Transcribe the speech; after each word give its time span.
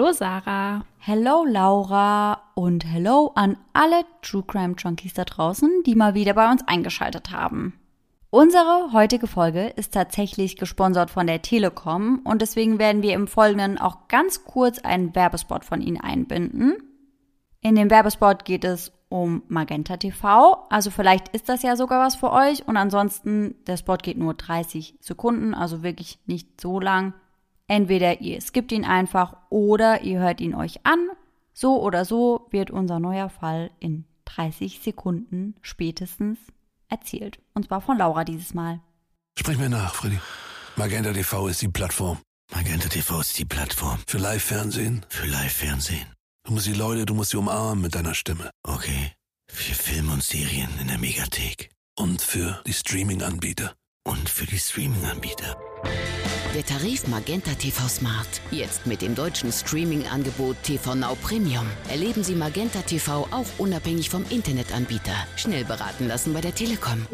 Hallo 0.00 0.12
Sarah. 0.12 0.86
Hello 0.96 1.44
Laura 1.44 2.40
und 2.54 2.86
hello 2.86 3.32
an 3.34 3.58
alle 3.74 4.06
True 4.22 4.42
Crime 4.46 4.74
Junkies 4.78 5.12
da 5.12 5.26
draußen, 5.26 5.82
die 5.84 5.94
mal 5.94 6.14
wieder 6.14 6.32
bei 6.32 6.50
uns 6.50 6.66
eingeschaltet 6.66 7.32
haben. 7.32 7.74
Unsere 8.30 8.94
heutige 8.94 9.26
Folge 9.26 9.66
ist 9.66 9.92
tatsächlich 9.92 10.56
gesponsert 10.56 11.10
von 11.10 11.26
der 11.26 11.42
Telekom 11.42 12.20
und 12.24 12.40
deswegen 12.40 12.78
werden 12.78 13.02
wir 13.02 13.12
im 13.12 13.26
Folgenden 13.26 13.76
auch 13.76 14.08
ganz 14.08 14.46
kurz 14.46 14.78
einen 14.78 15.14
Werbespot 15.14 15.66
von 15.66 15.82
Ihnen 15.82 16.00
einbinden. 16.00 16.78
In 17.60 17.74
dem 17.74 17.90
Werbespot 17.90 18.46
geht 18.46 18.64
es 18.64 18.92
um 19.10 19.42
Magenta 19.48 19.98
TV, 19.98 20.66
also 20.70 20.90
vielleicht 20.90 21.28
ist 21.28 21.50
das 21.50 21.62
ja 21.62 21.76
sogar 21.76 22.02
was 22.02 22.16
für 22.16 22.32
euch 22.32 22.66
und 22.66 22.78
ansonsten 22.78 23.56
der 23.66 23.76
Spot 23.76 23.98
geht 23.98 24.16
nur 24.16 24.32
30 24.32 24.96
Sekunden, 25.02 25.52
also 25.52 25.82
wirklich 25.82 26.20
nicht 26.24 26.58
so 26.58 26.80
lang. 26.80 27.12
Entweder 27.70 28.20
ihr 28.20 28.40
skippt 28.40 28.72
ihn 28.72 28.84
einfach 28.84 29.36
oder 29.48 30.02
ihr 30.02 30.18
hört 30.18 30.40
ihn 30.40 30.56
euch 30.56 30.84
an. 30.84 31.08
So 31.52 31.80
oder 31.80 32.04
so 32.04 32.48
wird 32.50 32.72
unser 32.72 32.98
neuer 32.98 33.28
Fall 33.28 33.70
in 33.78 34.06
30 34.24 34.80
Sekunden 34.80 35.54
spätestens 35.62 36.40
erzählt. 36.88 37.38
Und 37.54 37.66
zwar 37.66 37.80
von 37.80 37.96
Laura 37.96 38.24
dieses 38.24 38.54
Mal. 38.54 38.80
Sprich 39.38 39.56
mir 39.56 39.68
nach, 39.68 39.94
Freddy. 39.94 40.18
Magenta 40.74 41.12
TV 41.12 41.46
ist 41.46 41.62
die 41.62 41.68
Plattform. 41.68 42.18
Magenta 42.52 42.88
TV 42.88 43.20
ist 43.20 43.38
die 43.38 43.44
Plattform. 43.44 44.00
Für 44.04 44.18
Live-Fernsehen? 44.18 45.06
Für 45.08 45.26
Live-Fernsehen. 45.28 46.06
Du 46.42 46.54
musst 46.54 46.66
die 46.66 46.74
Leute, 46.74 47.06
du 47.06 47.14
musst 47.14 47.30
sie 47.30 47.36
umarmen 47.36 47.82
mit 47.82 47.94
deiner 47.94 48.14
Stimme. 48.14 48.50
Okay. 48.64 49.12
Für 49.48 49.74
Filme 49.74 50.12
und 50.14 50.24
Serien 50.24 50.70
in 50.80 50.88
der 50.88 50.98
Megathek. 50.98 51.70
Und 51.96 52.20
für 52.20 52.60
die 52.66 52.72
Streaming-Anbieter. 52.72 53.76
Und 54.02 54.28
für 54.28 54.46
die 54.46 54.58
Streaming-Anbieter. 54.58 55.56
Der 56.54 56.66
Tarif 56.66 57.06
Magenta 57.06 57.52
TV 57.52 57.86
Smart. 57.86 58.40
Jetzt 58.50 58.84
mit 58.84 59.02
dem 59.02 59.14
deutschen 59.14 59.52
Streaming-Angebot 59.52 60.60
TV 60.64 60.96
Now 60.96 61.14
Premium. 61.22 61.64
Erleben 61.88 62.24
Sie 62.24 62.34
Magenta 62.34 62.80
TV 62.80 63.28
auch 63.30 63.46
unabhängig 63.58 64.10
vom 64.10 64.24
Internetanbieter. 64.30 65.14
Schnell 65.36 65.64
beraten 65.64 66.08
lassen 66.08 66.32
bei 66.34 66.40
der 66.40 66.52
Telekom. 66.52 67.06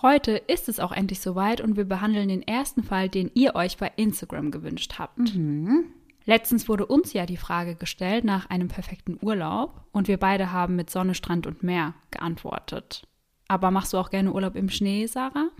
Heute 0.00 0.32
ist 0.32 0.70
es 0.70 0.80
auch 0.80 0.92
endlich 0.92 1.20
soweit 1.20 1.60
und 1.60 1.76
wir 1.76 1.84
behandeln 1.84 2.30
den 2.30 2.40
ersten 2.40 2.82
Fall, 2.82 3.10
den 3.10 3.30
ihr 3.34 3.54
euch 3.54 3.76
bei 3.76 3.92
Instagram 3.96 4.50
gewünscht 4.50 4.94
habt. 4.98 5.18
Mhm. 5.36 5.84
Letztens 6.24 6.66
wurde 6.66 6.86
uns 6.86 7.12
ja 7.12 7.26
die 7.26 7.36
Frage 7.36 7.74
gestellt 7.74 8.24
nach 8.24 8.48
einem 8.48 8.68
perfekten 8.68 9.18
Urlaub 9.20 9.84
und 9.92 10.08
wir 10.08 10.16
beide 10.16 10.50
haben 10.50 10.76
mit 10.76 10.88
Sonne, 10.88 11.14
Strand 11.14 11.46
und 11.46 11.62
Meer 11.62 11.92
geantwortet. 12.10 13.06
Aber 13.48 13.70
machst 13.70 13.92
du 13.92 13.98
auch 13.98 14.08
gerne 14.08 14.32
Urlaub 14.32 14.56
im 14.56 14.70
Schnee, 14.70 15.04
Sarah? 15.04 15.50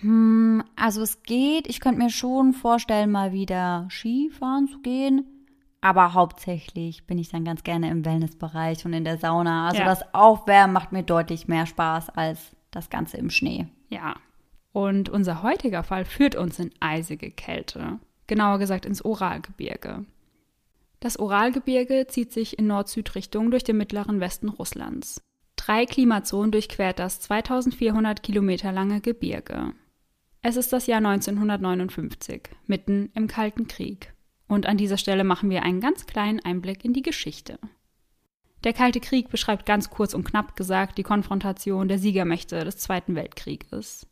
Hm, 0.00 0.62
also 0.76 1.02
es 1.02 1.22
geht. 1.22 1.66
Ich 1.66 1.80
könnte 1.80 2.00
mir 2.02 2.10
schon 2.10 2.52
vorstellen, 2.52 3.10
mal 3.10 3.32
wieder 3.32 3.86
Skifahren 3.90 4.68
zu 4.68 4.80
gehen. 4.80 5.26
Aber 5.80 6.14
hauptsächlich 6.14 7.06
bin 7.06 7.18
ich 7.18 7.28
dann 7.28 7.44
ganz 7.44 7.62
gerne 7.62 7.90
im 7.90 8.04
Wellnessbereich 8.04 8.84
und 8.86 8.94
in 8.94 9.04
der 9.04 9.18
Sauna. 9.18 9.66
Also 9.68 9.80
Ja. 9.80 9.84
das 9.86 10.14
Aufwärmen 10.14 10.72
macht 10.72 10.92
mir 10.92 11.02
deutlich 11.02 11.46
mehr 11.46 11.66
Spaß 11.66 12.10
als 12.10 12.56
das 12.70 12.88
Ganze 12.90 13.18
im 13.18 13.28
Schnee. 13.30 13.66
Ja. 13.90 14.14
Und 14.72 15.08
unser 15.10 15.42
heutiger 15.42 15.82
Fall 15.82 16.04
führt 16.04 16.36
uns 16.36 16.58
in 16.58 16.70
eisige 16.80 17.30
Kälte. 17.30 17.98
Genauer 18.26 18.58
gesagt 18.58 18.86
ins 18.86 19.04
Uralgebirge. 19.04 20.04
Das 21.00 21.18
Uralgebirge 21.18 22.06
zieht 22.08 22.32
sich 22.32 22.58
in 22.58 22.66
Nord-Süd-Richtung 22.66 23.50
durch 23.50 23.62
den 23.62 23.76
mittleren 23.76 24.20
Westen 24.20 24.48
Russlands. 24.48 25.20
Drei 25.56 25.84
Klimazonen 25.84 26.50
durchquert 26.50 26.98
das 26.98 27.20
2400 27.20 28.22
Kilometer 28.22 28.72
lange 28.72 29.00
Gebirge. 29.02 29.74
Es 30.46 30.56
ist 30.56 30.74
das 30.74 30.86
Jahr 30.86 30.98
1959, 30.98 32.50
mitten 32.66 33.08
im 33.14 33.28
Kalten 33.28 33.66
Krieg. 33.66 34.12
Und 34.46 34.66
an 34.66 34.76
dieser 34.76 34.98
Stelle 34.98 35.24
machen 35.24 35.48
wir 35.48 35.62
einen 35.62 35.80
ganz 35.80 36.04
kleinen 36.04 36.38
Einblick 36.38 36.84
in 36.84 36.92
die 36.92 37.00
Geschichte. 37.00 37.58
Der 38.62 38.74
Kalte 38.74 39.00
Krieg 39.00 39.30
beschreibt 39.30 39.64
ganz 39.64 39.88
kurz 39.88 40.12
und 40.12 40.24
knapp 40.24 40.54
gesagt 40.54 40.98
die 40.98 41.02
Konfrontation 41.02 41.88
der 41.88 41.98
Siegermächte 41.98 42.62
des 42.62 42.76
Zweiten 42.76 43.14
Weltkrieges. 43.14 44.06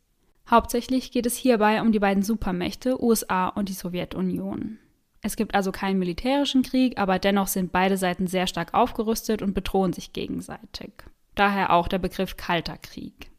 Hauptsächlich 0.51 1.13
geht 1.13 1.27
es 1.27 1.37
hierbei 1.37 1.83
um 1.83 1.93
die 1.93 1.99
beiden 1.99 2.23
Supermächte 2.23 3.05
USA 3.05 3.49
und 3.49 3.69
die 3.69 3.75
Sowjetunion. 3.75 4.79
Es 5.21 5.37
gibt 5.37 5.55
also 5.55 5.71
keinen 5.71 5.99
militärischen 5.99 6.63
Krieg, 6.63 6.99
aber 6.99 7.19
dennoch 7.19 7.49
sind 7.49 7.73
beide 7.73 7.99
Seiten 7.99 8.27
sehr 8.27 8.47
stark 8.47 8.73
aufgerüstet 8.73 9.43
und 9.43 9.53
bedrohen 9.53 9.93
sich 9.93 10.15
gegenseitig. 10.15 10.95
Daher 11.35 11.75
auch 11.75 11.89
der 11.89 11.99
Begriff 11.99 12.39
Kalter 12.39 12.79
Krieg. 12.79 13.32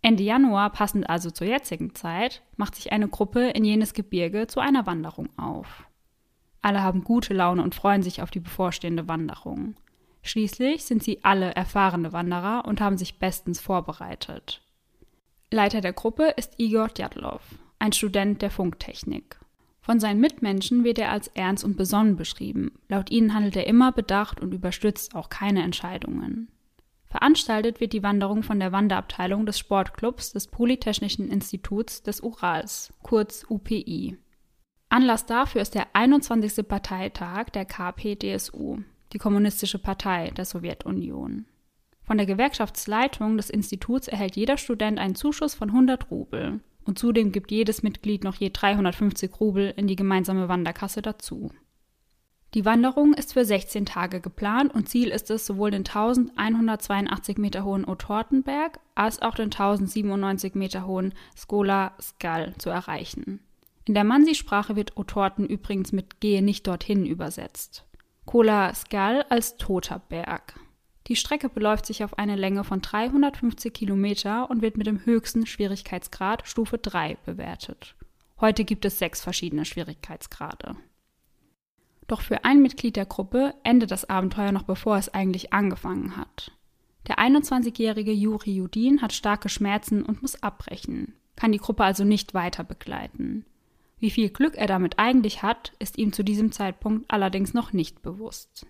Ende 0.00 0.22
Januar, 0.22 0.70
passend 0.70 1.08
also 1.08 1.30
zur 1.30 1.46
jetzigen 1.46 1.94
Zeit, 1.94 2.42
macht 2.56 2.76
sich 2.76 2.92
eine 2.92 3.08
Gruppe 3.08 3.50
in 3.50 3.64
jenes 3.64 3.94
Gebirge 3.94 4.46
zu 4.46 4.60
einer 4.60 4.86
Wanderung 4.86 5.28
auf. 5.36 5.84
Alle 6.62 6.82
haben 6.82 7.04
gute 7.04 7.34
Laune 7.34 7.62
und 7.62 7.74
freuen 7.74 8.02
sich 8.02 8.22
auf 8.22 8.30
die 8.30 8.40
bevorstehende 8.40 9.08
Wanderung. 9.08 9.74
Schließlich 10.22 10.84
sind 10.84 11.02
sie 11.02 11.24
alle 11.24 11.54
erfahrene 11.54 12.12
Wanderer 12.12 12.64
und 12.66 12.80
haben 12.80 12.98
sich 12.98 13.18
bestens 13.18 13.60
vorbereitet. 13.60 14.62
Leiter 15.50 15.80
der 15.80 15.92
Gruppe 15.92 16.34
ist 16.36 16.58
Igor 16.58 16.88
Djatlov, 16.88 17.42
ein 17.78 17.92
Student 17.92 18.42
der 18.42 18.50
Funktechnik. 18.50 19.38
Von 19.80 20.00
seinen 20.00 20.20
Mitmenschen 20.20 20.84
wird 20.84 20.98
er 20.98 21.10
als 21.10 21.28
ernst 21.28 21.64
und 21.64 21.78
besonnen 21.78 22.16
beschrieben. 22.16 22.72
Laut 22.88 23.10
ihnen 23.10 23.32
handelt 23.32 23.56
er 23.56 23.66
immer 23.66 23.90
bedacht 23.90 24.40
und 24.40 24.52
überstürzt 24.52 25.14
auch 25.14 25.30
keine 25.30 25.62
Entscheidungen. 25.62 26.48
Veranstaltet 27.10 27.80
wird 27.80 27.94
die 27.94 28.02
Wanderung 28.02 28.42
von 28.42 28.60
der 28.60 28.72
Wanderabteilung 28.72 29.46
des 29.46 29.58
Sportclubs 29.58 30.32
des 30.32 30.46
Polytechnischen 30.46 31.28
Instituts 31.30 32.02
des 32.02 32.20
Urals, 32.20 32.92
kurz 33.02 33.46
UPI. 33.48 34.18
Anlass 34.90 35.24
dafür 35.26 35.62
ist 35.62 35.74
der 35.74 35.86
21. 35.94 36.68
Parteitag 36.68 37.50
der 37.50 37.64
KPDSU, 37.64 38.78
die 39.12 39.18
Kommunistische 39.18 39.78
Partei 39.78 40.30
der 40.30 40.44
Sowjetunion. 40.44 41.46
Von 42.02 42.16
der 42.16 42.26
Gewerkschaftsleitung 42.26 43.36
des 43.36 43.50
Instituts 43.50 44.08
erhält 44.08 44.36
jeder 44.36 44.56
Student 44.56 44.98
einen 44.98 45.14
Zuschuss 45.14 45.54
von 45.54 45.70
100 45.70 46.10
Rubel 46.10 46.60
und 46.84 46.98
zudem 46.98 47.32
gibt 47.32 47.50
jedes 47.50 47.82
Mitglied 47.82 48.24
noch 48.24 48.36
je 48.36 48.50
350 48.50 49.40
Rubel 49.40 49.74
in 49.76 49.86
die 49.86 49.96
gemeinsame 49.96 50.48
Wanderkasse 50.48 51.02
dazu. 51.02 51.50
Die 52.54 52.64
Wanderung 52.64 53.12
ist 53.12 53.34
für 53.34 53.44
16 53.44 53.84
Tage 53.84 54.20
geplant 54.20 54.74
und 54.74 54.88
Ziel 54.88 55.08
ist 55.08 55.30
es, 55.30 55.44
sowohl 55.44 55.70
den 55.70 55.84
1182 55.84 57.36
Meter 57.36 57.64
hohen 57.64 57.84
Otortenberg 57.84 58.80
als 58.94 59.20
auch 59.20 59.34
den 59.34 59.52
1097 59.52 60.54
Meter 60.54 60.86
hohen 60.86 61.12
Skola 61.36 61.92
Skal 62.00 62.54
zu 62.56 62.70
erreichen. 62.70 63.40
In 63.84 63.94
der 63.94 64.04
Mansi-Sprache 64.04 64.76
wird 64.76 64.96
Otorten 64.96 65.46
übrigens 65.46 65.92
mit 65.92 66.20
Gehe 66.20 66.42
nicht 66.42 66.66
dorthin 66.66 67.04
übersetzt. 67.04 67.84
Kola 68.24 68.74
Skal 68.74 69.22
als 69.28 69.56
toter 69.56 69.98
Berg. 69.98 70.58
Die 71.06 71.16
Strecke 71.16 71.48
beläuft 71.48 71.86
sich 71.86 72.04
auf 72.04 72.18
eine 72.18 72.36
Länge 72.36 72.64
von 72.64 72.82
350 72.82 73.72
Kilometer 73.72 74.50
und 74.50 74.60
wird 74.60 74.76
mit 74.76 74.86
dem 74.86 75.04
höchsten 75.06 75.46
Schwierigkeitsgrad 75.46 76.46
Stufe 76.46 76.76
3 76.76 77.16
bewertet. 77.24 77.94
Heute 78.40 78.64
gibt 78.64 78.84
es 78.84 78.98
sechs 78.98 79.22
verschiedene 79.22 79.64
Schwierigkeitsgrade. 79.64 80.76
Doch 82.08 82.22
für 82.22 82.44
ein 82.44 82.60
Mitglied 82.60 82.96
der 82.96 83.06
Gruppe 83.06 83.54
endet 83.62 83.92
das 83.92 84.08
Abenteuer 84.08 84.50
noch 84.50 84.64
bevor 84.64 84.96
es 84.96 85.12
eigentlich 85.12 85.52
angefangen 85.52 86.16
hat. 86.16 86.50
Der 87.06 87.18
21-jährige 87.18 88.12
Juri 88.12 88.50
Judin 88.50 89.00
hat 89.00 89.12
starke 89.12 89.48
Schmerzen 89.48 90.02
und 90.02 90.20
muss 90.22 90.42
abbrechen, 90.42 91.14
kann 91.36 91.52
die 91.52 91.58
Gruppe 91.58 91.84
also 91.84 92.04
nicht 92.04 92.34
weiter 92.34 92.64
begleiten. 92.64 93.44
Wie 93.98 94.10
viel 94.10 94.30
Glück 94.30 94.56
er 94.56 94.66
damit 94.66 94.98
eigentlich 94.98 95.42
hat, 95.42 95.72
ist 95.78 95.98
ihm 95.98 96.12
zu 96.12 96.22
diesem 96.22 96.50
Zeitpunkt 96.50 97.10
allerdings 97.10 97.54
noch 97.54 97.72
nicht 97.72 98.02
bewusst. 98.02 98.66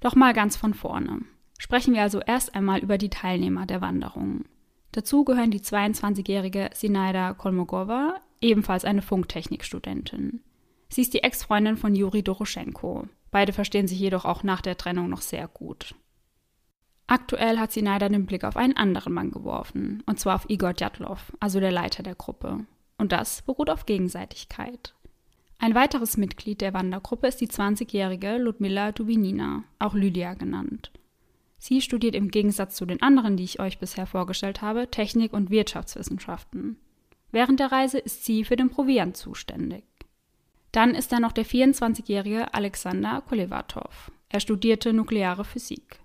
Doch 0.00 0.14
mal 0.14 0.32
ganz 0.32 0.56
von 0.56 0.74
vorne. 0.74 1.22
Sprechen 1.58 1.94
wir 1.94 2.02
also 2.02 2.20
erst 2.20 2.54
einmal 2.54 2.80
über 2.80 2.98
die 2.98 3.10
Teilnehmer 3.10 3.66
der 3.66 3.80
Wanderung. 3.80 4.44
Dazu 4.92 5.24
gehören 5.24 5.50
die 5.50 5.60
22-jährige 5.60 6.70
Sinaida 6.74 7.34
Kolmogova, 7.34 8.16
ebenfalls 8.40 8.84
eine 8.84 9.02
Funktechnikstudentin. 9.02 10.40
Sie 10.92 11.02
ist 11.02 11.14
die 11.14 11.22
Ex-Freundin 11.22 11.76
von 11.76 11.94
Juri 11.94 12.22
Doroschenko. 12.22 13.06
Beide 13.30 13.52
verstehen 13.52 13.86
sich 13.86 14.00
jedoch 14.00 14.24
auch 14.24 14.42
nach 14.42 14.60
der 14.60 14.76
Trennung 14.76 15.08
noch 15.08 15.20
sehr 15.20 15.46
gut. 15.46 15.94
Aktuell 17.06 17.58
hat 17.58 17.72
Sinaida 17.72 18.08
den 18.08 18.26
Blick 18.26 18.44
auf 18.44 18.56
einen 18.56 18.76
anderen 18.76 19.12
Mann 19.12 19.30
geworfen, 19.30 20.02
und 20.06 20.18
zwar 20.18 20.34
auf 20.34 20.50
Igor 20.50 20.74
Djatlov, 20.74 21.32
also 21.38 21.60
der 21.60 21.72
Leiter 21.72 22.02
der 22.02 22.16
Gruppe. 22.16 22.66
Und 22.98 23.12
das 23.12 23.42
beruht 23.42 23.70
auf 23.70 23.86
Gegenseitigkeit. 23.86 24.94
Ein 25.58 25.74
weiteres 25.74 26.16
Mitglied 26.16 26.60
der 26.60 26.74
Wandergruppe 26.74 27.28
ist 27.28 27.40
die 27.40 27.48
20-jährige 27.48 28.38
Ludmila 28.38 28.92
Dubinina, 28.92 29.64
auch 29.78 29.94
Lydia 29.94 30.34
genannt. 30.34 30.90
Sie 31.58 31.82
studiert 31.82 32.14
im 32.14 32.30
Gegensatz 32.30 32.76
zu 32.76 32.86
den 32.86 33.02
anderen, 33.02 33.36
die 33.36 33.44
ich 33.44 33.60
euch 33.60 33.78
bisher 33.78 34.06
vorgestellt 34.06 34.62
habe, 34.62 34.90
Technik 34.90 35.32
und 35.34 35.50
Wirtschaftswissenschaften. 35.50 36.78
Während 37.30 37.60
der 37.60 37.70
Reise 37.70 37.98
ist 37.98 38.24
sie 38.24 38.44
für 38.44 38.56
den 38.56 38.70
Proviant 38.70 39.16
zuständig. 39.16 39.84
Dann 40.72 40.94
ist 40.94 41.12
da 41.12 41.20
noch 41.20 41.32
der 41.32 41.44
24-jährige 41.44 42.54
Alexander 42.54 43.22
Kolevatov. 43.22 44.10
Er 44.28 44.40
studierte 44.40 44.92
nukleare 44.92 45.44
Physik. 45.44 46.00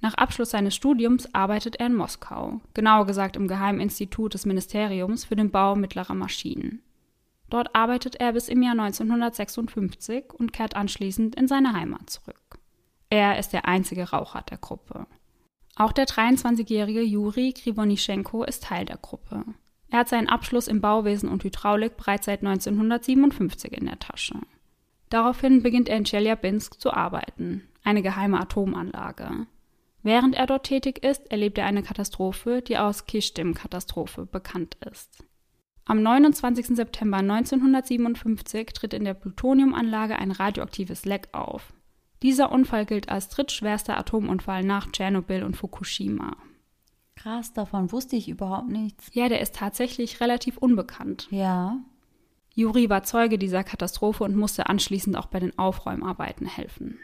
Nach 0.00 0.14
Abschluss 0.14 0.50
seines 0.50 0.74
Studiums 0.74 1.34
arbeitet 1.34 1.76
er 1.76 1.86
in 1.86 1.94
Moskau, 1.94 2.60
genauer 2.72 3.06
gesagt 3.06 3.36
im 3.36 3.48
Geheiminstitut 3.48 4.32
des 4.32 4.46
Ministeriums 4.46 5.26
für 5.26 5.36
den 5.36 5.50
Bau 5.50 5.76
mittlerer 5.76 6.14
Maschinen. 6.14 6.82
Dort 7.50 7.74
arbeitet 7.74 8.16
er 8.16 8.32
bis 8.32 8.48
im 8.48 8.62
Jahr 8.62 8.72
1956 8.72 10.32
und 10.32 10.52
kehrt 10.52 10.76
anschließend 10.76 11.34
in 11.34 11.48
seine 11.48 11.74
Heimat 11.74 12.08
zurück. 12.08 12.58
Er 13.10 13.38
ist 13.38 13.52
der 13.52 13.66
einzige 13.66 14.08
Raucher 14.10 14.42
der 14.42 14.58
Gruppe. 14.58 15.06
Auch 15.76 15.92
der 15.92 16.06
23-jährige 16.06 17.02
Juri 17.02 17.52
Krivonischenko 17.52 18.44
ist 18.44 18.64
Teil 18.64 18.84
der 18.84 18.98
Gruppe. 18.98 19.44
Er 19.90 20.00
hat 20.00 20.08
seinen 20.08 20.28
Abschluss 20.28 20.68
im 20.68 20.80
Bauwesen 20.80 21.28
und 21.28 21.42
Hydraulik 21.42 21.96
bereits 21.96 22.26
seit 22.26 22.40
1957 22.40 23.72
in 23.72 23.86
der 23.86 23.98
Tasche. 23.98 24.38
Daraufhin 25.08 25.62
beginnt 25.62 25.88
er 25.88 25.96
in 25.96 26.04
Chelyabinsk 26.04 26.80
zu 26.80 26.92
arbeiten, 26.92 27.68
eine 27.82 28.02
geheime 28.02 28.40
Atomanlage. 28.40 29.46
Während 30.02 30.34
er 30.34 30.46
dort 30.46 30.64
tätig 30.64 31.04
ist, 31.04 31.30
erlebt 31.30 31.58
er 31.58 31.66
eine 31.66 31.82
Katastrophe, 31.82 32.62
die 32.62 32.76
als 32.76 33.06
Kishtim-Katastrophe 33.06 34.24
bekannt 34.26 34.76
ist. 34.90 35.24
Am 35.84 36.02
29. 36.02 36.68
September 36.68 37.18
1957 37.18 38.66
tritt 38.68 38.94
in 38.94 39.04
der 39.04 39.14
Plutoniumanlage 39.14 40.16
ein 40.16 40.30
radioaktives 40.30 41.04
Leck 41.04 41.28
auf. 41.32 41.72
Dieser 42.22 42.52
Unfall 42.52 42.86
gilt 42.86 43.08
als 43.08 43.28
drittschwerster 43.28 43.98
Atomunfall 43.98 44.62
nach 44.62 44.90
Tschernobyl 44.92 45.42
und 45.42 45.56
Fukushima. 45.56 46.36
Krass, 47.22 47.52
davon 47.52 47.92
wusste 47.92 48.16
ich 48.16 48.28
überhaupt 48.28 48.68
nichts. 48.68 49.10
Ja, 49.12 49.28
der 49.28 49.40
ist 49.40 49.54
tatsächlich 49.54 50.20
relativ 50.20 50.56
unbekannt. 50.56 51.28
Ja. 51.30 51.76
Juri 52.54 52.88
war 52.88 53.02
Zeuge 53.02 53.38
dieser 53.38 53.62
Katastrophe 53.62 54.24
und 54.24 54.36
musste 54.36 54.68
anschließend 54.68 55.16
auch 55.18 55.26
bei 55.26 55.38
den 55.38 55.58
Aufräumarbeiten 55.58 56.46
helfen. 56.46 56.98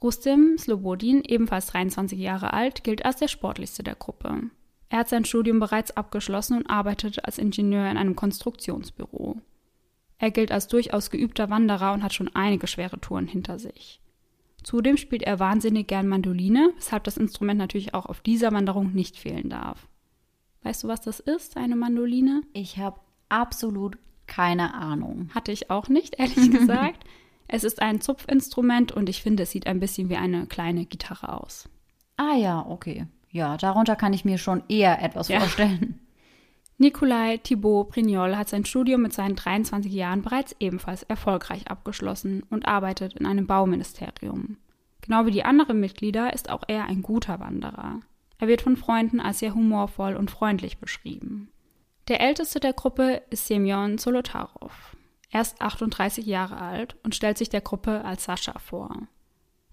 Rustem 0.00 0.56
Slobodin, 0.58 1.22
ebenfalls 1.24 1.66
23 1.66 2.18
Jahre 2.18 2.52
alt, 2.52 2.84
gilt 2.84 3.04
als 3.04 3.16
der 3.16 3.26
sportlichste 3.26 3.82
der 3.82 3.96
Gruppe. 3.96 4.42
Er 4.90 4.98
hat 5.00 5.08
sein 5.08 5.24
Studium 5.24 5.58
bereits 5.58 5.90
abgeschlossen 5.96 6.56
und 6.56 6.70
arbeitet 6.70 7.24
als 7.24 7.38
Ingenieur 7.38 7.90
in 7.90 7.96
einem 7.96 8.14
Konstruktionsbüro. 8.14 9.40
Er 10.18 10.30
gilt 10.30 10.52
als 10.52 10.68
durchaus 10.68 11.10
geübter 11.10 11.50
Wanderer 11.50 11.92
und 11.92 12.04
hat 12.04 12.14
schon 12.14 12.34
einige 12.34 12.68
schwere 12.68 13.00
Touren 13.00 13.26
hinter 13.26 13.58
sich. 13.58 14.00
Zudem 14.62 14.96
spielt 14.96 15.22
er 15.22 15.38
wahnsinnig 15.38 15.86
gern 15.86 16.08
Mandoline, 16.08 16.72
weshalb 16.76 17.04
das 17.04 17.16
Instrument 17.16 17.58
natürlich 17.58 17.94
auch 17.94 18.06
auf 18.06 18.20
dieser 18.20 18.52
Wanderung 18.52 18.92
nicht 18.92 19.16
fehlen 19.16 19.48
darf. 19.48 19.88
Weißt 20.62 20.84
du, 20.84 20.88
was 20.88 21.00
das 21.00 21.20
ist, 21.20 21.56
eine 21.56 21.76
Mandoline? 21.76 22.42
Ich 22.52 22.78
habe 22.78 23.00
absolut 23.28 23.96
keine 24.26 24.74
Ahnung. 24.74 25.30
Hatte 25.34 25.52
ich 25.52 25.70
auch 25.70 25.88
nicht, 25.88 26.18
ehrlich 26.18 26.50
gesagt. 26.50 27.04
Es 27.46 27.64
ist 27.64 27.80
ein 27.80 28.00
Zupfinstrument 28.00 28.92
und 28.92 29.08
ich 29.08 29.22
finde, 29.22 29.44
es 29.44 29.52
sieht 29.52 29.66
ein 29.66 29.80
bisschen 29.80 30.10
wie 30.10 30.16
eine 30.16 30.46
kleine 30.46 30.84
Gitarre 30.84 31.32
aus. 31.40 31.68
Ah 32.16 32.34
ja, 32.34 32.66
okay. 32.68 33.06
Ja, 33.30 33.56
darunter 33.56 33.96
kann 33.96 34.12
ich 34.12 34.24
mir 34.24 34.36
schon 34.38 34.62
eher 34.68 35.02
etwas 35.02 35.28
Ja. 35.28 35.40
vorstellen. 35.40 36.00
Nikolai 36.80 37.38
Thibaut 37.38 37.90
Prignol 37.90 38.36
hat 38.36 38.48
sein 38.48 38.64
Studium 38.64 39.02
mit 39.02 39.12
seinen 39.12 39.34
23 39.34 39.92
Jahren 39.92 40.22
bereits 40.22 40.54
ebenfalls 40.60 41.02
erfolgreich 41.02 41.68
abgeschlossen 41.68 42.44
und 42.50 42.68
arbeitet 42.68 43.14
in 43.14 43.26
einem 43.26 43.48
Bauministerium. 43.48 44.58
Genau 45.00 45.26
wie 45.26 45.32
die 45.32 45.44
anderen 45.44 45.80
Mitglieder 45.80 46.32
ist 46.32 46.50
auch 46.50 46.62
er 46.68 46.84
ein 46.84 47.02
guter 47.02 47.40
Wanderer. 47.40 48.00
Er 48.38 48.46
wird 48.46 48.62
von 48.62 48.76
Freunden 48.76 49.18
als 49.18 49.40
sehr 49.40 49.54
humorvoll 49.54 50.14
und 50.14 50.30
freundlich 50.30 50.78
beschrieben. 50.78 51.48
Der 52.06 52.20
älteste 52.20 52.60
der 52.60 52.74
Gruppe 52.74 53.22
ist 53.30 53.48
Semyon 53.48 53.98
Zolotarov. 53.98 54.96
Er 55.30 55.40
ist 55.40 55.60
38 55.60 56.26
Jahre 56.26 56.58
alt 56.58 56.96
und 57.02 57.16
stellt 57.16 57.38
sich 57.38 57.48
der 57.48 57.60
Gruppe 57.60 58.04
als 58.04 58.24
Sascha 58.24 58.56
vor. 58.60 59.08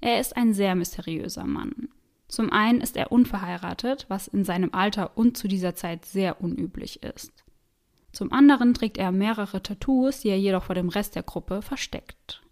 Er 0.01 0.19
ist 0.19 0.35
ein 0.35 0.53
sehr 0.53 0.73
mysteriöser 0.73 1.45
Mann. 1.45 1.89
Zum 2.35 2.51
einen 2.51 2.81
ist 2.81 2.97
er 2.97 3.13
unverheiratet, 3.13 4.07
was 4.09 4.27
in 4.27 4.43
seinem 4.43 4.73
Alter 4.73 5.17
und 5.17 5.37
zu 5.37 5.47
dieser 5.47 5.73
Zeit 5.73 6.03
sehr 6.03 6.41
unüblich 6.41 7.01
ist. 7.01 7.31
Zum 8.11 8.33
anderen 8.33 8.73
trägt 8.73 8.97
er 8.97 9.13
mehrere 9.13 9.63
Tattoos, 9.63 10.19
die 10.19 10.27
er 10.27 10.37
jedoch 10.37 10.65
vor 10.65 10.75
dem 10.75 10.89
Rest 10.89 11.15
der 11.15 11.23
Gruppe 11.23 11.61
versteckt. 11.61 12.43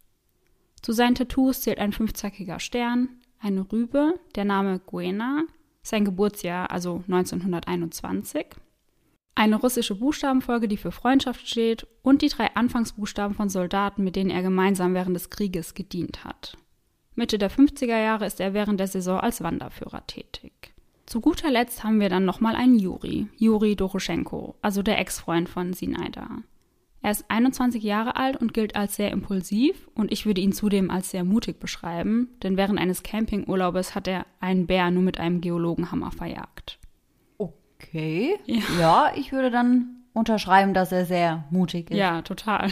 Zu 0.82 0.94
seinen 0.94 1.16
Tattoos 1.16 1.60
zählt 1.60 1.80
ein 1.80 1.92
fünfzackiger 1.92 2.62
Stern, 2.62 3.10
eine 3.42 3.70
Rübe, 3.74 4.18
der 4.36 4.46
Name 4.46 4.80
Guena, 4.80 5.44
sein 5.82 6.06
Geburtsjahr, 6.06 6.72
also 6.72 7.04
1921, 7.10 8.46
eine 9.36 9.58
russische 9.58 9.96
Buchstabenfolge, 9.96 10.70
die 10.70 10.78
für 10.78 10.94
Freundschaft 10.94 11.46
steht, 11.46 11.88
und 12.04 12.22
die 12.22 12.30
drei 12.30 12.56
Anfangsbuchstaben 12.56 13.36
von 13.36 13.50
Soldaten, 13.50 14.06
mit 14.06 14.16
denen 14.16 14.30
er 14.30 14.44
gemeinsam 14.44 14.94
während 14.94 15.18
des 15.18 15.30
Krieges 15.30 15.74
gedient 15.74 16.24
hat. 16.24 16.58
Mitte 17.16 17.38
der 17.38 17.52
50er 17.52 17.98
Jahre 17.98 18.26
ist 18.26 18.40
er 18.40 18.54
während 18.54 18.80
der 18.80 18.88
Saison 18.88 19.20
als 19.20 19.44
Wanderführer 19.44 20.06
tätig. 20.08 20.74
Zu 21.06 21.22
guter 21.22 21.52
Letzt 21.52 21.84
haben 21.84 22.00
wir 22.00 22.10
dann 22.10 22.26
nochmal 22.26 22.56
einen 22.56 22.80
Juri, 22.80 23.28
Juri 23.38 23.76
Doroschenko, 23.76 24.56
also 24.62 24.82
der 24.82 25.00
Ex-Freund 25.00 25.50
von 25.50 25.74
Sinaida. 25.74 26.28
Er 27.02 27.12
ist 27.12 27.26
21 27.28 27.84
Jahre 27.84 28.16
alt 28.16 28.38
und 28.38 28.54
gilt 28.54 28.78
als 28.78 28.96
sehr 28.96 29.12
impulsiv 29.12 29.90
und 29.94 30.12
ich 30.14 30.26
würde 30.26 30.40
ihn 30.40 30.54
zudem 30.54 30.90
als 30.90 31.12
sehr 31.12 31.26
mutig 31.26 31.60
beschreiben, 31.60 32.30
denn 32.42 32.56
während 32.56 32.80
eines 32.80 33.04
Campingurlaubes 33.04 33.94
hat 33.94 34.08
er 34.08 34.26
einen 34.40 34.68
Bär 34.68 34.90
nur 34.90 35.04
mit 35.04 35.20
einem 35.20 35.42
Geologenhammer 35.42 36.12
verjagt. 36.12 36.80
Okay. 37.38 38.40
Ja. 38.46 38.62
Ja, 38.80 39.12
ich 39.16 39.34
würde 39.34 39.52
dann 39.52 40.04
unterschreiben, 40.14 40.74
dass 40.74 40.94
er 40.94 41.06
sehr 41.06 41.44
mutig 41.52 41.92
ist. 41.92 41.98
Ja, 41.98 42.22
total. 42.22 42.72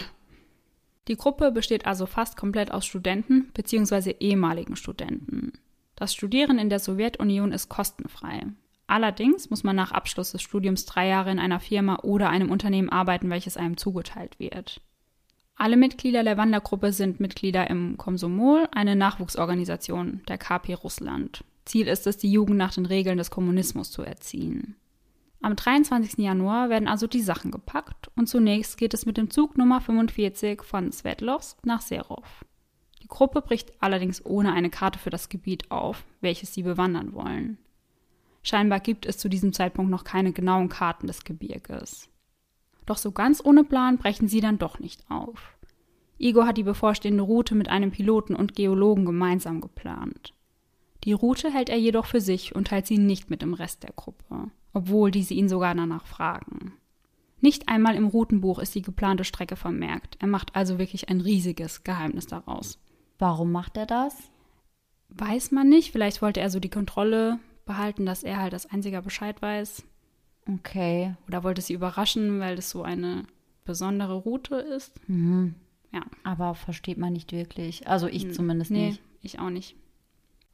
Die 1.07 1.17
Gruppe 1.17 1.51
besteht 1.51 1.85
also 1.85 2.05
fast 2.05 2.37
komplett 2.37 2.71
aus 2.71 2.85
Studenten 2.85 3.51
bzw. 3.53 4.15
ehemaligen 4.19 4.75
Studenten. 4.75 5.53
Das 5.95 6.13
Studieren 6.13 6.59
in 6.59 6.69
der 6.69 6.79
Sowjetunion 6.79 7.51
ist 7.51 7.69
kostenfrei. 7.69 8.47
Allerdings 8.87 9.49
muss 9.49 9.63
man 9.63 9.75
nach 9.75 9.91
Abschluss 9.91 10.31
des 10.31 10.41
Studiums 10.41 10.85
drei 10.85 11.07
Jahre 11.07 11.31
in 11.31 11.39
einer 11.39 11.59
Firma 11.59 11.99
oder 12.03 12.29
einem 12.29 12.51
Unternehmen 12.51 12.89
arbeiten, 12.89 13.29
welches 13.29 13.55
einem 13.55 13.77
zugeteilt 13.77 14.39
wird. 14.39 14.81
Alle 15.55 15.77
Mitglieder 15.77 16.23
der 16.23 16.37
Wandergruppe 16.37 16.91
sind 16.91 17.19
Mitglieder 17.19 17.69
im 17.69 17.97
Komsomol, 17.97 18.67
eine 18.71 18.95
Nachwuchsorganisation 18.95 20.21
der 20.27 20.37
KP 20.37 20.73
Russland. 20.73 21.43
Ziel 21.65 21.87
ist 21.87 22.07
es, 22.07 22.17
die 22.17 22.31
Jugend 22.31 22.57
nach 22.57 22.73
den 22.73 22.85
Regeln 22.85 23.17
des 23.17 23.29
Kommunismus 23.29 23.91
zu 23.91 24.01
erziehen. 24.01 24.75
Am 25.43 25.55
23. 25.55 26.19
Januar 26.19 26.69
werden 26.69 26.87
also 26.87 27.07
die 27.07 27.21
Sachen 27.21 27.49
gepackt 27.49 28.11
und 28.15 28.27
zunächst 28.27 28.77
geht 28.77 28.93
es 28.93 29.07
mit 29.07 29.17
dem 29.17 29.31
Zug 29.31 29.57
Nummer 29.57 29.81
45 29.81 30.61
von 30.61 30.91
Sverdlovsk 30.91 31.65
nach 31.65 31.81
Serov. 31.81 32.45
Die 33.01 33.07
Gruppe 33.07 33.41
bricht 33.41 33.73
allerdings 33.81 34.23
ohne 34.23 34.53
eine 34.53 34.69
Karte 34.69 34.99
für 34.99 35.09
das 35.09 35.29
Gebiet 35.29 35.71
auf, 35.71 36.03
welches 36.21 36.53
sie 36.53 36.61
bewandern 36.61 37.13
wollen. 37.13 37.57
Scheinbar 38.43 38.79
gibt 38.79 39.07
es 39.07 39.17
zu 39.17 39.29
diesem 39.29 39.51
Zeitpunkt 39.51 39.89
noch 39.89 40.03
keine 40.03 40.31
genauen 40.31 40.69
Karten 40.69 41.07
des 41.07 41.23
Gebirges. 41.23 42.07
Doch 42.85 42.97
so 42.97 43.11
ganz 43.11 43.43
ohne 43.43 43.63
Plan 43.63 43.97
brechen 43.97 44.27
sie 44.27 44.41
dann 44.41 44.59
doch 44.59 44.79
nicht 44.79 45.09
auf. 45.09 45.57
Igor 46.19 46.45
hat 46.45 46.57
die 46.57 46.63
bevorstehende 46.63 47.23
Route 47.23 47.55
mit 47.55 47.67
einem 47.67 47.89
Piloten 47.89 48.35
und 48.35 48.55
Geologen 48.55 49.05
gemeinsam 49.05 49.59
geplant. 49.59 50.35
Die 51.03 51.13
Route 51.13 51.51
hält 51.51 51.69
er 51.69 51.79
jedoch 51.79 52.05
für 52.05 52.21
sich 52.21 52.53
und 52.53 52.67
teilt 52.67 52.85
sie 52.85 52.99
nicht 52.99 53.31
mit 53.31 53.41
dem 53.41 53.55
Rest 53.55 53.81
der 53.81 53.93
Gruppe, 53.95 54.51
obwohl 54.73 55.11
diese 55.11 55.33
ihn 55.33 55.49
sogar 55.49 55.73
danach 55.75 56.05
fragen. 56.05 56.73
Nicht 57.39 57.69
einmal 57.69 57.95
im 57.95 58.05
Routenbuch 58.07 58.59
ist 58.59 58.75
die 58.75 58.81
geplante 58.83 59.23
Strecke 59.23 59.55
vermerkt. 59.55 60.15
Er 60.19 60.27
macht 60.27 60.55
also 60.55 60.77
wirklich 60.77 61.09
ein 61.09 61.21
riesiges 61.21 61.83
Geheimnis 61.83 62.27
daraus. 62.27 62.77
Warum 63.17 63.51
macht 63.51 63.77
er 63.77 63.85
das? 63.87 64.15
Weiß 65.09 65.51
man 65.51 65.67
nicht, 65.67 65.91
vielleicht 65.91 66.21
wollte 66.21 66.39
er 66.39 66.49
so 66.49 66.59
die 66.59 66.69
Kontrolle 66.69 67.39
behalten, 67.65 68.05
dass 68.05 68.23
er 68.23 68.39
halt 68.39 68.53
als 68.53 68.65
einziger 68.69 69.01
Bescheid 69.01 69.41
weiß. 69.41 69.83
Okay. 70.47 71.15
Oder 71.27 71.43
wollte 71.43 71.61
sie 71.61 71.73
überraschen, 71.73 72.39
weil 72.39 72.57
es 72.57 72.69
so 72.69 72.83
eine 72.83 73.23
besondere 73.65 74.13
Route 74.15 74.55
ist. 74.55 74.93
Mhm. 75.09 75.55
Ja. 75.91 76.01
Aber 76.23 76.55
versteht 76.55 76.97
man 76.97 77.13
nicht 77.13 77.31
wirklich. 77.31 77.87
Also 77.87 78.07
ich 78.07 78.23
Hm. 78.23 78.33
zumindest 78.33 78.71
nee, 78.71 78.87
nicht. 78.89 79.01
ich 79.21 79.39
auch 79.39 79.49
nicht. 79.49 79.75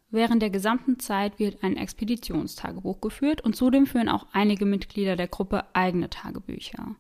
Während 0.10 0.42
der 0.42 0.50
gesamten 0.50 1.00
Zeit 1.00 1.38
wird 1.38 1.64
ein 1.64 1.76
Expeditionstagebuch 1.76 3.02
geführt 3.02 3.42
und 3.42 3.56
zudem 3.56 3.86
führen 3.86 4.08
auch 4.08 4.28
einige 4.32 4.66
Mitglieder 4.66 5.16
der 5.16 5.28
Gruppe 5.28 5.66
eigene 5.74 6.10
Tagebücher. 6.10 6.96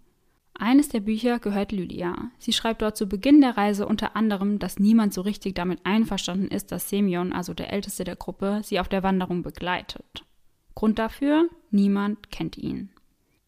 Eines 0.60 0.90
der 0.90 1.02
Bücher 1.02 1.40
gehört 1.40 1.72
Lydia. 1.72 2.32
Sie 2.40 2.52
schreibt 2.52 2.82
dort 2.82 2.98
zu 2.98 3.08
Beginn 3.08 3.42
der 3.42 3.58
Reise 3.58 3.86
unter 3.86 4.16
anderem, 4.16 4.58
dass 4.58 4.80
niemand 4.80 5.14
so 5.14 5.22
richtig 5.22 5.56
damit 5.56 5.86
einverstanden 5.86 6.48
ist, 6.48 6.72
dass 6.72 6.90
Semyon, 6.90 7.32
also 7.32 7.54
der 7.54 7.72
Älteste 7.72 8.04
der 8.04 8.16
Gruppe, 8.16 8.62
sie 8.64 8.80
auf 8.80 8.90
der 8.90 9.04
Wanderung 9.04 9.44
begleitet. 9.44 10.26
Grund 10.74 11.00
dafür? 11.00 11.48
Niemand 11.70 12.32
kennt 12.32 12.58
ihn. 12.58 12.90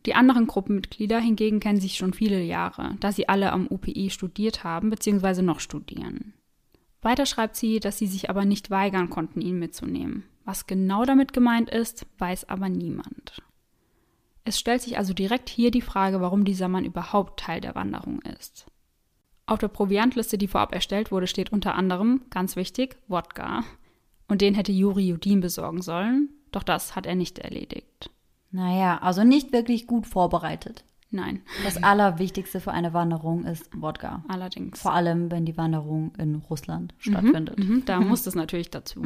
Die 0.05 0.13
anderen 0.13 0.47
Gruppenmitglieder 0.47 1.19
hingegen 1.19 1.59
kennen 1.59 1.81
sich 1.81 1.97
schon 1.97 2.13
viele 2.13 2.41
Jahre, 2.41 2.95
da 2.99 3.11
sie 3.11 3.27
alle 3.27 3.51
am 3.51 3.67
UPI 3.67 4.11
studiert 4.11 4.63
haben 4.63 4.89
bzw. 4.89 5.41
noch 5.41 5.59
studieren. 5.59 6.33
Weiter 7.01 7.25
schreibt 7.25 7.55
sie, 7.55 7.79
dass 7.79 7.97
sie 7.97 8.07
sich 8.07 8.29
aber 8.29 8.45
nicht 8.45 8.69
weigern 8.69 9.09
konnten, 9.09 9.41
ihn 9.41 9.59
mitzunehmen. 9.59 10.23
Was 10.45 10.67
genau 10.67 11.05
damit 11.05 11.31
gemeint 11.33 11.69
ist, 11.69 12.05
weiß 12.17 12.49
aber 12.49 12.69
niemand. 12.69 13.41
Es 14.43 14.59
stellt 14.59 14.81
sich 14.81 14.97
also 14.97 15.13
direkt 15.13 15.47
hier 15.47 15.71
die 15.71 15.81
Frage, 15.81 16.21
warum 16.21 16.43
dieser 16.43 16.67
Mann 16.67 16.85
überhaupt 16.85 17.39
Teil 17.39 17.61
der 17.61 17.75
Wanderung 17.75 18.21
ist. 18.21 18.65
Auf 19.45 19.59
der 19.59 19.67
Proviantliste, 19.67 20.37
die 20.37 20.47
vorab 20.47 20.73
erstellt 20.73 21.11
wurde, 21.11 21.27
steht 21.27 21.51
unter 21.51 21.75
anderem, 21.75 22.21
ganz 22.29 22.55
wichtig, 22.55 22.97
Wodka. 23.07 23.63
Und 24.27 24.41
den 24.41 24.53
hätte 24.53 24.71
Juri 24.71 25.07
Judin 25.07 25.39
besorgen 25.39 25.81
sollen, 25.81 26.29
doch 26.51 26.63
das 26.63 26.95
hat 26.95 27.05
er 27.05 27.15
nicht 27.15 27.39
erledigt. 27.39 28.11
Naja, 28.51 28.97
also 28.99 29.23
nicht 29.23 29.51
wirklich 29.51 29.87
gut 29.87 30.07
vorbereitet. 30.07 30.83
Nein, 31.11 31.41
Das 31.63 31.81
Allerwichtigste 31.81 32.59
für 32.59 32.71
eine 32.71 32.93
Wanderung 32.93 33.43
ist 33.45 33.69
Wodka. 33.73 34.23
allerdings. 34.27 34.79
Vor 34.81 34.93
allem, 34.93 35.31
wenn 35.31 35.45
die 35.45 35.57
Wanderung 35.57 36.13
in 36.19 36.35
Russland 36.35 36.93
stattfindet. 36.99 37.57
Mhm, 37.57 37.83
da 37.85 37.99
muss 37.99 38.27
es 38.27 38.35
natürlich 38.35 38.69
dazu. 38.69 39.01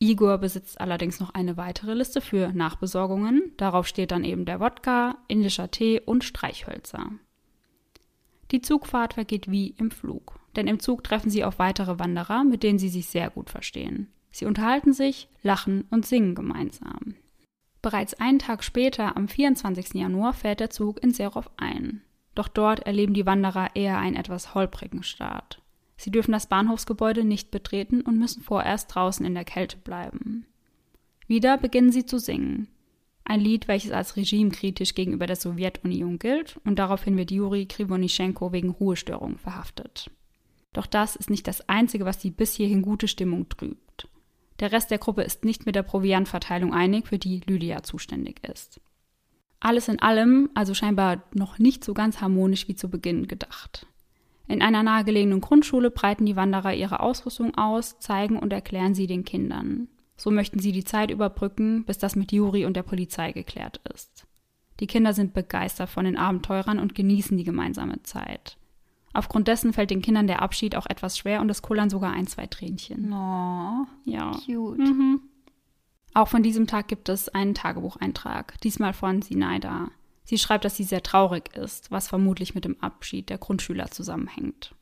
Igor 0.00 0.38
besitzt 0.38 0.80
allerdings 0.80 1.20
noch 1.20 1.34
eine 1.34 1.56
weitere 1.56 1.92
Liste 1.94 2.20
für 2.20 2.52
Nachbesorgungen. 2.52 3.52
Darauf 3.56 3.86
steht 3.86 4.12
dann 4.12 4.24
eben 4.24 4.44
der 4.44 4.60
Wodka, 4.60 5.18
indischer 5.26 5.70
Tee 5.70 6.00
und 6.00 6.24
Streichhölzer. 6.24 7.10
Die 8.50 8.62
Zugfahrt 8.62 9.14
vergeht 9.14 9.50
wie 9.50 9.74
im 9.76 9.90
Flug, 9.90 10.38
denn 10.56 10.68
im 10.68 10.78
Zug 10.80 11.04
treffen 11.04 11.28
sie 11.30 11.44
auf 11.44 11.58
weitere 11.58 11.98
Wanderer, 11.98 12.44
mit 12.44 12.62
denen 12.62 12.78
sie 12.78 12.88
sich 12.88 13.08
sehr 13.08 13.28
gut 13.28 13.50
verstehen. 13.50 14.08
Sie 14.30 14.46
unterhalten 14.46 14.92
sich, 14.94 15.28
lachen 15.42 15.84
und 15.90 16.06
singen 16.06 16.34
gemeinsam. 16.34 17.16
Bereits 17.82 18.14
einen 18.14 18.38
Tag 18.38 18.64
später, 18.64 19.16
am 19.16 19.28
24. 19.28 19.94
Januar, 19.94 20.32
fährt 20.32 20.60
der 20.60 20.70
Zug 20.70 21.02
in 21.02 21.12
Serov 21.12 21.50
ein. 21.56 22.02
Doch 22.34 22.48
dort 22.48 22.80
erleben 22.80 23.14
die 23.14 23.26
Wanderer 23.26 23.74
eher 23.74 23.98
einen 23.98 24.16
etwas 24.16 24.54
holprigen 24.54 25.02
Start. 25.02 25.62
Sie 25.96 26.10
dürfen 26.10 26.32
das 26.32 26.46
Bahnhofsgebäude 26.46 27.24
nicht 27.24 27.50
betreten 27.50 28.00
und 28.02 28.18
müssen 28.18 28.42
vorerst 28.42 28.94
draußen 28.94 29.26
in 29.26 29.34
der 29.34 29.44
Kälte 29.44 29.76
bleiben. 29.76 30.46
Wieder 31.26 31.58
beginnen 31.58 31.92
sie 31.92 32.06
zu 32.06 32.18
singen. 32.18 32.68
Ein 33.24 33.40
Lied, 33.40 33.68
welches 33.68 33.90
als 33.90 34.16
regimekritisch 34.16 34.94
gegenüber 34.94 35.26
der 35.26 35.36
Sowjetunion 35.36 36.18
gilt 36.18 36.58
und 36.64 36.78
daraufhin 36.78 37.16
wird 37.16 37.30
Juri 37.30 37.66
Krivonischenko 37.66 38.52
wegen 38.52 38.70
Ruhestörung 38.70 39.36
verhaftet. 39.36 40.10
Doch 40.72 40.86
das 40.86 41.16
ist 41.16 41.28
nicht 41.28 41.46
das 41.46 41.68
Einzige, 41.68 42.04
was 42.04 42.18
die 42.18 42.30
bis 42.30 42.54
hierhin 42.54 42.82
gute 42.82 43.08
Stimmung 43.08 43.48
trübt. 43.48 44.08
Der 44.60 44.72
Rest 44.72 44.90
der 44.90 44.98
Gruppe 44.98 45.22
ist 45.22 45.44
nicht 45.44 45.66
mit 45.66 45.74
der 45.74 45.82
Proviantverteilung 45.82 46.74
einig, 46.74 47.08
für 47.08 47.18
die 47.18 47.40
Lydia 47.46 47.82
zuständig 47.82 48.46
ist. 48.46 48.80
Alles 49.60 49.88
in 49.88 50.00
allem 50.00 50.50
also 50.54 50.74
scheinbar 50.74 51.22
noch 51.34 51.58
nicht 51.58 51.84
so 51.84 51.94
ganz 51.94 52.20
harmonisch 52.20 52.68
wie 52.68 52.76
zu 52.76 52.88
Beginn 52.88 53.28
gedacht. 53.28 53.86
In 54.46 54.62
einer 54.62 54.82
nahegelegenen 54.82 55.40
Grundschule 55.40 55.90
breiten 55.90 56.24
die 56.24 56.36
Wanderer 56.36 56.74
ihre 56.74 57.00
Ausrüstung 57.00 57.54
aus, 57.56 57.98
zeigen 57.98 58.38
und 58.38 58.52
erklären 58.52 58.94
sie 58.94 59.06
den 59.06 59.24
Kindern. 59.24 59.88
So 60.16 60.30
möchten 60.30 60.58
sie 60.58 60.72
die 60.72 60.84
Zeit 60.84 61.10
überbrücken, 61.10 61.84
bis 61.84 61.98
das 61.98 62.16
mit 62.16 62.32
Juri 62.32 62.64
und 62.64 62.74
der 62.74 62.82
Polizei 62.82 63.32
geklärt 63.32 63.80
ist. 63.92 64.26
Die 64.80 64.86
Kinder 64.86 65.12
sind 65.12 65.34
begeistert 65.34 65.90
von 65.90 66.04
den 66.04 66.16
Abenteurern 66.16 66.78
und 66.78 66.94
genießen 66.94 67.36
die 67.36 67.44
gemeinsame 67.44 68.02
Zeit. 68.04 68.56
Aufgrund 69.18 69.48
dessen 69.48 69.72
fällt 69.72 69.90
den 69.90 70.00
Kindern 70.00 70.28
der 70.28 70.42
Abschied 70.42 70.76
auch 70.76 70.86
etwas 70.86 71.18
schwer 71.18 71.40
und 71.40 71.50
es 71.50 71.60
kullern 71.60 71.90
sogar 71.90 72.12
ein, 72.12 72.28
zwei 72.28 72.46
Tränchen. 72.46 73.12
Oh, 73.12 73.84
Ja. 74.04 74.30
cute. 74.46 74.78
Mhm. 74.78 75.22
Auch 76.14 76.28
von 76.28 76.44
diesem 76.44 76.68
Tag 76.68 76.86
gibt 76.86 77.08
es 77.08 77.28
einen 77.28 77.52
Tagebucheintrag, 77.52 78.60
diesmal 78.60 78.92
von 78.92 79.20
Sinaida. 79.20 79.90
Sie 80.22 80.38
schreibt, 80.38 80.64
dass 80.64 80.76
sie 80.76 80.84
sehr 80.84 81.02
traurig 81.02 81.56
ist, 81.56 81.90
was 81.90 82.06
vermutlich 82.06 82.54
mit 82.54 82.64
dem 82.64 82.80
Abschied 82.80 83.28
der 83.28 83.38
Grundschüler 83.38 83.90
zusammenhängt. 83.90 84.76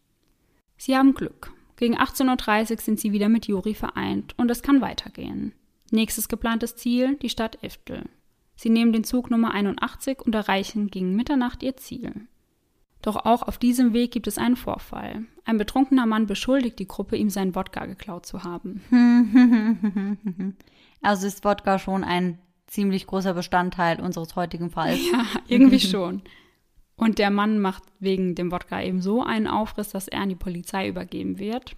Sie 0.77 0.95
haben 0.95 1.15
Glück. 1.15 1.51
Gegen 1.77 1.97
18.30 1.97 2.71
Uhr 2.73 2.77
sind 2.83 3.01
sie 3.01 3.13
wieder 3.13 3.31
mit 3.31 3.47
Juri 3.47 3.73
vereint 3.73 4.35
und 4.37 4.51
es 4.51 4.61
kann 4.63 4.83
weitergehen. 4.83 5.53
Nächstes 5.91 6.29
geplantes 6.29 6.77
Ziel, 6.77 7.17
die 7.23 7.31
Stadt 7.31 7.57
Iftel. 7.63 8.05
Sie 8.55 8.69
nehmen 8.69 8.93
den 8.93 9.05
Zug 9.05 9.31
Nummer 9.31 9.55
81 9.55 10.21
und 10.21 10.35
erreichen 10.35 10.89
gegen 10.89 11.17
Mitternacht 11.17 11.63
ihr 11.63 11.79
Ziel. 11.79 12.29
Doch 13.07 13.25
auch 13.25 13.45
auf 13.45 13.57
diesem 13.57 13.93
Weg 13.93 14.11
gibt 14.11 14.27
es 14.27 14.37
einen 14.37 14.57
Vorfall. 14.57 15.27
Ein 15.45 15.59
betrunkener 15.59 16.07
Mann 16.07 16.27
beschuldigt 16.27 16.81
die 16.81 16.89
Gruppe, 16.89 17.17
ihm 17.17 17.31
seinen 17.31 17.55
Wodka 17.55 17.87
geklaut 17.87 18.27
zu 18.27 18.43
haben. 18.43 18.83
Also 21.03 21.29
ist 21.29 21.45
Wodka 21.45 21.79
schon 21.79 22.03
ein 22.03 22.39
ziemlich 22.67 23.07
großer 23.07 23.35
Bestandteil 23.35 24.01
unseres 24.01 24.35
heutigen 24.35 24.71
Falls. 24.71 24.99
Ja, 25.13 25.25
irgendwie 25.47 25.79
schon. 25.79 26.23
Und 26.97 27.19
der 27.19 27.31
Mann 27.31 27.61
macht 27.61 27.85
wegen 28.01 28.35
dem 28.35 28.51
Wodka 28.51 28.83
eben 28.83 29.01
so 29.01 29.23
einen 29.23 29.47
Aufriss, 29.47 29.91
dass 29.91 30.09
er 30.09 30.23
an 30.23 30.31
die 30.31 30.35
Polizei 30.35 30.89
übergeben 30.89 31.39
wird. 31.39 31.77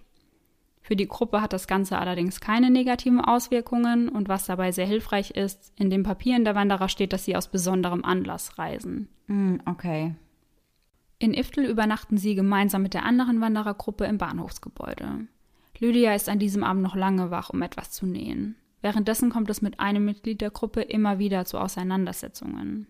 Für 0.81 0.95
die 0.95 1.07
Gruppe 1.07 1.43
hat 1.43 1.53
das 1.53 1.67
Ganze 1.67 1.99
allerdings 1.99 2.41
keine 2.41 2.71
negativen 2.71 3.21
Auswirkungen 3.21 4.09
und 4.09 4.29
was 4.29 4.47
dabei 4.47 4.71
sehr 4.71 4.87
hilfreich 4.87 5.31
ist, 5.31 5.73
in 5.75 5.91
den 5.91 6.01
Papieren 6.01 6.43
der 6.43 6.55
Wanderer 6.55 6.89
steht, 6.89 7.13
dass 7.13 7.25
sie 7.25 7.35
aus 7.35 7.49
besonderem 7.49 8.03
Anlass 8.03 8.57
reisen. 8.57 9.09
Hm, 9.27 9.61
okay. 9.67 10.15
In 11.19 11.33
Iftel 11.33 11.65
übernachten 11.65 12.17
sie 12.17 12.33
gemeinsam 12.33 12.81
mit 12.81 12.93
der 12.93 13.03
anderen 13.03 13.41
Wanderergruppe 13.41 14.05
im 14.05 14.17
Bahnhofsgebäude. 14.17 15.27
Lydia 15.77 16.15
ist 16.15 16.29
an 16.29 16.39
diesem 16.39 16.63
Abend 16.63 16.81
noch 16.81 16.95
lange 16.95 17.29
wach, 17.29 17.49
um 17.49 17.61
etwas 17.61 17.91
zu 17.91 18.05
nähen. 18.05 18.55
Währenddessen 18.81 19.29
kommt 19.29 19.49
es 19.49 19.61
mit 19.61 19.79
einem 19.81 20.05
Mitglied 20.05 20.39
der 20.39 20.49
Gruppe 20.49 20.81
immer 20.81 21.19
wieder 21.19 21.43
zu 21.43 21.57
Auseinandersetzungen. 21.57 22.87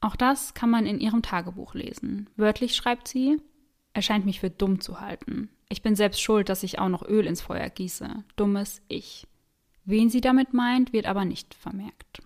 Auch 0.00 0.16
das 0.16 0.54
kann 0.54 0.70
man 0.70 0.86
in 0.86 1.00
ihrem 1.00 1.20
Tagebuch 1.20 1.74
lesen. 1.74 2.30
Wörtlich 2.36 2.74
schreibt 2.74 3.08
sie, 3.08 3.38
er 3.92 4.02
scheint 4.02 4.24
mich 4.24 4.40
für 4.40 4.50
dumm 4.50 4.80
zu 4.80 5.00
halten. 5.00 5.50
Ich 5.68 5.82
bin 5.82 5.96
selbst 5.96 6.22
schuld, 6.22 6.48
dass 6.48 6.62
ich 6.62 6.78
auch 6.78 6.88
noch 6.88 7.06
Öl 7.06 7.26
ins 7.26 7.42
Feuer 7.42 7.68
gieße. 7.68 8.24
Dummes 8.36 8.80
Ich. 8.88 9.26
Wen 9.84 10.08
sie 10.10 10.20
damit 10.20 10.54
meint, 10.54 10.92
wird 10.92 11.06
aber 11.06 11.24
nicht 11.24 11.54
vermerkt. 11.54 12.22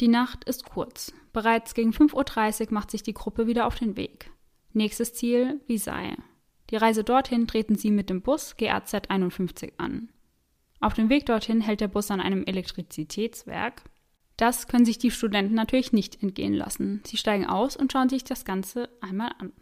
Die 0.00 0.08
Nacht 0.08 0.44
ist 0.44 0.64
kurz. 0.64 1.12
Bereits 1.32 1.74
gegen 1.74 1.90
5.30 1.90 2.66
Uhr 2.66 2.72
macht 2.72 2.90
sich 2.90 3.02
die 3.02 3.14
Gruppe 3.14 3.46
wieder 3.46 3.66
auf 3.66 3.76
den 3.76 3.96
Weg. 3.96 4.30
Nächstes 4.76 5.14
Ziel, 5.14 5.60
Visay. 5.68 6.16
Die 6.70 6.76
Reise 6.76 7.04
dorthin 7.04 7.46
treten 7.46 7.76
sie 7.76 7.92
mit 7.92 8.10
dem 8.10 8.22
Bus 8.22 8.56
GAZ 8.56 8.92
51 9.08 9.74
an. 9.78 10.08
Auf 10.80 10.94
dem 10.94 11.08
Weg 11.08 11.26
dorthin 11.26 11.60
hält 11.60 11.80
der 11.80 11.86
Bus 11.86 12.10
an 12.10 12.20
einem 12.20 12.44
Elektrizitätswerk. 12.44 13.82
Das 14.36 14.66
können 14.66 14.84
sich 14.84 14.98
die 14.98 15.12
Studenten 15.12 15.54
natürlich 15.54 15.92
nicht 15.92 16.20
entgehen 16.20 16.54
lassen. 16.54 17.02
Sie 17.06 17.16
steigen 17.16 17.46
aus 17.46 17.76
und 17.76 17.92
schauen 17.92 18.08
sich 18.08 18.24
das 18.24 18.44
Ganze 18.44 18.88
einmal 19.00 19.30
an. 19.38 19.52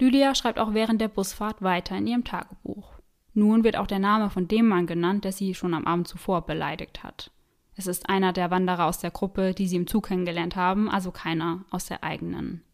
Lydia 0.00 0.34
schreibt 0.34 0.58
auch 0.58 0.74
während 0.74 1.00
der 1.00 1.08
Busfahrt 1.08 1.62
weiter 1.62 1.96
in 1.96 2.08
ihrem 2.08 2.24
Tagebuch. 2.24 2.98
Nun 3.32 3.62
wird 3.62 3.76
auch 3.76 3.86
der 3.86 4.00
Name 4.00 4.28
von 4.28 4.48
dem 4.48 4.66
Mann 4.66 4.88
genannt, 4.88 5.24
der 5.24 5.30
sie 5.30 5.54
schon 5.54 5.72
am 5.72 5.86
Abend 5.86 6.08
zuvor 6.08 6.46
beleidigt 6.46 7.04
hat. 7.04 7.30
Es 7.76 7.86
ist 7.86 8.08
einer 8.08 8.32
der 8.32 8.50
Wanderer 8.50 8.86
aus 8.86 8.98
der 8.98 9.12
Gruppe, 9.12 9.54
die 9.54 9.68
sie 9.68 9.76
im 9.76 9.86
Zug 9.86 10.08
kennengelernt 10.08 10.56
haben, 10.56 10.90
also 10.90 11.12
keiner 11.12 11.64
aus 11.70 11.86
der 11.86 12.02
eigenen. 12.02 12.64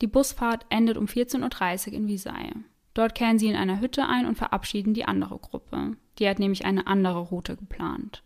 Die 0.00 0.06
Busfahrt 0.06 0.64
endet 0.70 0.96
um 0.96 1.06
14.30 1.06 1.88
Uhr 1.88 1.92
in 1.94 2.08
Visay. 2.08 2.52
Dort 2.94 3.14
kehren 3.14 3.38
sie 3.38 3.48
in 3.48 3.56
einer 3.56 3.80
Hütte 3.80 4.06
ein 4.06 4.26
und 4.26 4.36
verabschieden 4.36 4.94
die 4.94 5.04
andere 5.04 5.38
Gruppe. 5.38 5.96
Die 6.18 6.28
hat 6.28 6.38
nämlich 6.38 6.64
eine 6.64 6.86
andere 6.86 7.20
Route 7.20 7.56
geplant. 7.56 8.22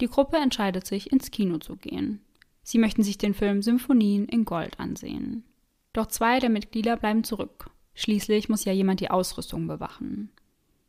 Die 0.00 0.06
Gruppe 0.06 0.36
entscheidet 0.36 0.86
sich, 0.86 1.10
ins 1.10 1.30
Kino 1.30 1.58
zu 1.58 1.76
gehen. 1.76 2.20
Sie 2.62 2.78
möchten 2.78 3.02
sich 3.02 3.18
den 3.18 3.34
Film 3.34 3.62
Symphonien 3.62 4.26
in 4.26 4.44
Gold 4.44 4.78
ansehen. 4.78 5.44
Doch 5.92 6.06
zwei 6.06 6.38
der 6.38 6.50
Mitglieder 6.50 6.96
bleiben 6.96 7.24
zurück. 7.24 7.70
Schließlich 7.94 8.48
muss 8.48 8.64
ja 8.64 8.72
jemand 8.72 9.00
die 9.00 9.10
Ausrüstung 9.10 9.66
bewachen. 9.66 10.30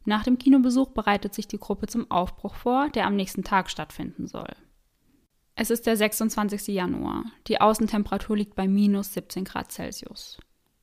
Nach 0.05 0.23
dem 0.23 0.37
Kinobesuch 0.37 0.89
bereitet 0.89 1.33
sich 1.33 1.47
die 1.47 1.57
Gruppe 1.57 1.87
zum 1.87 2.11
Aufbruch 2.11 2.55
vor, 2.55 2.89
der 2.89 3.07
am 3.07 3.15
nächsten 3.15 3.43
Tag 3.43 3.69
stattfinden 3.69 4.27
soll. 4.27 4.49
Es 5.61 5.69
ist 5.69 5.87
der 5.87 5.97
26. 5.97 6.69
Januar. 6.69 7.25
Die 7.47 7.59
Außentemperatur 7.59 8.37
liegt 8.37 8.55
bei 8.55 8.65
minus 8.65 9.13
17 9.13 9.43
Grad 9.43 9.73
Celsius. 9.73 10.37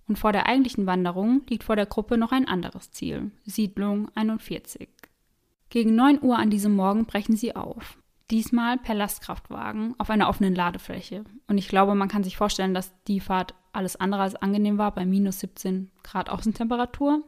Und 0.07 0.19
vor 0.19 0.33
der 0.33 0.45
eigentlichen 0.45 0.85
Wanderung 0.85 1.41
liegt 1.49 1.65
vor 1.65 1.77
der 1.77 1.87
Gruppe 1.87 2.19
noch 2.19 2.31
ein 2.31 2.47
anderes 2.47 2.91
Ziel, 2.91 3.31
Siedlung 3.47 4.11
41. 4.15 4.91
Gegen 5.71 5.95
9 5.95 6.23
Uhr 6.23 6.37
an 6.37 6.51
diesem 6.51 6.77
Morgen 6.77 7.07
brechen 7.07 7.39
sie 7.39 7.57
auf. 7.57 7.97
Diesmal 8.31 8.77
per 8.77 8.95
Lastkraftwagen 8.95 9.95
auf 9.97 10.11
einer 10.11 10.29
offenen 10.29 10.55
Ladefläche. 10.55 11.25
Und 11.47 11.57
ich 11.57 11.69
glaube, 11.69 11.95
man 11.95 12.09
kann 12.09 12.23
sich 12.23 12.37
vorstellen, 12.37 12.75
dass 12.75 12.93
die 13.05 13.21
Fahrt 13.21 13.55
alles 13.73 13.97
andere 13.97 14.21
als 14.21 14.37
angenehm 14.37 14.77
war 14.77 14.95
bei 14.95 15.07
minus 15.07 15.41
17 15.41 15.91
Grad 16.03 16.29
Außentemperatur. 16.29 17.25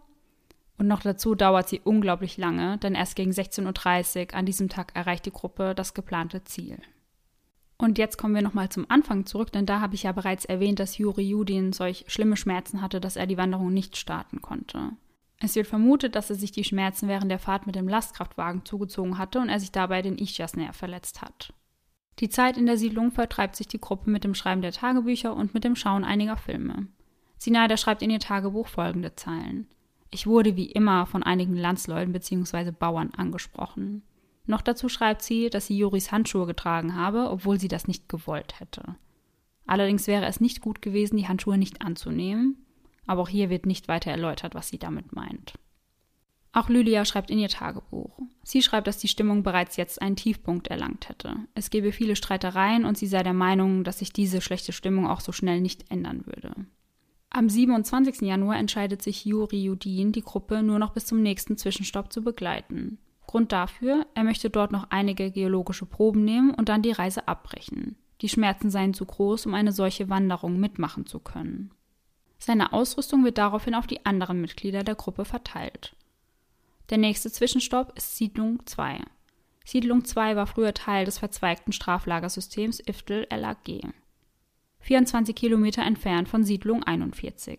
Und 0.76 0.86
noch 0.86 1.00
dazu 1.00 1.34
dauert 1.34 1.70
sie 1.70 1.80
unglaublich 1.82 2.36
lange, 2.36 2.76
denn 2.76 2.94
erst 2.94 3.16
gegen 3.16 3.30
16.30 3.30 4.32
Uhr 4.32 4.34
an 4.34 4.44
diesem 4.44 4.68
Tag 4.68 4.94
erreicht 4.94 5.24
die 5.24 5.32
Gruppe 5.32 5.74
das 5.74 5.94
geplante 5.94 6.44
Ziel. 6.44 6.78
Und 7.80 7.96
jetzt 7.96 8.18
kommen 8.18 8.34
wir 8.34 8.42
nochmal 8.42 8.68
zum 8.70 8.86
Anfang 8.88 9.24
zurück, 9.24 9.52
denn 9.52 9.64
da 9.64 9.80
habe 9.80 9.94
ich 9.94 10.02
ja 10.02 10.12
bereits 10.12 10.44
erwähnt, 10.44 10.80
dass 10.80 10.98
Juri 10.98 11.22
Judin 11.22 11.72
solch 11.72 12.04
schlimme 12.08 12.36
Schmerzen 12.36 12.82
hatte, 12.82 13.00
dass 13.00 13.14
er 13.14 13.28
die 13.28 13.36
Wanderung 13.36 13.72
nicht 13.72 13.96
starten 13.96 14.42
konnte. 14.42 14.90
Es 15.40 15.54
wird 15.54 15.68
vermutet, 15.68 16.16
dass 16.16 16.30
er 16.30 16.36
sich 16.36 16.50
die 16.50 16.64
Schmerzen 16.64 17.06
während 17.06 17.30
der 17.30 17.38
Fahrt 17.38 17.66
mit 17.66 17.76
dem 17.76 17.88
Lastkraftwagen 17.88 18.64
zugezogen 18.64 19.16
hatte 19.18 19.38
und 19.38 19.48
er 19.48 19.60
sich 19.60 19.70
dabei 19.70 20.02
den 20.02 20.18
Ischiasnerv 20.18 20.74
verletzt 20.74 21.22
hat. 21.22 21.54
Die 22.18 22.28
Zeit 22.28 22.56
in 22.56 22.66
der 22.66 22.76
Siedlung 22.76 23.12
vertreibt 23.12 23.54
sich 23.54 23.68
die 23.68 23.80
Gruppe 23.80 24.10
mit 24.10 24.24
dem 24.24 24.34
Schreiben 24.34 24.62
der 24.62 24.72
Tagebücher 24.72 25.36
und 25.36 25.54
mit 25.54 25.62
dem 25.62 25.76
Schauen 25.76 26.02
einiger 26.02 26.36
Filme. 26.36 26.88
Sinaida 27.38 27.76
schreibt 27.76 28.02
in 28.02 28.10
ihr 28.10 28.18
Tagebuch 28.18 28.66
folgende 28.66 29.14
Zeilen. 29.14 29.68
Ich 30.10 30.26
wurde 30.26 30.56
wie 30.56 30.72
immer 30.72 31.06
von 31.06 31.22
einigen 31.22 31.54
Landsleuten 31.54 32.12
bzw. 32.12 32.72
Bauern 32.72 33.12
angesprochen. 33.16 34.02
Noch 34.48 34.62
dazu 34.62 34.88
schreibt 34.88 35.20
sie, 35.20 35.50
dass 35.50 35.66
sie 35.66 35.76
Juris 35.76 36.10
Handschuhe 36.10 36.46
getragen 36.46 36.96
habe, 36.96 37.28
obwohl 37.30 37.60
sie 37.60 37.68
das 37.68 37.86
nicht 37.86 38.08
gewollt 38.08 38.58
hätte. 38.58 38.96
Allerdings 39.66 40.06
wäre 40.06 40.24
es 40.24 40.40
nicht 40.40 40.62
gut 40.62 40.80
gewesen, 40.80 41.18
die 41.18 41.28
Handschuhe 41.28 41.58
nicht 41.58 41.82
anzunehmen, 41.82 42.56
aber 43.06 43.20
auch 43.20 43.28
hier 43.28 43.50
wird 43.50 43.66
nicht 43.66 43.88
weiter 43.88 44.10
erläutert, 44.10 44.54
was 44.54 44.68
sie 44.68 44.78
damit 44.78 45.12
meint. 45.14 45.52
Auch 46.52 46.70
Lydia 46.70 47.04
schreibt 47.04 47.30
in 47.30 47.38
ihr 47.38 47.50
Tagebuch. 47.50 48.18
Sie 48.42 48.62
schreibt, 48.62 48.86
dass 48.86 48.96
die 48.96 49.08
Stimmung 49.08 49.42
bereits 49.42 49.76
jetzt 49.76 50.00
einen 50.00 50.16
Tiefpunkt 50.16 50.68
erlangt 50.68 51.10
hätte. 51.10 51.36
Es 51.54 51.68
gebe 51.68 51.92
viele 51.92 52.16
Streitereien 52.16 52.86
und 52.86 52.96
sie 52.96 53.06
sei 53.06 53.22
der 53.22 53.34
Meinung, 53.34 53.84
dass 53.84 53.98
sich 53.98 54.14
diese 54.14 54.40
schlechte 54.40 54.72
Stimmung 54.72 55.06
auch 55.06 55.20
so 55.20 55.30
schnell 55.30 55.60
nicht 55.60 55.90
ändern 55.90 56.24
würde. 56.24 56.54
Am 57.28 57.50
27. 57.50 58.22
Januar 58.22 58.56
entscheidet 58.56 59.02
sich 59.02 59.26
Juri 59.26 59.62
Judin, 59.62 60.12
die 60.12 60.22
Gruppe 60.22 60.62
nur 60.62 60.78
noch 60.78 60.94
bis 60.94 61.04
zum 61.04 61.20
nächsten 61.20 61.58
Zwischenstopp 61.58 62.10
zu 62.10 62.22
begleiten. 62.22 62.98
Grund 63.28 63.52
dafür, 63.52 64.06
er 64.14 64.24
möchte 64.24 64.48
dort 64.48 64.72
noch 64.72 64.86
einige 64.88 65.30
geologische 65.30 65.84
Proben 65.84 66.24
nehmen 66.24 66.52
und 66.54 66.70
dann 66.70 66.82
die 66.82 66.92
Reise 66.92 67.28
abbrechen. 67.28 67.94
Die 68.22 68.28
Schmerzen 68.28 68.70
seien 68.70 68.94
zu 68.94 69.04
groß, 69.04 69.44
um 69.44 69.54
eine 69.54 69.70
solche 69.70 70.08
Wanderung 70.08 70.58
mitmachen 70.58 71.04
zu 71.04 71.20
können. 71.20 71.70
Seine 72.38 72.72
Ausrüstung 72.72 73.24
wird 73.24 73.36
daraufhin 73.36 73.74
auf 73.74 73.86
die 73.86 74.06
anderen 74.06 74.40
Mitglieder 74.40 74.82
der 74.82 74.94
Gruppe 74.94 75.26
verteilt. 75.26 75.94
Der 76.88 76.96
nächste 76.96 77.30
Zwischenstopp 77.30 77.92
ist 77.96 78.16
Siedlung 78.16 78.64
2. 78.64 79.02
Siedlung 79.62 80.06
2 80.06 80.34
war 80.34 80.46
früher 80.46 80.72
Teil 80.72 81.04
des 81.04 81.18
verzweigten 81.18 81.72
Straflagersystems 81.72 82.80
Iftel 82.86 83.26
LAG. 83.30 83.92
24 84.80 85.36
Kilometer 85.36 85.82
entfernt 85.82 86.30
von 86.30 86.44
Siedlung 86.44 86.82
41. 86.82 87.58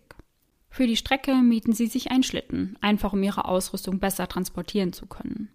Für 0.68 0.88
die 0.88 0.96
Strecke 0.96 1.36
mieten 1.36 1.72
sie 1.72 1.86
sich 1.86 2.10
einen 2.10 2.24
Schlitten, 2.24 2.76
einfach 2.80 3.12
um 3.12 3.22
ihre 3.22 3.44
Ausrüstung 3.44 4.00
besser 4.00 4.26
transportieren 4.26 4.92
zu 4.92 5.06
können. 5.06 5.50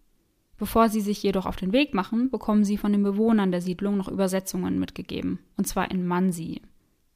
Bevor 0.57 0.89
sie 0.89 1.01
sich 1.01 1.21
jedoch 1.21 1.45
auf 1.45 1.57
den 1.57 1.73
Weg 1.73 1.93
machen, 1.93 2.29
bekommen 2.29 2.63
sie 2.63 2.77
von 2.77 2.91
den 2.91 3.03
Bewohnern 3.03 3.51
der 3.51 3.61
Siedlung 3.61 3.97
noch 3.97 4.07
Übersetzungen 4.07 4.79
mitgegeben, 4.79 5.39
und 5.57 5.67
zwar 5.67 5.91
in 5.91 6.05
Mansi. 6.07 6.61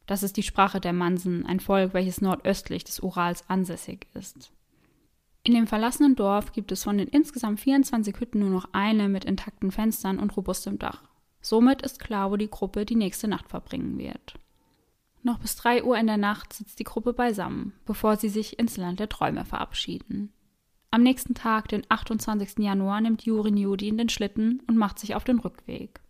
Das 0.08 0.24
ist 0.24 0.38
die 0.38 0.43
Sprache 0.43 0.81
der 0.81 0.91
Mansen, 0.91 1.46
ein 1.46 1.60
Volk, 1.60 1.93
welches 1.93 2.19
nordöstlich 2.19 2.84
des 2.84 3.00
Urals 3.00 3.50
ansässig 3.50 4.08
ist. 4.13 4.51
In 5.43 5.53
dem 5.53 5.67
verlassenen 5.67 6.15
Dorf 6.15 6.51
gibt 6.51 6.72
es 6.72 6.84
von 6.84 6.98
den 6.98 7.08
insgesamt 7.08 7.62
24 7.62 8.19
Hütten 8.19 8.39
nur 8.39 8.50
noch 8.50 8.69
eine 8.74 9.08
mit 9.08 9.24
intakten 9.24 9.72
Fenstern 9.72 10.19
und 10.19 10.36
robustem 10.36 10.77
Dach. 10.79 11.03
Somit 11.41 11.81
ist 11.81 12.00
klar, 12.00 12.31
wo 12.31 12.36
die 12.36 12.50
Gruppe 12.50 12.86
die 12.86 12.96
nächste 12.96 13.27
Nacht 13.27 13.50
verbringen 13.50 13.98
wird. 13.98 14.36
Noch 15.24 15.39
bis 15.39 15.55
3 15.55 15.84
Uhr 15.84 15.98
in 15.98 16.08
der 16.08 16.17
Nacht 16.17 16.53
sitzt 16.53 16.79
die 16.79 16.84
Gruppe 16.84 17.13
beisammen, 17.13 17.74
bevor 17.86 18.17
sie 18.17 18.29
sich 18.29 18.60
ins 18.60 18.77
Land 18.77 19.00
der 19.00 19.10
Träume 19.10 19.46
verabschieden. 19.46 20.34
Am 20.91 21.03
nächsten 21.03 21.36
Tag, 21.36 21.67
den 21.67 21.84
28. 21.88 22.60
Januar, 22.60 23.00
nimmt 23.00 23.22
Juri 23.22 23.51
Nudin 23.51 23.98
den 23.98 24.10
Schlitten 24.10 24.63
und 24.67 24.75
macht 24.75 24.98
sich 24.98 25.13
auf 25.13 25.24
den 25.24 25.39
Rückweg. 25.39 26.01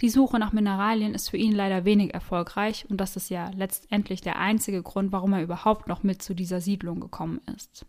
Die 0.00 0.08
Suche 0.08 0.38
nach 0.38 0.52
Mineralien 0.52 1.14
ist 1.14 1.28
für 1.28 1.36
ihn 1.36 1.52
leider 1.52 1.84
wenig 1.84 2.14
erfolgreich 2.14 2.86
und 2.88 2.98
das 2.98 3.16
ist 3.16 3.28
ja 3.28 3.50
letztendlich 3.54 4.22
der 4.22 4.38
einzige 4.38 4.82
Grund, 4.82 5.12
warum 5.12 5.34
er 5.34 5.42
überhaupt 5.42 5.88
noch 5.88 6.02
mit 6.02 6.22
zu 6.22 6.34
dieser 6.34 6.62
Siedlung 6.62 7.00
gekommen 7.00 7.42
ist. 7.54 7.84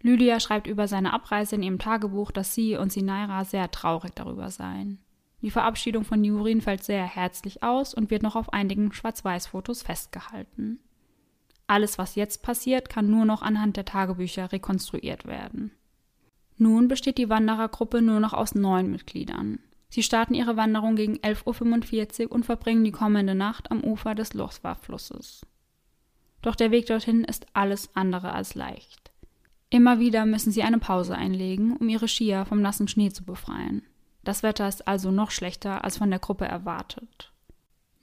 Lydia 0.00 0.40
schreibt 0.40 0.66
über 0.66 0.88
seine 0.88 1.12
Abreise 1.12 1.56
in 1.56 1.62
ihrem 1.62 1.78
Tagebuch, 1.78 2.30
dass 2.30 2.54
sie 2.54 2.76
und 2.76 2.90
Sinaira 2.90 3.44
sehr 3.44 3.70
traurig 3.70 4.12
darüber 4.14 4.50
seien. 4.50 4.98
Die 5.42 5.50
Verabschiedung 5.50 6.04
von 6.04 6.24
Jurin 6.24 6.62
fällt 6.62 6.82
sehr 6.82 7.04
herzlich 7.04 7.62
aus 7.62 7.92
und 7.92 8.10
wird 8.10 8.22
noch 8.22 8.36
auf 8.36 8.54
einigen 8.54 8.92
Schwarz-Weiß-Fotos 8.92 9.82
festgehalten. 9.82 10.80
Alles, 11.66 11.98
was 11.98 12.14
jetzt 12.14 12.42
passiert, 12.42 12.88
kann 12.88 13.10
nur 13.10 13.24
noch 13.24 13.42
anhand 13.42 13.76
der 13.76 13.84
Tagebücher 13.84 14.52
rekonstruiert 14.52 15.26
werden. 15.26 15.72
Nun 16.58 16.88
besteht 16.88 17.18
die 17.18 17.28
Wanderergruppe 17.28 18.00
nur 18.00 18.20
noch 18.20 18.32
aus 18.32 18.54
neun 18.54 18.90
Mitgliedern. 18.90 19.58
Sie 19.88 20.02
starten 20.02 20.34
ihre 20.34 20.56
Wanderung 20.56 20.96
gegen 20.96 21.16
11.45 21.16 22.26
Uhr 22.26 22.32
und 22.32 22.44
verbringen 22.46 22.84
die 22.84 22.92
kommende 22.92 23.34
Nacht 23.34 23.70
am 23.70 23.84
Ufer 23.84 24.14
des 24.14 24.34
Lochswa-Flusses. 24.34 25.46
Doch 26.42 26.54
der 26.54 26.70
Weg 26.70 26.86
dorthin 26.86 27.24
ist 27.24 27.46
alles 27.52 27.90
andere 27.94 28.32
als 28.32 28.54
leicht. 28.54 29.10
Immer 29.68 29.98
wieder 29.98 30.26
müssen 30.26 30.52
sie 30.52 30.62
eine 30.62 30.78
Pause 30.78 31.16
einlegen, 31.16 31.76
um 31.76 31.88
ihre 31.88 32.08
Skier 32.08 32.44
vom 32.44 32.62
nassen 32.62 32.88
Schnee 32.88 33.10
zu 33.10 33.24
befreien. 33.24 33.82
Das 34.22 34.42
Wetter 34.42 34.68
ist 34.68 34.86
also 34.86 35.10
noch 35.10 35.30
schlechter 35.30 35.84
als 35.84 35.98
von 35.98 36.10
der 36.10 36.18
Gruppe 36.18 36.46
erwartet. 36.46 37.32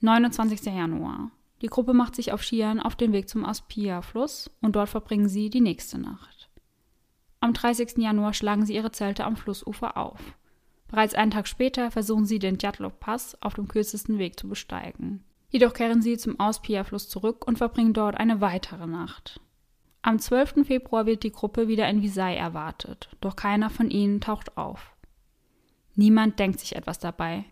29. 0.00 0.64
Januar. 0.66 1.30
Die 1.64 1.70
Gruppe 1.70 1.94
macht 1.94 2.14
sich 2.14 2.30
auf 2.30 2.42
Skiern 2.42 2.78
auf 2.78 2.94
den 2.94 3.14
Weg 3.14 3.26
zum 3.26 3.46
Aspia-Fluss 3.46 4.50
und 4.60 4.76
dort 4.76 4.90
verbringen 4.90 5.30
sie 5.30 5.48
die 5.48 5.62
nächste 5.62 5.98
Nacht. 5.98 6.50
Am 7.40 7.54
30. 7.54 7.96
Januar 7.96 8.34
schlagen 8.34 8.66
sie 8.66 8.74
ihre 8.74 8.92
Zelte 8.92 9.24
am 9.24 9.34
Flussufer 9.34 9.96
auf. 9.96 10.20
Bereits 10.88 11.14
einen 11.14 11.30
Tag 11.30 11.48
später 11.48 11.90
versuchen 11.90 12.26
sie 12.26 12.38
den 12.38 12.58
Djatlov-Pass 12.58 13.40
auf 13.40 13.54
dem 13.54 13.66
kürzesten 13.66 14.18
Weg 14.18 14.38
zu 14.38 14.46
besteigen. 14.46 15.24
Jedoch 15.48 15.72
kehren 15.72 16.02
sie 16.02 16.18
zum 16.18 16.38
Auspia-Fluss 16.38 17.08
zurück 17.08 17.46
und 17.48 17.56
verbringen 17.56 17.94
dort 17.94 18.18
eine 18.18 18.42
weitere 18.42 18.86
Nacht. 18.86 19.40
Am 20.02 20.18
12. 20.18 20.66
Februar 20.66 21.06
wird 21.06 21.22
die 21.22 21.32
Gruppe 21.32 21.66
wieder 21.66 21.88
in 21.88 22.02
Visay 22.02 22.36
erwartet, 22.36 23.08
doch 23.22 23.36
keiner 23.36 23.70
von 23.70 23.88
ihnen 23.88 24.20
taucht 24.20 24.58
auf. 24.58 24.94
Niemand 25.94 26.38
denkt 26.38 26.60
sich 26.60 26.76
etwas 26.76 26.98
dabei. 26.98 27.46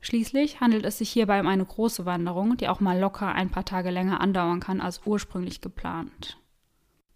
Schließlich 0.00 0.60
handelt 0.60 0.86
es 0.86 0.98
sich 0.98 1.10
hierbei 1.10 1.40
um 1.40 1.46
eine 1.46 1.64
große 1.64 2.06
Wanderung, 2.06 2.56
die 2.56 2.68
auch 2.68 2.80
mal 2.80 2.98
locker 2.98 3.34
ein 3.34 3.50
paar 3.50 3.64
Tage 3.64 3.90
länger 3.90 4.20
andauern 4.20 4.60
kann 4.60 4.80
als 4.80 5.02
ursprünglich 5.04 5.60
geplant. 5.60 6.38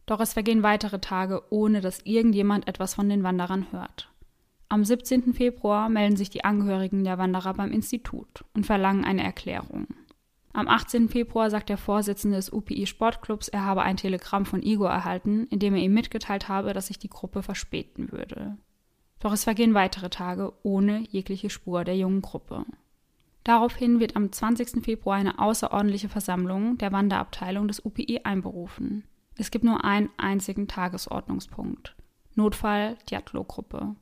Doch 0.07 0.20
es 0.20 0.35
vergehen 0.35 0.62
weitere 0.62 0.99
Tage, 0.99 1.42
ohne 1.51 1.81
dass 1.81 2.01
irgendjemand 2.05 2.68
etwas 2.68 2.94
von 2.94 3.09
den 3.09 3.23
Wanderern 3.23 3.66
hört. 3.73 4.11
Am 4.68 4.85
17. 4.85 5.33
Februar 5.33 5.88
melden 5.88 6.16
sich 6.16 6.31
die 6.31 6.44
Angehörigen 6.44 7.05
der 7.05 7.16
Wanderer 7.16 7.55
beim 7.55 7.73
Institut 7.73 8.44
und 8.55 8.66
verlangen 8.66 9.05
eine 9.05 9.23
Erklärung. 9.23 9.87
Am 10.53 10.68
18. 10.68 11.09
Februar 11.09 11.51
sagt 11.51 11.68
der 11.68 11.79
Vorsitzende 11.79 12.37
des 12.37 12.53
UPI 12.53 12.87
Sportclubs, 12.87 13.49
er 13.49 13.64
habe 13.64 13.83
ein 13.83 13.97
Telegramm 13.97 14.47
von 14.47 14.62
Igor 14.62 14.90
erhalten, 14.90 15.47
in 15.49 15.59
dem 15.59 15.75
er 15.75 15.83
ihm 15.83 15.94
mitgeteilt 15.94 16.49
habe, 16.49 16.73
dass 16.73 16.88
sich 16.88 16.99
die 16.99 17.09
Gruppe 17.09 17.42
verspäten 17.42 18.12
würde. 18.12 18.57
Doch 19.24 19.32
es 19.32 19.44
vergehen 19.44 19.72
weitere 19.72 20.10
Tage 20.10 20.52
ohne 20.64 20.98
jegliche 21.08 21.48
Spur 21.48 21.84
der 21.84 21.96
jungen 21.96 22.20
Gruppe. 22.20 22.66
Daraufhin 23.42 23.98
wird 23.98 24.16
am 24.16 24.30
20. 24.30 24.84
Februar 24.84 25.16
eine 25.16 25.38
außerordentliche 25.38 26.10
Versammlung 26.10 26.76
der 26.76 26.92
Wanderabteilung 26.92 27.66
des 27.66 27.82
UPI 27.82 28.20
einberufen. 28.24 29.04
Es 29.38 29.50
gibt 29.50 29.64
nur 29.64 29.82
einen 29.82 30.10
einzigen 30.18 30.68
Tagesordnungspunkt. 30.68 31.96
Notfall 32.34 32.98
Diatlo-Gruppe. 33.08 33.96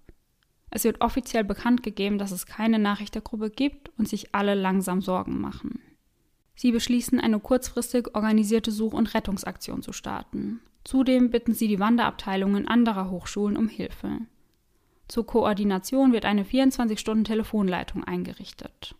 Es 0.70 0.82
wird 0.82 1.00
offiziell 1.00 1.44
bekannt 1.44 1.84
gegeben, 1.84 2.18
dass 2.18 2.32
es 2.32 2.46
keine 2.46 2.80
Nachricht 2.80 3.14
der 3.14 3.22
Gruppe 3.22 3.50
gibt 3.50 3.92
und 3.96 4.08
sich 4.08 4.34
alle 4.34 4.54
langsam 4.54 5.02
Sorgen 5.02 5.40
machen. 5.40 5.78
Sie 6.56 6.72
beschließen, 6.72 7.20
eine 7.20 7.38
kurzfristig 7.38 8.16
organisierte 8.16 8.72
Such- 8.72 8.92
und 8.92 9.14
Rettungsaktion 9.14 9.82
zu 9.82 9.92
starten. 9.92 10.58
Zudem 10.82 11.30
bitten 11.30 11.54
sie 11.54 11.68
die 11.68 11.78
Wanderabteilungen 11.78 12.66
anderer 12.66 13.08
Hochschulen 13.08 13.56
um 13.56 13.68
Hilfe. 13.68 14.22
Zur 15.12 15.26
Koordination 15.26 16.14
wird 16.14 16.24
eine 16.24 16.42
24-Stunden-Telefonleitung 16.42 18.02
eingerichtet. 18.02 18.94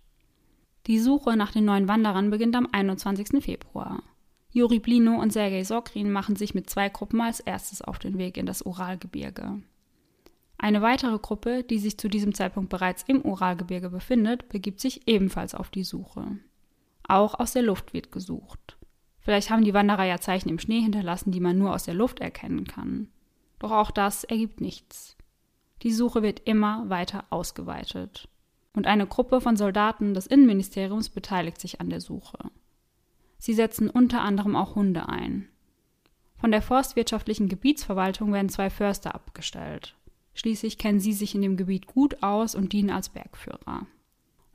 Die 0.87 0.99
Suche 0.99 1.39
nach 1.39 1.53
den 1.53 1.65
neuen 1.65 1.89
Wanderern 1.89 2.29
beginnt 2.29 2.55
am 2.55 2.69
21. 2.71 3.43
Februar. 3.43 4.03
Juri 4.51 4.79
Blino 4.79 5.19
und 5.19 5.33
Sergei 5.33 5.65
Sokrin 5.65 6.13
machen 6.13 6.37
sich 6.37 6.53
mit 6.53 6.69
zwei 6.69 6.91
Gruppen 6.91 7.23
als 7.23 7.41
erstes 7.41 7.81
auf 7.81 7.99
den 7.99 8.19
Weg 8.19 8.37
in 8.37 8.45
das 8.45 8.61
Uralgebirge. 8.61 9.63
Eine 10.59 10.83
weitere 10.83 11.19
Gruppe, 11.19 11.63
die 11.65 11.79
sich 11.79 11.97
zu 11.97 12.09
diesem 12.09 12.35
Zeitpunkt 12.35 12.69
bereits 12.69 13.05
im 13.05 13.23
Uralgebirge 13.23 13.89
befindet, 13.89 14.51
begibt 14.51 14.81
sich 14.81 15.09
ebenfalls 15.09 15.55
auf 15.55 15.71
die 15.71 15.83
Suche. 15.83 16.37
Auch 17.09 17.41
aus 17.41 17.55
der 17.55 17.63
Luft 17.63 17.95
wird 17.95 18.13
gesucht. 18.13 18.77
Vielleicht 19.19 19.49
haben 19.49 19.65
die 19.65 19.73
Wanderer 19.73 20.05
ja 20.05 20.21
Zeichen 20.21 20.51
im 20.51 20.59
Schnee 20.59 20.83
hinterlassen, 20.83 21.33
die 21.33 21.41
man 21.41 21.57
nur 21.57 21.73
aus 21.73 21.85
der 21.85 21.95
Luft 21.95 22.21
erkennen 22.21 22.67
kann. 22.67 23.09
Doch 23.61 23.71
auch 23.71 23.91
das 23.91 24.25
ergibt 24.25 24.61
nichts. 24.61 25.17
Die 25.83 25.93
Suche 25.93 26.23
wird 26.23 26.41
immer 26.45 26.89
weiter 26.89 27.25
ausgeweitet. 27.31 28.29
Und 28.75 28.87
eine 28.87 29.07
Gruppe 29.07 29.41
von 29.41 29.57
Soldaten 29.57 30.15
des 30.15 30.27
Innenministeriums 30.27 31.09
beteiligt 31.11 31.61
sich 31.61 31.81
an 31.81 31.91
der 31.91 32.01
Suche. 32.01 32.39
Sie 33.39 33.55
setzen 33.55 33.91
unter 33.91 34.21
anderem 34.21 34.55
auch 34.55 34.77
Hunde 34.77 35.09
ein. 35.09 35.49
Von 36.37 36.53
der 36.53 36.63
forstwirtschaftlichen 36.63 37.49
Gebietsverwaltung 37.49 38.33
werden 38.33 38.49
zwei 38.49 38.71
Förster 38.71 39.15
abgestellt. 39.15 39.97
Schließlich 40.35 40.79
kennen 40.79 41.01
sie 41.01 41.13
sich 41.13 41.35
in 41.35 41.43
dem 41.43 41.57
Gebiet 41.57 41.87
gut 41.87 42.23
aus 42.23 42.55
und 42.55 42.73
dienen 42.73 42.91
als 42.91 43.11
Bergführer. 43.11 43.87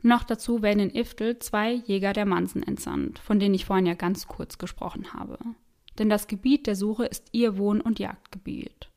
Noch 0.02 0.24
dazu 0.24 0.62
werden 0.62 0.80
in 0.80 0.96
Iftel 0.96 1.40
zwei 1.40 1.74
Jäger 1.74 2.14
der 2.14 2.26
Mansen 2.26 2.64
entsandt, 2.64 3.20
von 3.20 3.40
denen 3.40 3.56
ich 3.56 3.66
vorhin 3.66 3.86
ja 3.86 3.94
ganz 3.94 4.28
kurz 4.28 4.58
gesprochen 4.58 5.14
habe. 5.14 5.38
Denn 5.98 6.10
das 6.10 6.28
Gebiet 6.28 6.68
der 6.68 6.76
Suche 6.76 7.06
ist 7.06 7.30
ihr 7.32 7.58
Wohn- 7.58 7.82
und 7.82 8.00
Jagdgebiet. 8.00 8.90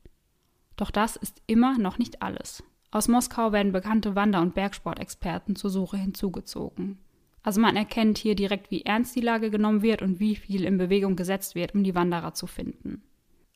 Doch 0.81 0.90
das 0.90 1.16
ist 1.16 1.43
immer 1.47 1.77
noch 1.77 1.99
nicht 1.99 2.23
alles. 2.23 2.62
Aus 2.90 3.07
Moskau 3.07 3.53
werden 3.53 3.71
bekannte 3.71 4.14
Wander- 4.14 4.40
und 4.40 4.55
Bergsportexperten 4.55 5.55
zur 5.55 5.69
Suche 5.69 5.99
hinzugezogen. 5.99 6.97
Also 7.43 7.61
man 7.61 7.77
erkennt 7.77 8.16
hier 8.16 8.35
direkt, 8.35 8.71
wie 8.71 8.81
ernst 8.81 9.14
die 9.14 9.21
Lage 9.21 9.51
genommen 9.51 9.83
wird 9.83 10.01
und 10.01 10.21
wie 10.21 10.37
viel 10.37 10.64
in 10.64 10.79
Bewegung 10.79 11.16
gesetzt 11.16 11.55
wird, 11.55 11.75
um 11.75 11.85
die 11.85 11.95
Wanderer 11.95 12.33
zu 12.33 12.47
finden. 12.47 13.03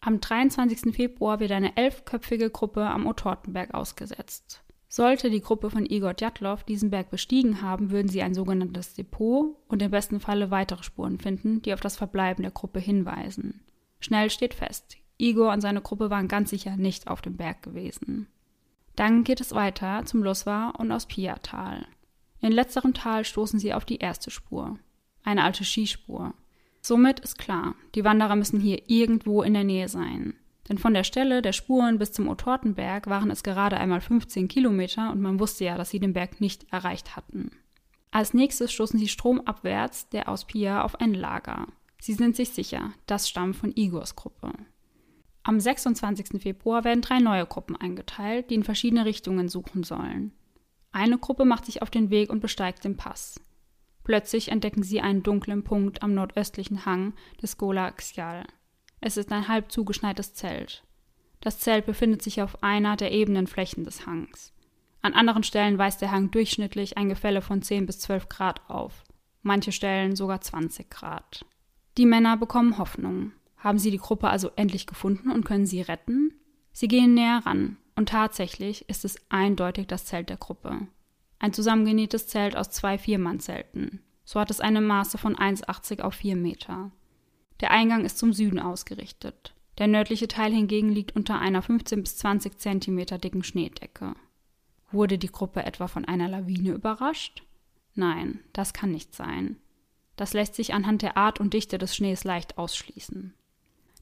Am 0.02 0.20
23. 0.20 0.94
Februar 0.94 1.40
wird 1.40 1.52
eine 1.52 1.78
elfköpfige 1.78 2.50
Gruppe 2.50 2.84
am 2.84 3.06
Otortenberg 3.06 3.72
ausgesetzt. 3.72 4.62
Sollte 4.88 5.30
die 5.30 5.40
Gruppe 5.40 5.70
von 5.70 5.86
Igor 5.86 6.12
Djatlov 6.12 6.64
diesen 6.64 6.90
Berg 6.90 7.08
bestiegen 7.08 7.62
haben, 7.62 7.90
würden 7.90 8.08
sie 8.08 8.20
ein 8.20 8.34
sogenanntes 8.34 8.92
Depot 8.92 9.56
und 9.66 9.80
im 9.80 9.90
besten 9.90 10.20
Falle 10.20 10.50
weitere 10.50 10.82
Spuren 10.82 11.18
finden, 11.18 11.62
die 11.62 11.72
auf 11.72 11.80
das 11.80 11.96
Verbleiben 11.96 12.42
der 12.42 12.52
Gruppe 12.52 12.80
hinweisen. 12.80 13.62
Schnell 13.98 14.28
steht 14.28 14.52
fest, 14.52 14.98
Igor 15.18 15.52
und 15.52 15.60
seine 15.60 15.80
Gruppe 15.80 16.10
waren 16.10 16.28
ganz 16.28 16.50
sicher 16.50 16.76
nicht 16.76 17.08
auf 17.08 17.22
dem 17.22 17.36
Berg 17.36 17.62
gewesen. 17.62 18.26
Dann 18.96 19.24
geht 19.24 19.40
es 19.40 19.54
weiter 19.54 20.04
zum 20.04 20.22
Loswa 20.22 20.70
und 20.70 20.92
Auspia-Tal. 20.92 21.86
In 22.40 22.52
letzterem 22.52 22.94
Tal 22.94 23.24
stoßen 23.24 23.58
sie 23.58 23.74
auf 23.74 23.84
die 23.84 23.96
erste 23.96 24.30
Spur, 24.30 24.78
eine 25.22 25.42
alte 25.42 25.64
Skispur. 25.64 26.34
Somit 26.80 27.20
ist 27.20 27.38
klar, 27.38 27.74
die 27.94 28.04
Wanderer 28.04 28.36
müssen 28.36 28.60
hier 28.60 28.82
irgendwo 28.88 29.42
in 29.42 29.54
der 29.54 29.64
Nähe 29.64 29.88
sein. 29.88 30.34
Denn 30.68 30.78
von 30.78 30.94
der 30.94 31.04
Stelle 31.04 31.42
der 31.42 31.52
Spuren 31.52 31.98
bis 31.98 32.12
zum 32.12 32.28
Otortenberg 32.28 33.06
waren 33.06 33.30
es 33.30 33.42
gerade 33.42 33.76
einmal 33.76 34.00
15 34.00 34.48
Kilometer 34.48 35.10
und 35.10 35.20
man 35.20 35.40
wusste 35.40 35.64
ja, 35.64 35.76
dass 35.76 35.90
sie 35.90 36.00
den 36.00 36.12
Berg 36.12 36.40
nicht 36.40 36.66
erreicht 36.72 37.16
hatten. 37.16 37.50
Als 38.10 38.32
nächstes 38.32 38.72
stoßen 38.72 38.98
sie 38.98 39.08
stromabwärts 39.08 40.08
der 40.10 40.28
Auspia 40.28 40.82
auf 40.84 41.00
ein 41.00 41.14
Lager. 41.14 41.66
Sie 42.00 42.14
sind 42.14 42.36
sich 42.36 42.50
sicher, 42.50 42.92
das 43.06 43.28
stammt 43.28 43.56
von 43.56 43.72
Igors 43.74 44.14
Gruppe. 44.14 44.52
Am 45.46 45.60
26. 45.60 46.40
Februar 46.40 46.84
werden 46.84 47.02
drei 47.02 47.18
neue 47.18 47.44
Gruppen 47.44 47.76
eingeteilt, 47.76 48.48
die 48.48 48.54
in 48.54 48.64
verschiedene 48.64 49.04
Richtungen 49.04 49.50
suchen 49.50 49.84
sollen. 49.84 50.32
Eine 50.90 51.18
Gruppe 51.18 51.44
macht 51.44 51.66
sich 51.66 51.82
auf 51.82 51.90
den 51.90 52.08
Weg 52.08 52.30
und 52.30 52.40
besteigt 52.40 52.82
den 52.84 52.96
Pass. 52.96 53.38
Plötzlich 54.04 54.48
entdecken 54.48 54.82
sie 54.82 55.02
einen 55.02 55.22
dunklen 55.22 55.62
Punkt 55.62 56.02
am 56.02 56.14
nordöstlichen 56.14 56.86
Hang 56.86 57.12
des 57.42 57.58
Gola 57.58 57.90
Xial. 57.90 58.46
Es 59.00 59.18
ist 59.18 59.30
ein 59.32 59.46
halb 59.46 59.70
zugeschneites 59.70 60.32
Zelt. 60.32 60.82
Das 61.40 61.58
Zelt 61.58 61.84
befindet 61.84 62.22
sich 62.22 62.40
auf 62.40 62.62
einer 62.62 62.96
der 62.96 63.12
ebenen 63.12 63.46
Flächen 63.46 63.84
des 63.84 64.06
Hangs. 64.06 64.54
An 65.02 65.12
anderen 65.12 65.42
Stellen 65.42 65.76
weist 65.76 66.00
der 66.00 66.10
Hang 66.10 66.30
durchschnittlich 66.30 66.96
ein 66.96 67.10
Gefälle 67.10 67.42
von 67.42 67.60
10 67.60 67.84
bis 67.84 67.98
12 68.00 68.30
Grad 68.30 68.62
auf, 68.70 69.04
manche 69.42 69.72
Stellen 69.72 70.16
sogar 70.16 70.40
20 70.40 70.88
Grad. 70.88 71.44
Die 71.98 72.06
Männer 72.06 72.38
bekommen 72.38 72.78
Hoffnung. 72.78 73.32
Haben 73.64 73.78
sie 73.78 73.90
die 73.90 73.98
Gruppe 73.98 74.28
also 74.28 74.50
endlich 74.56 74.86
gefunden 74.86 75.30
und 75.30 75.46
können 75.46 75.64
sie 75.64 75.80
retten? 75.80 76.34
Sie 76.72 76.86
gehen 76.86 77.14
näher 77.14 77.40
ran 77.46 77.78
und 77.96 78.10
tatsächlich 78.10 78.86
ist 78.90 79.06
es 79.06 79.16
eindeutig 79.30 79.86
das 79.86 80.04
Zelt 80.04 80.28
der 80.28 80.36
Gruppe. 80.36 80.86
Ein 81.38 81.54
zusammengenähtes 81.54 82.26
Zelt 82.26 82.56
aus 82.56 82.68
zwei 82.68 82.98
Viermannzelten. 82.98 84.02
So 84.26 84.38
hat 84.38 84.50
es 84.50 84.60
eine 84.60 84.82
Maße 84.82 85.16
von 85.16 85.34
1,80 85.34 86.02
auf 86.02 86.12
4 86.12 86.36
Meter. 86.36 86.90
Der 87.60 87.70
Eingang 87.70 88.04
ist 88.04 88.18
zum 88.18 88.34
Süden 88.34 88.60
ausgerichtet. 88.60 89.54
Der 89.78 89.88
nördliche 89.88 90.28
Teil 90.28 90.52
hingegen 90.52 90.90
liegt 90.90 91.16
unter 91.16 91.38
einer 91.38 91.62
15 91.62 92.02
bis 92.02 92.18
20 92.18 92.58
Zentimeter 92.58 93.16
dicken 93.16 93.44
Schneedecke. 93.44 94.14
Wurde 94.92 95.16
die 95.16 95.32
Gruppe 95.32 95.64
etwa 95.64 95.88
von 95.88 96.04
einer 96.04 96.28
Lawine 96.28 96.72
überrascht? 96.72 97.42
Nein, 97.94 98.40
das 98.52 98.74
kann 98.74 98.90
nicht 98.90 99.14
sein. 99.14 99.56
Das 100.16 100.34
lässt 100.34 100.54
sich 100.54 100.74
anhand 100.74 101.00
der 101.00 101.16
Art 101.16 101.40
und 101.40 101.54
Dichte 101.54 101.78
des 101.78 101.96
Schnees 101.96 102.24
leicht 102.24 102.58
ausschließen. 102.58 103.32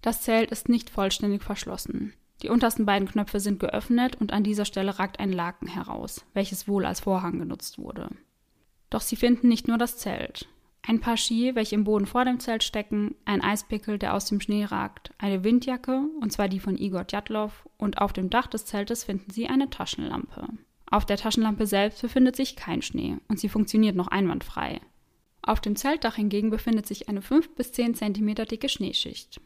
Das 0.03 0.21
Zelt 0.21 0.51
ist 0.51 0.69
nicht 0.69 0.91
vollständig 0.91 1.43
verschlossen. 1.43 2.12
Die 2.43 2.49
untersten 2.49 2.85
beiden 2.85 3.09
Knöpfe 3.09 3.38
sind 3.38 3.61
geöffnet 3.61 4.17
und 4.21 4.33
an 4.33 4.43
dieser 4.43 4.65
Stelle 4.65 4.99
ragt 4.99 5.21
ein 5.21 5.33
Laken 5.33 5.69
heraus, 5.69 6.25
welches 6.35 6.67
wohl 6.67 6.85
als 6.85 7.01
Vorhang 7.01 7.38
genutzt 7.38 7.79
wurde. 7.79 8.11
Doch 8.91 9.01
sie 9.01 9.17
finden 9.17 9.49
nicht 9.49 9.69
nur 9.69 9.79
das 9.79 9.97
Zelt. 9.99 10.49
Ein 10.85 10.99
paar 10.99 11.17
Ski, 11.17 11.55
welche 11.55 11.77
im 11.77 11.85
Boden 11.85 12.07
vor 12.07 12.25
dem 12.25 12.41
Zelt 12.41 12.65
stecken, 12.65 13.15
ein 13.25 13.41
Eispickel, 13.41 13.99
der 13.99 14.15
aus 14.15 14.25
dem 14.25 14.41
Schnee 14.41 14.65
ragt, 14.65 15.12
eine 15.19 15.45
Windjacke, 15.45 16.03
und 16.21 16.33
zwar 16.33 16.49
die 16.49 16.59
von 16.59 16.77
Igor 16.77 17.05
Djatlov, 17.05 17.69
und 17.79 17.99
auf 17.99 18.12
dem 18.12 18.29
Dach 18.29 18.49
des 18.49 18.65
Zeltes 18.65 19.05
finden 19.05 19.31
sie 19.31 19.47
eine 19.47 19.71
Taschenlampe. 19.71 20.49
Auf 20.91 21.07
der 21.07 21.17
Taschenlampe 21.17 21.67
selbst 21.67 22.03
befindet 22.03 22.35
sich 22.35 22.57
kein 22.57 22.83
Schnee 22.83 23.19
und 23.29 23.38
sie 23.38 23.49
funktioniert 23.49 23.95
noch 23.95 24.09
einwandfrei. 24.09 24.81
Auf 25.41 25.61
dem 25.61 25.77
Zeltdach 25.77 26.17
hingegen 26.17 26.51
befindet 26.51 26.87
sich 26.87 27.09
eine 27.09 27.23
5 27.23 27.55
bis 27.55 27.73
10 27.73 27.95
cm 27.95 28.35
dicke 28.35 28.69
Schneeschicht. 28.69 29.41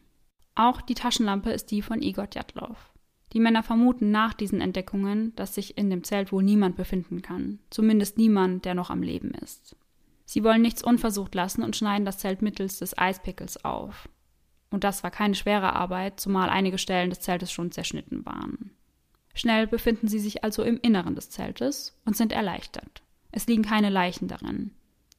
Auch 0.57 0.81
die 0.81 0.95
Taschenlampe 0.95 1.51
ist 1.51 1.69
die 1.69 1.83
von 1.83 2.01
Igor 2.01 2.25
Djatlov. 2.25 2.91
Die 3.33 3.39
Männer 3.39 3.61
vermuten 3.61 4.09
nach 4.09 4.33
diesen 4.33 4.59
Entdeckungen, 4.59 5.35
dass 5.35 5.53
sich 5.53 5.77
in 5.77 5.91
dem 5.91 6.03
Zelt 6.03 6.31
wohl 6.31 6.41
niemand 6.41 6.75
befinden 6.75 7.21
kann, 7.21 7.59
zumindest 7.69 8.17
niemand, 8.17 8.65
der 8.65 8.73
noch 8.73 8.89
am 8.89 9.03
Leben 9.03 9.35
ist. 9.35 9.75
Sie 10.25 10.43
wollen 10.43 10.63
nichts 10.63 10.83
unversucht 10.83 11.35
lassen 11.35 11.61
und 11.61 11.75
schneiden 11.75 12.05
das 12.05 12.17
Zelt 12.17 12.41
mittels 12.41 12.79
des 12.79 12.97
Eispickels 12.97 13.63
auf. 13.63 14.09
Und 14.71 14.83
das 14.83 15.03
war 15.03 15.11
keine 15.11 15.35
schwere 15.35 15.73
Arbeit, 15.73 16.19
zumal 16.19 16.49
einige 16.49 16.79
Stellen 16.79 17.11
des 17.11 17.19
Zeltes 17.19 17.51
schon 17.51 17.71
zerschnitten 17.71 18.25
waren. 18.25 18.71
Schnell 19.35 19.67
befinden 19.67 20.07
sie 20.07 20.19
sich 20.19 20.43
also 20.43 20.63
im 20.63 20.79
Inneren 20.81 21.13
des 21.13 21.29
Zeltes 21.29 21.95
und 22.03 22.17
sind 22.17 22.31
erleichtert. 22.31 23.03
Es 23.31 23.45
liegen 23.45 23.63
keine 23.63 23.91
Leichen 23.91 24.27
darin. 24.27 24.71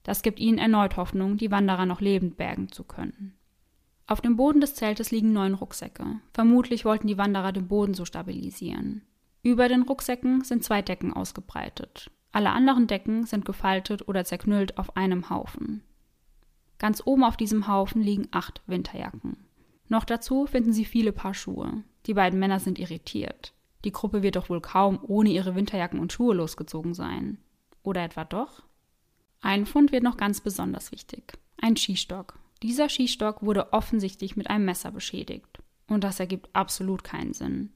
Das 0.03 0.23
gibt 0.23 0.41
ihnen 0.41 0.59
erneut 0.59 0.97
Hoffnung, 0.97 1.37
die 1.37 1.53
Wanderer 1.53 1.87
noch 1.87 2.01
lebend 2.01 2.37
bergen 2.37 2.73
zu 2.73 2.83
können. 2.83 3.38
Auf 4.09 4.23
dem 4.23 4.37
Boden 4.37 4.63
des 4.63 4.75
Zeltes 4.75 5.11
liegen 5.11 5.35
neun 5.35 5.53
Rucksäcke. 5.53 6.05
Vermutlich 6.33 6.87
wollten 6.87 7.07
die 7.07 7.19
Wanderer 7.19 7.53
den 7.53 7.69
Boden 7.69 7.93
so 7.93 8.07
stabilisieren. 8.07 9.03
Über 9.43 9.69
den 9.69 9.83
Rucksäcken 9.83 10.43
sind 10.45 10.65
zwei 10.65 10.81
Decken 10.81 11.13
ausgebreitet. 11.13 12.11
Alle 12.33 12.51
anderen 12.51 12.87
Decken 12.87 13.27
sind 13.27 13.45
gefaltet 13.45 14.09
oder 14.09 14.25
zerknüllt 14.25 14.79
auf 14.79 14.97
einem 14.97 15.29
Haufen. 15.29 15.83
Ganz 16.79 17.03
oben 17.05 17.23
auf 17.23 17.37
diesem 17.37 17.69
Haufen 17.69 18.01
liegen 18.01 18.29
acht 18.31 18.63
Winterjacken. 18.67 19.37
Noch 19.89 20.05
dazu 20.05 20.47
finden 20.47 20.73
sie 20.73 20.87
viele 20.87 21.13
Paar 21.13 21.35
Schuhe. 21.35 21.85
Die 22.07 22.15
beiden 22.15 22.39
Männer 22.39 22.61
sind 22.61 22.79
irritiert. 22.79 23.53
Die 23.85 23.93
Gruppe 23.93 24.23
wird 24.23 24.37
doch 24.37 24.49
wohl 24.49 24.63
kaum 24.63 24.99
ohne 25.03 25.29
ihre 25.29 25.55
Winterjacken 25.55 26.01
und 26.01 26.15
Schuhe 26.15 26.35
losgezogen 26.35 26.95
sein. 26.95 27.39
Oder 27.83 28.05
etwa 28.05 28.25
doch? 28.25 28.63
Ein 29.43 29.67
Fund 29.67 29.93
wird 29.93 30.03
noch 30.03 30.17
ganz 30.17 30.41
besonders 30.41 30.93
wichtig. 30.93 31.39
Ein 31.61 31.77
Skistock. 31.77 32.39
Dieser 32.63 32.89
Skistock 32.89 33.43
wurde 33.43 33.73
offensichtlich 33.73 34.37
mit 34.37 34.51
einem 34.51 34.65
Messer 34.65 34.91
beschädigt. 34.91 35.59
Und 35.87 36.05
das 36.05 36.21
ergibt 36.21 36.49
absolut 36.53 37.05
keinen 37.05 37.33
Sinn. 37.33 37.73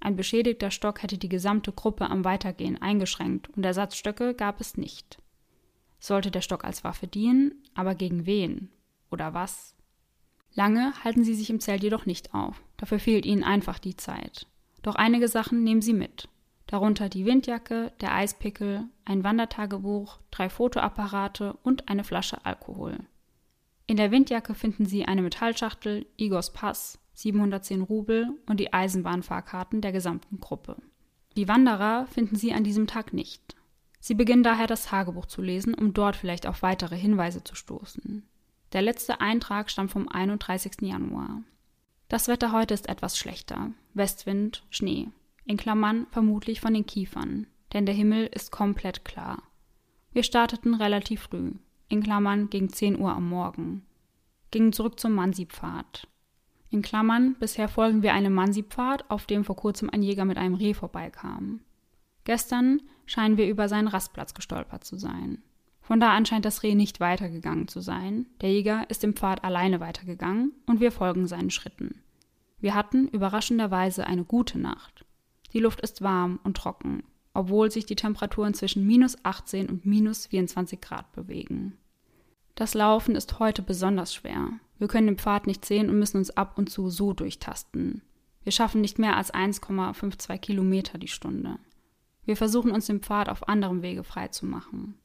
Ein 0.00 0.16
beschädigter 0.16 0.72
Stock 0.72 1.02
hätte 1.02 1.16
die 1.16 1.28
gesamte 1.28 1.70
Gruppe 1.70 2.10
am 2.10 2.24
Weitergehen 2.24 2.80
eingeschränkt 2.80 3.48
und 3.56 3.64
Ersatzstöcke 3.64 4.34
gab 4.34 4.60
es 4.60 4.76
nicht. 4.76 5.18
Sollte 6.00 6.32
der 6.32 6.40
Stock 6.40 6.64
als 6.64 6.82
Waffe 6.82 7.06
dienen, 7.06 7.62
aber 7.74 7.94
gegen 7.94 8.26
wen 8.26 8.70
oder 9.10 9.32
was? 9.32 9.76
Lange 10.54 10.92
halten 11.04 11.22
sie 11.22 11.34
sich 11.34 11.50
im 11.50 11.60
Zelt 11.60 11.84
jedoch 11.84 12.04
nicht 12.04 12.34
auf, 12.34 12.60
dafür 12.78 12.98
fehlt 12.98 13.24
ihnen 13.24 13.44
einfach 13.44 13.78
die 13.78 13.96
Zeit. 13.96 14.48
Doch 14.82 14.96
einige 14.96 15.28
Sachen 15.28 15.62
nehmen 15.62 15.82
sie 15.82 15.92
mit, 15.92 16.28
darunter 16.66 17.08
die 17.08 17.24
Windjacke, 17.24 17.92
der 18.00 18.12
Eispickel, 18.12 18.88
ein 19.04 19.22
Wandertagebuch, 19.22 20.18
drei 20.32 20.50
Fotoapparate 20.50 21.52
und 21.62 21.88
eine 21.88 22.02
Flasche 22.02 22.44
Alkohol. 22.44 22.98
In 23.92 23.98
der 23.98 24.10
Windjacke 24.10 24.54
finden 24.54 24.86
sie 24.86 25.04
eine 25.04 25.20
Metallschachtel, 25.20 26.06
Igors 26.16 26.54
Pass, 26.54 26.98
710 27.12 27.82
Rubel 27.82 28.26
und 28.46 28.58
die 28.58 28.72
Eisenbahnfahrkarten 28.72 29.82
der 29.82 29.92
gesamten 29.92 30.40
Gruppe. 30.40 30.78
Die 31.36 31.46
Wanderer 31.46 32.06
finden 32.06 32.36
sie 32.36 32.54
an 32.54 32.64
diesem 32.64 32.86
Tag 32.86 33.12
nicht. 33.12 33.54
Sie 34.00 34.14
beginnen 34.14 34.44
daher 34.44 34.66
das 34.66 34.86
Tagebuch 34.86 35.26
zu 35.26 35.42
lesen, 35.42 35.74
um 35.74 35.92
dort 35.92 36.16
vielleicht 36.16 36.46
auf 36.46 36.62
weitere 36.62 36.96
Hinweise 36.96 37.44
zu 37.44 37.54
stoßen. 37.54 38.26
Der 38.72 38.80
letzte 38.80 39.20
Eintrag 39.20 39.70
stammt 39.70 39.90
vom 39.90 40.08
31. 40.08 40.76
Januar. 40.80 41.42
Das 42.08 42.28
Wetter 42.28 42.50
heute 42.50 42.72
ist 42.72 42.88
etwas 42.88 43.18
schlechter. 43.18 43.72
Westwind, 43.92 44.64
Schnee. 44.70 45.08
In 45.44 45.58
Klammern 45.58 46.06
vermutlich 46.12 46.62
von 46.62 46.72
den 46.72 46.86
Kiefern, 46.86 47.46
denn 47.74 47.84
der 47.84 47.94
Himmel 47.94 48.24
ist 48.24 48.52
komplett 48.52 49.04
klar. 49.04 49.42
Wir 50.14 50.22
starteten 50.22 50.72
relativ 50.72 51.24
früh, 51.24 51.52
in 51.92 52.02
Klammern 52.02 52.48
gegen 52.48 52.70
10 52.70 52.98
Uhr 52.98 53.12
am 53.12 53.28
Morgen, 53.28 53.82
gingen 54.50 54.72
zurück 54.72 54.98
zum 54.98 55.12
Mansi-Pfad. 55.12 56.08
In 56.70 56.80
Klammern, 56.80 57.36
bisher 57.38 57.68
folgen 57.68 58.02
wir 58.02 58.14
einem 58.14 58.32
Mansi-Pfad, 58.32 59.10
auf 59.10 59.26
dem 59.26 59.44
vor 59.44 59.56
kurzem 59.56 59.90
ein 59.90 60.02
Jäger 60.02 60.24
mit 60.24 60.38
einem 60.38 60.54
Reh 60.54 60.72
vorbeikam. 60.72 61.60
Gestern 62.24 62.80
scheinen 63.04 63.36
wir 63.36 63.46
über 63.46 63.68
seinen 63.68 63.88
Rastplatz 63.88 64.32
gestolpert 64.32 64.84
zu 64.84 64.96
sein. 64.96 65.42
Von 65.82 66.00
da 66.00 66.14
an 66.14 66.24
scheint 66.24 66.46
das 66.46 66.62
Reh 66.62 66.74
nicht 66.74 66.98
weitergegangen 66.98 67.68
zu 67.68 67.80
sein. 67.80 68.24
Der 68.40 68.50
Jäger 68.50 68.88
ist 68.88 69.04
im 69.04 69.14
Pfad 69.14 69.44
alleine 69.44 69.80
weitergegangen 69.80 70.52
und 70.64 70.80
wir 70.80 70.92
folgen 70.92 71.26
seinen 71.26 71.50
Schritten. 71.50 72.00
Wir 72.58 72.74
hatten 72.74 73.06
überraschenderweise 73.08 74.06
eine 74.06 74.24
gute 74.24 74.58
Nacht. 74.58 75.04
Die 75.52 75.60
Luft 75.60 75.82
ist 75.82 76.00
warm 76.00 76.40
und 76.42 76.56
trocken, 76.56 77.02
obwohl 77.34 77.70
sich 77.70 77.84
die 77.84 77.96
Temperaturen 77.96 78.54
zwischen 78.54 78.86
minus 78.86 79.22
18 79.24 79.68
und 79.68 79.84
minus 79.84 80.28
24 80.28 80.80
Grad 80.80 81.12
bewegen. 81.12 81.76
Das 82.54 82.74
Laufen 82.74 83.16
ist 83.16 83.38
heute 83.38 83.62
besonders 83.62 84.12
schwer. 84.12 84.48
Wir 84.78 84.86
können 84.86 85.06
den 85.06 85.18
Pfad 85.18 85.46
nicht 85.46 85.64
sehen 85.64 85.88
und 85.88 85.98
müssen 85.98 86.18
uns 86.18 86.30
ab 86.30 86.58
und 86.58 86.68
zu 86.68 86.90
so 86.90 87.14
durchtasten. 87.14 88.02
Wir 88.42 88.52
schaffen 88.52 88.80
nicht 88.82 88.98
mehr 88.98 89.16
als 89.16 89.32
1,52 89.32 90.38
Kilometer 90.38 90.98
die 90.98 91.08
Stunde. 91.08 91.58
Wir 92.24 92.36
versuchen 92.36 92.70
uns 92.70 92.86
den 92.86 93.00
Pfad 93.00 93.28
auf 93.28 93.48
anderem 93.48 93.82
Wege 93.82 94.04
freizumachen. 94.04 94.98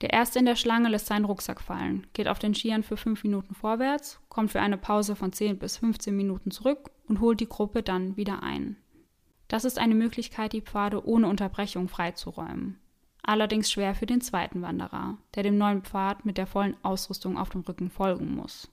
Der 0.00 0.12
Erste 0.12 0.38
in 0.38 0.46
der 0.46 0.56
Schlange 0.56 0.88
lässt 0.88 1.06
seinen 1.06 1.24
Rucksack 1.24 1.60
fallen, 1.60 2.06
geht 2.12 2.28
auf 2.28 2.38
den 2.38 2.54
Skiern 2.54 2.82
für 2.82 2.96
fünf 2.96 3.24
Minuten 3.24 3.54
vorwärts, 3.54 4.20
kommt 4.28 4.50
für 4.50 4.60
eine 4.60 4.78
Pause 4.78 5.16
von 5.16 5.32
10 5.32 5.58
bis 5.58 5.78
15 5.78 6.16
Minuten 6.16 6.50
zurück 6.50 6.90
und 7.08 7.20
holt 7.20 7.40
die 7.40 7.48
Gruppe 7.48 7.82
dann 7.82 8.16
wieder 8.16 8.42
ein. 8.42 8.76
Das 9.48 9.64
ist 9.64 9.78
eine 9.78 9.94
Möglichkeit, 9.94 10.52
die 10.52 10.62
Pfade 10.62 11.06
ohne 11.06 11.28
Unterbrechung 11.28 11.88
freizuräumen 11.88 12.81
allerdings 13.22 13.70
schwer 13.70 13.94
für 13.94 14.06
den 14.06 14.20
zweiten 14.20 14.62
Wanderer, 14.62 15.18
der 15.34 15.42
dem 15.42 15.58
neuen 15.58 15.82
Pfad 15.82 16.24
mit 16.24 16.38
der 16.38 16.46
vollen 16.46 16.76
Ausrüstung 16.82 17.38
auf 17.38 17.50
dem 17.50 17.62
Rücken 17.62 17.90
folgen 17.90 18.34
muss. 18.34 18.70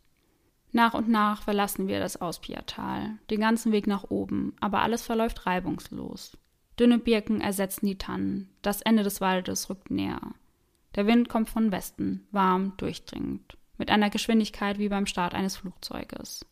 Nach 0.72 0.94
und 0.94 1.10
nach 1.10 1.44
verlassen 1.44 1.88
wir 1.88 2.00
das 2.00 2.22
Auspiertal, 2.22 3.18
den 3.30 3.40
ganzen 3.40 3.72
Weg 3.72 3.88
nach 3.88 4.04
oben, 4.10 4.56
aber 4.60 4.82
alles 4.82 5.02
verläuft 5.02 5.46
reibungslos. 5.46 6.38
Dünne 6.80 7.00
Birken 7.00 7.42
ersetzen 7.42 7.88
die 7.88 7.98
Tannen, 7.98 8.50
das 8.62 8.82
Ende 8.82 9.04
des 9.04 9.20
Waldes 9.20 9.70
rückt 9.70 9.90
näher. 9.90 10.22
Der 10.96 11.08
Wind 11.08 11.28
kommt 11.30 11.50
von 11.50 11.72
Westen, 11.72 12.28
warm, 12.32 12.74
durchdringend, 12.78 13.58
mit 13.78 13.90
einer 13.90 14.10
Geschwindigkeit 14.10 14.80
wie 14.80 14.90
beim 14.90 15.06
Start 15.06 15.34
eines 15.34 15.58
Flugzeuges. 15.58 16.46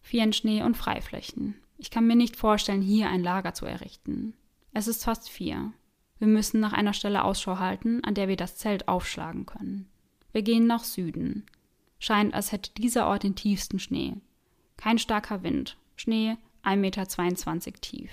Vielen 0.00 0.32
Schnee 0.32 0.62
und 0.62 0.76
Freiflächen. 0.76 1.56
Ich 1.76 1.90
kann 1.90 2.06
mir 2.06 2.16
nicht 2.16 2.36
vorstellen, 2.36 2.82
hier 2.82 3.08
ein 3.08 3.22
Lager 3.22 3.54
zu 3.54 3.66
errichten. 3.66 4.34
Es 4.72 4.88
ist 4.88 5.04
fast 5.04 5.28
vier. 5.28 5.72
Wir 6.20 6.28
müssen 6.28 6.60
nach 6.60 6.74
einer 6.74 6.92
Stelle 6.92 7.24
Ausschau 7.24 7.58
halten, 7.58 8.04
an 8.04 8.14
der 8.14 8.28
wir 8.28 8.36
das 8.36 8.56
Zelt 8.56 8.86
aufschlagen 8.88 9.46
können. 9.46 9.88
Wir 10.32 10.42
gehen 10.42 10.66
nach 10.66 10.84
Süden, 10.84 11.46
scheint, 11.98 12.34
als 12.34 12.52
hätte 12.52 12.72
dieser 12.74 13.06
Ort 13.08 13.22
den 13.22 13.34
tiefsten 13.34 13.78
Schnee. 13.78 14.14
Kein 14.76 14.98
starker 14.98 15.42
Wind, 15.42 15.76
Schnee 15.96 16.36
1,22 16.62 16.76
Meter 16.76 17.80
tief. 17.80 18.10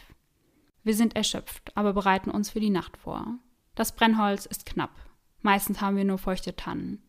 Wir 0.83 0.95
sind 0.95 1.17
erschöpft, 1.17 1.75
aber 1.75 1.91
bereiten 1.91 2.31
uns 2.31 2.49
für 2.49 2.61
die 2.61 2.69
Nacht 2.69 2.95
vor. 2.95 3.27
Das 3.75 3.91
Brennholz 3.91 4.45
ist 4.45 4.65
knapp. 4.65 4.95
Meistens 5.41 5.81
haben 5.81 5.97
wir 5.97 6.05
nur 6.05 6.17
feuchte 6.17 6.55
Tannen. 6.55 7.03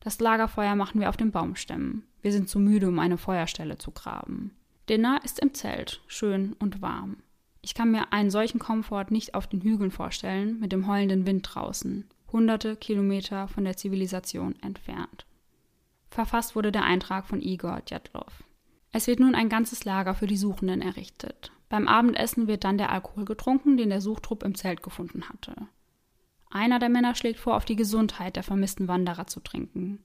Das 0.00 0.18
Lagerfeuer 0.18 0.74
machen 0.74 1.00
wir 1.00 1.10
auf 1.10 1.16
den 1.16 1.30
Baumstämmen. 1.30 2.04
Wir 2.22 2.32
sind 2.32 2.48
zu 2.48 2.58
müde, 2.58 2.88
um 2.88 2.98
eine 2.98 3.18
Feuerstelle 3.18 3.78
zu 3.78 3.92
graben. 3.92 4.56
Dinner 4.88 5.20
ist 5.24 5.38
im 5.38 5.54
Zelt, 5.54 6.00
schön 6.08 6.54
und 6.54 6.82
warm. 6.82 7.18
Ich 7.62 7.74
kann 7.74 7.90
mir 7.90 8.12
einen 8.12 8.30
solchen 8.30 8.58
Komfort 8.58 9.06
nicht 9.10 9.34
auf 9.34 9.46
den 9.46 9.60
Hügeln 9.60 9.90
vorstellen, 9.90 10.58
mit 10.60 10.72
dem 10.72 10.86
heulenden 10.86 11.26
Wind 11.26 11.48
draußen, 11.52 12.08
hunderte 12.32 12.76
Kilometer 12.76 13.48
von 13.48 13.64
der 13.64 13.76
Zivilisation 13.76 14.54
entfernt. 14.62 15.26
Verfasst 16.08 16.56
wurde 16.56 16.72
der 16.72 16.84
Eintrag 16.84 17.26
von 17.26 17.40
Igor 17.40 17.82
Djatlov. 17.82 18.42
Es 18.92 19.06
wird 19.06 19.20
nun 19.20 19.34
ein 19.34 19.48
ganzes 19.48 19.84
Lager 19.84 20.14
für 20.14 20.26
die 20.26 20.36
Suchenden 20.36 20.82
errichtet. 20.82 21.52
Beim 21.68 21.86
Abendessen 21.86 22.48
wird 22.48 22.64
dann 22.64 22.78
der 22.78 22.90
Alkohol 22.90 23.24
getrunken, 23.24 23.76
den 23.76 23.90
der 23.90 24.00
Suchtrupp 24.00 24.42
im 24.42 24.56
Zelt 24.56 24.82
gefunden 24.82 25.28
hatte. 25.28 25.54
Einer 26.50 26.80
der 26.80 26.88
Männer 26.88 27.14
schlägt 27.14 27.38
vor, 27.38 27.56
auf 27.56 27.64
die 27.64 27.76
Gesundheit 27.76 28.34
der 28.34 28.42
vermissten 28.42 28.88
Wanderer 28.88 29.28
zu 29.28 29.38
trinken. 29.38 30.02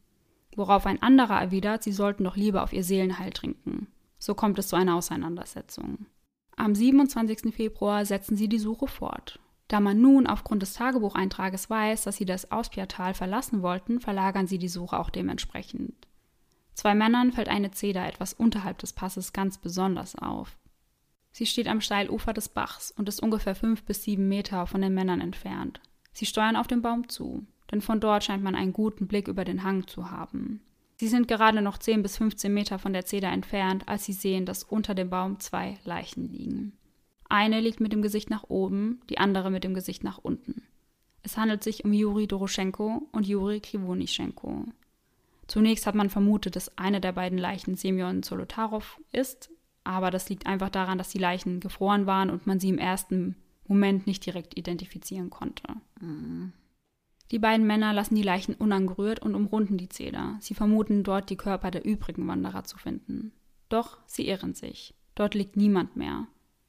Worauf 0.55 0.85
ein 0.85 1.01
anderer 1.01 1.41
erwidert, 1.41 1.81
sie 1.81 1.91
sollten 1.91 2.23
doch 2.23 2.35
lieber 2.35 2.61
auf 2.61 2.71
ihr 2.71 2.83
Seelenheil 2.83 3.31
trinken. 3.31 3.87
So 4.19 4.35
kommt 4.35 4.59
es 4.59 4.67
zu 4.67 4.75
einer 4.75 4.95
Auseinandersetzung. 4.95 6.05
Am 6.57 6.73
27. 6.73 7.53
Februar 7.53 8.05
setzen 8.05 8.37
sie 8.37 8.47
die 8.47 8.59
Suche 8.59 8.87
fort. 8.87 9.39
Da 9.67 9.79
man 9.79 9.99
nun 9.99 10.27
aufgrund 10.27 10.61
des 10.61 10.73
Tagebucheintrages 10.73 11.69
weiß, 11.69 12.03
dass 12.03 12.17
sie 12.17 12.25
das 12.25 12.51
Auspiertal 12.51 13.13
verlassen 13.13 13.61
wollten, 13.61 13.99
verlagern 13.99 14.47
sie 14.47 14.59
die 14.59 14.69
Suche 14.69 14.99
auch 14.99 15.09
dementsprechend. 15.09 16.07
Zwei 16.73 16.93
Männern 16.93 17.31
fällt 17.31 17.49
eine 17.49 17.71
Zeder 17.71 18.05
etwas 18.05 18.33
unterhalb 18.33 18.77
des 18.77 18.93
Passes 18.93 19.33
ganz 19.33 19.57
besonders 19.57 20.15
auf. 20.15 20.57
Sie 21.31 21.45
steht 21.45 21.67
am 21.67 21.81
Steilufer 21.81 22.31
des 22.31 22.47
Bachs 22.47 22.91
und 22.91 23.09
ist 23.09 23.21
ungefähr 23.21 23.55
fünf 23.55 23.83
bis 23.83 24.03
sieben 24.03 24.29
Meter 24.29 24.67
von 24.67 24.81
den 24.81 24.93
Männern 24.93 25.19
entfernt. 25.19 25.81
Sie 26.13 26.25
steuern 26.25 26.55
auf 26.55 26.67
den 26.67 26.81
Baum 26.81 27.09
zu, 27.09 27.45
denn 27.71 27.81
von 27.81 27.99
dort 27.99 28.23
scheint 28.23 28.43
man 28.43 28.55
einen 28.55 28.71
guten 28.71 29.07
Blick 29.07 29.27
über 29.27 29.43
den 29.43 29.63
Hang 29.63 29.87
zu 29.87 30.11
haben. 30.11 30.61
Sie 30.97 31.07
sind 31.07 31.27
gerade 31.27 31.61
noch 31.61 31.77
zehn 31.77 32.01
bis 32.01 32.17
fünfzehn 32.17 32.53
Meter 32.53 32.79
von 32.79 32.93
der 32.93 33.05
Zeder 33.05 33.29
entfernt, 33.29 33.87
als 33.87 34.05
sie 34.05 34.13
sehen, 34.13 34.45
dass 34.45 34.63
unter 34.63 34.95
dem 34.95 35.09
Baum 35.09 35.39
zwei 35.39 35.77
Leichen 35.83 36.31
liegen. 36.31 36.73
Eine 37.27 37.59
liegt 37.59 37.79
mit 37.79 37.91
dem 37.91 38.01
Gesicht 38.01 38.29
nach 38.29 38.45
oben, 38.49 39.01
die 39.09 39.17
andere 39.17 39.51
mit 39.51 39.63
dem 39.63 39.73
Gesicht 39.73 40.03
nach 40.03 40.19
unten. 40.19 40.63
Es 41.23 41.37
handelt 41.37 41.63
sich 41.63 41.83
um 41.83 41.91
Juri 41.91 42.27
Doroschenko 42.27 43.09
und 43.11 43.27
Juri 43.27 43.59
Krivonischenko. 43.59 44.65
Zunächst 45.47 45.85
hat 45.85 45.95
man 45.95 46.09
vermutet, 46.09 46.55
dass 46.55 46.77
eine 46.77 47.01
der 47.01 47.11
beiden 47.11 47.37
Leichen 47.37 47.75
Semyon 47.75 48.23
Zolotarov 48.23 48.99
ist, 49.11 49.49
aber 49.83 50.11
das 50.11 50.29
liegt 50.29 50.47
einfach 50.47 50.69
daran, 50.69 50.97
dass 50.97 51.09
die 51.09 51.17
Leichen 51.17 51.59
gefroren 51.59 52.05
waren 52.05 52.29
und 52.29 52.47
man 52.47 52.59
sie 52.59 52.69
im 52.69 52.77
ersten 52.77 53.35
Moment 53.67 54.07
nicht 54.07 54.25
direkt 54.25 54.57
identifizieren 54.57 55.29
konnte. 55.29 55.63
Mhm. 55.99 56.53
Die 57.31 57.39
beiden 57.39 57.65
Männer 57.65 57.93
lassen 57.93 58.15
die 58.15 58.23
Leichen 58.23 58.53
unangerührt 58.55 59.19
und 59.19 59.35
umrunden 59.35 59.77
die 59.77 59.89
Zeder. 59.89 60.37
Sie 60.39 60.53
vermuten 60.53 61.03
dort 61.03 61.29
die 61.29 61.37
Körper 61.37 61.71
der 61.71 61.85
übrigen 61.85 62.27
Wanderer 62.27 62.63
zu 62.63 62.77
finden. 62.77 63.31
Doch 63.69 63.97
sie 64.05 64.27
irren 64.27 64.53
sich. 64.53 64.93
Dort 65.15 65.33
liegt 65.33 65.57
niemand 65.57 65.95
mehr. 65.95 66.27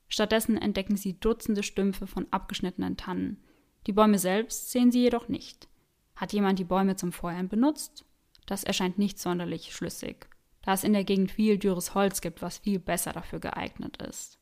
Stattdessen 0.08 0.56
entdecken 0.56 0.96
sie 0.96 1.18
Dutzende 1.18 1.62
Stümpfe 1.62 2.06
von 2.06 2.26
abgeschnittenen 2.30 2.96
Tannen. 2.96 3.42
Die 3.86 3.92
Bäume 3.92 4.18
selbst 4.18 4.70
sehen 4.70 4.90
sie 4.90 5.02
jedoch 5.02 5.28
nicht. 5.28 5.68
Hat 6.14 6.32
jemand 6.32 6.58
die 6.58 6.64
Bäume 6.64 6.96
zum 6.96 7.12
Feuern 7.12 7.48
benutzt? 7.48 8.04
Das 8.46 8.64
erscheint 8.64 8.98
nicht 8.98 9.18
sonderlich 9.18 9.74
schlüssig, 9.74 10.28
da 10.62 10.72
es 10.72 10.84
in 10.84 10.92
der 10.92 11.04
Gegend 11.04 11.32
viel 11.32 11.58
dürres 11.58 11.94
Holz 11.94 12.20
gibt, 12.20 12.42
was 12.42 12.58
viel 12.58 12.78
besser 12.78 13.12
dafür 13.12 13.40
geeignet 13.40 14.00
ist. 14.02 14.38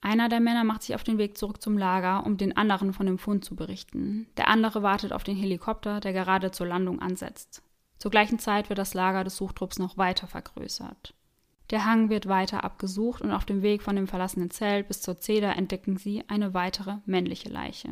Einer 0.00 0.28
der 0.28 0.40
Männer 0.40 0.64
macht 0.64 0.82
sich 0.82 0.94
auf 0.94 1.02
den 1.02 1.18
Weg 1.18 1.36
zurück 1.36 1.60
zum 1.60 1.76
Lager, 1.76 2.24
um 2.24 2.36
den 2.36 2.56
anderen 2.56 2.92
von 2.92 3.06
dem 3.06 3.18
Fund 3.18 3.44
zu 3.44 3.56
berichten. 3.56 4.28
Der 4.36 4.48
andere 4.48 4.82
wartet 4.82 5.12
auf 5.12 5.24
den 5.24 5.36
Helikopter, 5.36 6.00
der 6.00 6.12
gerade 6.12 6.50
zur 6.50 6.66
Landung 6.66 7.00
ansetzt. 7.00 7.62
Zur 7.98 8.10
gleichen 8.12 8.38
Zeit 8.38 8.68
wird 8.68 8.78
das 8.78 8.94
Lager 8.94 9.24
des 9.24 9.36
Suchtrupps 9.36 9.78
noch 9.78 9.96
weiter 9.96 10.28
vergrößert. 10.28 11.14
Der 11.70 11.84
Hang 11.84 12.08
wird 12.08 12.28
weiter 12.28 12.64
abgesucht 12.64 13.20
und 13.20 13.32
auf 13.32 13.44
dem 13.44 13.60
Weg 13.62 13.82
von 13.82 13.96
dem 13.96 14.06
verlassenen 14.06 14.50
Zelt 14.50 14.88
bis 14.88 15.02
zur 15.02 15.20
Zeder 15.20 15.56
entdecken 15.56 15.96
sie 15.96 16.24
eine 16.28 16.54
weitere 16.54 16.96
männliche 17.04 17.50
Leiche. 17.50 17.90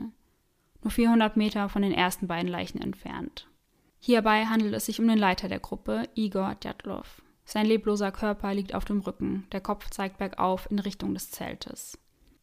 Nur 0.82 0.90
400 0.90 1.36
Meter 1.36 1.68
von 1.68 1.82
den 1.82 1.92
ersten 1.92 2.28
beiden 2.28 2.50
Leichen 2.50 2.80
entfernt. 2.80 3.48
Hierbei 3.98 4.46
handelt 4.46 4.72
es 4.74 4.86
sich 4.86 5.00
um 5.00 5.08
den 5.08 5.18
Leiter 5.18 5.48
der 5.48 5.58
Gruppe, 5.58 6.08
Igor 6.14 6.54
Djatlov. 6.54 7.22
Sein 7.48 7.66
lebloser 7.66 8.10
Körper 8.10 8.52
liegt 8.52 8.74
auf 8.74 8.84
dem 8.84 9.00
Rücken, 9.00 9.46
der 9.52 9.60
Kopf 9.60 9.88
zeigt 9.90 10.18
bergauf 10.18 10.68
in 10.68 10.80
Richtung 10.80 11.14
des 11.14 11.30
Zeltes. 11.30 11.96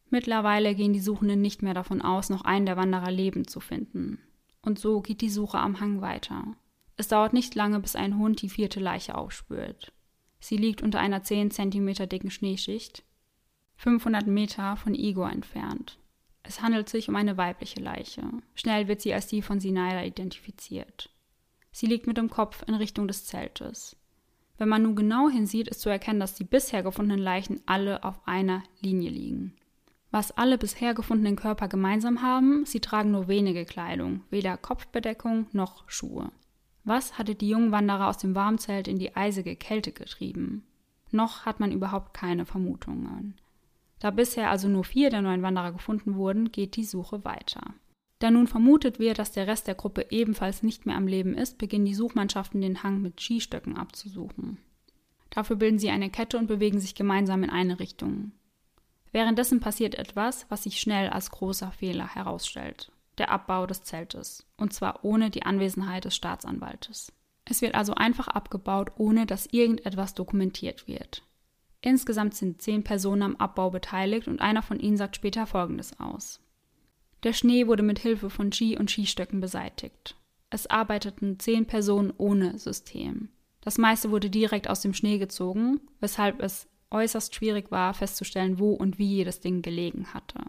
Mittlerweile 0.10 0.74
gehen 0.76 0.94
die 0.94 1.02
Suchenden 1.02 1.42
nicht 1.42 1.62
mehr 1.62 1.74
davon 1.74 2.02
aus, 2.02 2.30
noch 2.30 2.46
einen 2.46 2.66
der 2.66 2.78
Wanderer 2.78 3.12
lebend 3.12 3.50
zu 3.50 3.60
finden. 3.60 4.20
Und 4.62 4.80
so 4.80 5.02
geht 5.02 5.20
die 5.20 5.30
Suche 5.30 5.58
am 5.58 5.82
Hang 5.82 6.00
weiter. 6.00 6.56
Es 6.96 7.10
dauert 7.10 7.34
nicht 7.34 7.54
lange, 7.54 7.82
bis 7.82 7.98
ein 7.98 8.18
Hund 8.18 8.42
die 8.42 8.50
vierte 8.50 8.80
Leiche 8.80 9.16
aufspürt. 9.16 9.92
Sie 10.40 10.56
liegt 10.56 10.82
unter 10.82 11.00
einer 11.00 11.22
10 11.22 11.52
cm 11.52 12.08
dicken 12.08 12.32
Schneeschicht, 12.32 13.04
500 13.76 14.26
Meter 14.28 14.78
von 14.78 14.96
Igor 14.96 15.30
entfernt. 15.30 16.00
Es 16.44 16.62
handelt 16.62 16.88
sich 16.88 17.10
um 17.10 17.16
eine 17.18 17.36
weibliche 17.36 17.82
Leiche. 17.82 18.24
Schnell 18.54 18.88
wird 18.88 19.02
sie 19.02 19.14
als 19.14 19.28
die 19.28 19.42
von 19.42 19.60
Sinaida 19.60 20.04
identifiziert. 20.04 21.10
Sie 21.72 21.88
liegt 21.88 22.08
mit 22.08 22.18
dem 22.18 22.30
Kopf 22.30 22.64
in 22.68 22.76
Richtung 22.76 23.08
des 23.08 23.26
Zeltes. 23.26 23.98
Wenn 24.58 24.70
man 24.70 24.84
nun 24.84 24.96
genau 24.96 25.30
hinsieht, 25.30 25.68
ist 25.68 25.82
zu 25.82 25.90
erkennen, 25.90 26.20
dass 26.20 26.36
die 26.36 26.44
bisher 26.44 26.84
gefundenen 26.84 27.24
Leichen 27.24 27.62
alle 27.66 28.04
auf 28.04 28.20
einer 28.28 28.64
Linie 28.82 29.10
liegen. 29.10 29.56
Was 30.12 30.32
alle 30.32 30.60
bisher 30.60 30.94
gefundenen 30.94 31.36
Körper 31.36 31.68
gemeinsam 31.68 32.22
haben, 32.22 32.66
sie 32.66 32.80
tragen 32.80 33.12
nur 33.12 33.28
wenige 33.28 33.66
Kleidung, 33.66 34.22
weder 34.30 34.58
Kopfbedeckung 34.58 35.48
noch 35.54 35.90
Schuhe. 35.90 36.32
Was 36.84 37.18
hatte 37.18 37.34
die 37.34 37.50
jungen 37.50 37.72
Wanderer 37.72 38.10
aus 38.10 38.20
dem 38.20 38.36
Warmzelt 38.36 38.88
in 38.88 39.00
die 39.00 39.16
eisige 39.16 39.56
Kälte 39.56 39.92
getrieben? 39.92 40.64
Noch 41.10 41.46
hat 41.46 41.60
man 41.60 41.72
überhaupt 41.72 42.14
keine 42.14 42.46
Vermutungen. 42.46 43.36
Da 44.00 44.12
bisher 44.12 44.52
also 44.52 44.68
nur 44.68 44.84
vier 44.84 45.10
der 45.10 45.22
neuen 45.22 45.42
Wanderer 45.42 45.72
gefunden 45.72 46.16
wurden, 46.16 46.52
geht 46.52 46.76
die 46.76 46.84
Suche 46.84 47.24
weiter. 47.24 47.74
Da 48.20 48.32
nun 48.32 48.48
vermutet 48.48 49.00
wird, 49.00 49.20
dass 49.20 49.32
der 49.32 49.48
Rest 49.48 49.68
der 49.68 49.76
Gruppe 49.76 50.08
ebenfalls 50.10 50.64
nicht 50.64 50.86
mehr 50.86 50.96
am 50.96 51.08
Leben 51.08 51.34
ist, 51.34 51.58
beginnen 51.58 51.86
die 51.86 51.96
Suchmannschaften 51.96 52.62
den 52.62 52.84
Hang 52.84 53.02
mit 53.02 53.22
Skistöcken 53.22 53.78
abzusuchen. 53.78 54.60
Dafür 55.30 55.56
bilden 55.56 55.80
sie 55.80 55.90
eine 55.90 56.10
Kette 56.10 56.38
und 56.38 56.48
bewegen 56.48 56.80
sich 56.80 56.96
gemeinsam 56.96 57.44
in 57.44 57.50
eine 57.50 57.80
Richtung. 57.80 58.32
Währenddessen 59.12 59.60
passiert 59.60 59.96
etwas, 59.96 60.46
was 60.50 60.64
sich 60.64 60.80
schnell 60.80 61.10
als 61.10 61.32
großer 61.32 61.72
Fehler 61.72 62.08
herausstellt 62.08 62.92
der 63.18 63.32
Abbau 63.32 63.66
des 63.66 63.84
Zeltes, 63.84 64.46
und 64.58 64.74
zwar 64.74 65.04
ohne 65.04 65.30
die 65.30 65.44
Anwesenheit 65.44 66.06
des 66.06 66.16
Staatsanwaltes. 66.16 67.12
Es 67.46 67.62
wird 67.62 67.76
also 67.76 67.94
einfach 67.94 68.28
abgebaut, 68.28 68.92
ohne 68.98 69.26
dass 69.26 69.48
irgendetwas 69.48 70.14
dokumentiert 70.14 70.88
wird. 70.88 71.24
Insgesamt 71.82 72.36
sind 72.36 72.62
zehn 72.62 72.84
Personen 72.84 73.22
am 73.22 73.36
Abbau 73.36 73.70
beteiligt 73.70 74.28
und 74.28 74.42
einer 74.42 74.62
von 74.62 74.80
ihnen 74.80 74.98
sagt 74.98 75.18
später 75.18 75.46
Folgendes 75.46 76.00
aus. 76.00 76.40
Der 77.24 77.34
Schnee 77.34 77.68
wurde 77.68 77.84
mit 77.84 78.00
Hilfe 78.00 78.30
von 78.30 78.52
Ski 78.52 78.78
und 78.78 78.92
Skistöcken 78.92 79.40
beseitigt. 79.40 80.16
Es 80.50 80.68
arbeiteten 80.68 81.40
zehn 81.40 81.66
Personen 81.66 82.14
ohne 82.18 82.60
System. 82.60 83.30
Das 83.62 83.78
meiste 83.78 84.12
wurde 84.12 84.30
direkt 84.30 84.70
aus 84.70 84.82
dem 84.82 84.94
Schnee 84.94 85.18
gezogen, 85.18 85.80
weshalb 86.02 86.42
es 86.42 86.68
äußerst 86.92 87.34
schwierig 87.34 87.72
war, 87.72 87.94
festzustellen, 87.94 88.60
wo 88.60 88.74
und 88.74 89.00
wie 89.00 89.08
jedes 89.08 89.40
Ding 89.40 89.62
gelegen 89.62 90.14
hatte. 90.14 90.42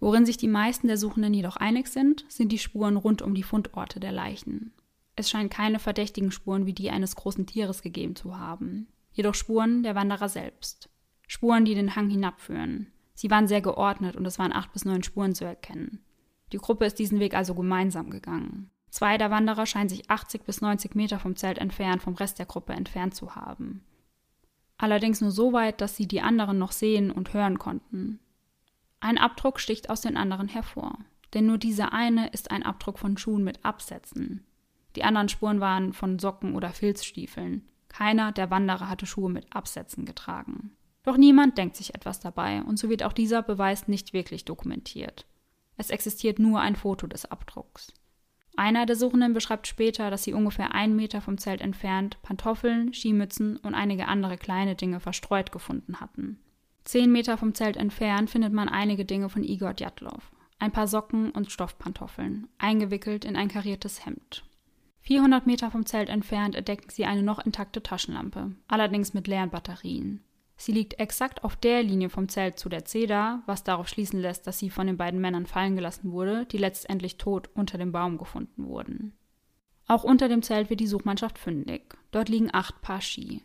Worin 0.00 0.26
sich 0.26 0.36
die 0.36 0.48
meisten 0.48 0.88
der 0.88 0.98
Suchenden 0.98 1.32
jedoch 1.32 1.56
einig 1.56 1.86
sind, 1.88 2.24
sind 2.28 2.50
die 2.50 2.58
Spuren 2.58 2.96
rund 2.96 3.22
um 3.22 3.34
die 3.34 3.42
Fundorte 3.42 4.00
der 4.00 4.12
Leichen. 4.12 4.72
Es 5.14 5.30
scheint 5.30 5.52
keine 5.52 5.78
verdächtigen 5.78 6.32
Spuren 6.32 6.66
wie 6.66 6.72
die 6.72 6.90
eines 6.90 7.14
großen 7.14 7.46
Tieres 7.46 7.82
gegeben 7.82 8.16
zu 8.16 8.38
haben, 8.38 8.88
jedoch 9.12 9.34
Spuren 9.34 9.82
der 9.82 9.94
Wanderer 9.94 10.28
selbst. 10.28 10.88
Spuren, 11.28 11.64
die 11.64 11.74
den 11.74 11.94
Hang 11.94 12.10
hinabführen. 12.10 12.88
Sie 13.20 13.30
waren 13.30 13.46
sehr 13.46 13.60
geordnet 13.60 14.16
und 14.16 14.24
es 14.24 14.38
waren 14.38 14.50
acht 14.50 14.72
bis 14.72 14.86
neun 14.86 15.02
Spuren 15.02 15.34
zu 15.34 15.44
erkennen. 15.44 16.02
Die 16.54 16.56
Gruppe 16.56 16.86
ist 16.86 16.98
diesen 16.98 17.20
Weg 17.20 17.34
also 17.34 17.54
gemeinsam 17.54 18.08
gegangen. 18.08 18.70
Zwei 18.88 19.18
der 19.18 19.30
Wanderer 19.30 19.66
scheinen 19.66 19.90
sich 19.90 20.10
80 20.10 20.44
bis 20.44 20.62
90 20.62 20.94
Meter 20.94 21.18
vom 21.18 21.36
Zelt 21.36 21.58
entfernt 21.58 22.02
vom 22.02 22.14
Rest 22.14 22.38
der 22.38 22.46
Gruppe 22.46 22.72
entfernt 22.72 23.14
zu 23.14 23.36
haben. 23.36 23.84
allerdings 24.78 25.20
nur 25.20 25.32
so 25.32 25.52
weit, 25.52 25.82
dass 25.82 25.96
sie 25.96 26.08
die 26.08 26.22
anderen 26.22 26.58
noch 26.58 26.72
sehen 26.72 27.10
und 27.10 27.34
hören 27.34 27.58
konnten. 27.58 28.20
Ein 29.00 29.18
Abdruck 29.18 29.60
sticht 29.60 29.90
aus 29.90 30.00
den 30.00 30.16
anderen 30.16 30.48
hervor, 30.48 30.96
denn 31.34 31.44
nur 31.44 31.58
dieser 31.58 31.92
eine 31.92 32.28
ist 32.28 32.50
ein 32.50 32.62
Abdruck 32.62 32.98
von 32.98 33.18
Schuhen 33.18 33.44
mit 33.44 33.62
Absätzen. 33.66 34.46
Die 34.96 35.04
anderen 35.04 35.28
Spuren 35.28 35.60
waren 35.60 35.92
von 35.92 36.18
Socken 36.18 36.54
oder 36.54 36.70
Filzstiefeln. 36.70 37.68
Keiner 37.88 38.32
der 38.32 38.50
Wanderer 38.50 38.88
hatte 38.88 39.04
Schuhe 39.04 39.28
mit 39.28 39.54
Absätzen 39.54 40.06
getragen. 40.06 40.74
Doch 41.02 41.16
niemand 41.16 41.56
denkt 41.56 41.76
sich 41.76 41.94
etwas 41.94 42.20
dabei, 42.20 42.62
und 42.62 42.78
so 42.78 42.88
wird 42.88 43.02
auch 43.02 43.12
dieser 43.12 43.42
Beweis 43.42 43.88
nicht 43.88 44.12
wirklich 44.12 44.44
dokumentiert. 44.44 45.26
Es 45.76 45.90
existiert 45.90 46.38
nur 46.38 46.60
ein 46.60 46.76
Foto 46.76 47.06
des 47.06 47.24
Abdrucks. 47.24 47.92
Einer 48.56 48.84
der 48.84 48.96
Suchenden 48.96 49.32
beschreibt 49.32 49.66
später, 49.66 50.10
dass 50.10 50.24
sie 50.24 50.34
ungefähr 50.34 50.74
einen 50.74 50.94
Meter 50.94 51.22
vom 51.22 51.38
Zelt 51.38 51.62
entfernt 51.62 52.20
Pantoffeln, 52.22 52.92
Skimützen 52.92 53.56
und 53.56 53.74
einige 53.74 54.06
andere 54.06 54.36
kleine 54.36 54.74
Dinge 54.74 55.00
verstreut 55.00 55.52
gefunden 55.52 56.00
hatten. 56.00 56.38
Zehn 56.84 57.10
Meter 57.12 57.38
vom 57.38 57.54
Zelt 57.54 57.76
entfernt 57.76 58.28
findet 58.28 58.52
man 58.52 58.68
einige 58.68 59.04
Dinge 59.04 59.30
von 59.30 59.44
Igor 59.44 59.72
Djatlov. 59.72 60.30
Ein 60.58 60.72
paar 60.72 60.88
Socken 60.88 61.30
und 61.30 61.50
Stoffpantoffeln, 61.50 62.48
eingewickelt 62.58 63.24
in 63.24 63.36
ein 63.36 63.48
kariertes 63.48 64.04
Hemd. 64.04 64.44
400 65.00 65.46
Meter 65.46 65.70
vom 65.70 65.86
Zelt 65.86 66.10
entfernt 66.10 66.54
entdecken 66.54 66.90
sie 66.90 67.06
eine 67.06 67.22
noch 67.22 67.38
intakte 67.38 67.82
Taschenlampe, 67.82 68.54
allerdings 68.68 69.14
mit 69.14 69.26
leeren 69.26 69.48
Batterien. 69.48 70.22
Sie 70.60 70.72
liegt 70.72 71.00
exakt 71.00 71.42
auf 71.42 71.56
der 71.56 71.82
Linie 71.82 72.10
vom 72.10 72.28
Zelt 72.28 72.58
zu 72.58 72.68
der 72.68 72.84
Zeder, 72.84 73.42
was 73.46 73.64
darauf 73.64 73.88
schließen 73.88 74.20
lässt, 74.20 74.46
dass 74.46 74.58
sie 74.58 74.68
von 74.68 74.86
den 74.86 74.98
beiden 74.98 75.18
Männern 75.18 75.46
fallen 75.46 75.74
gelassen 75.74 76.12
wurde, 76.12 76.44
die 76.44 76.58
letztendlich 76.58 77.16
tot 77.16 77.48
unter 77.54 77.78
dem 77.78 77.92
Baum 77.92 78.18
gefunden 78.18 78.66
wurden. 78.66 79.16
Auch 79.86 80.04
unter 80.04 80.28
dem 80.28 80.42
Zelt 80.42 80.68
wird 80.68 80.80
die 80.80 80.86
Suchmannschaft 80.86 81.38
fündig. 81.38 81.96
Dort 82.10 82.28
liegen 82.28 82.50
acht 82.52 82.82
Paar 82.82 83.00
Ski. 83.00 83.42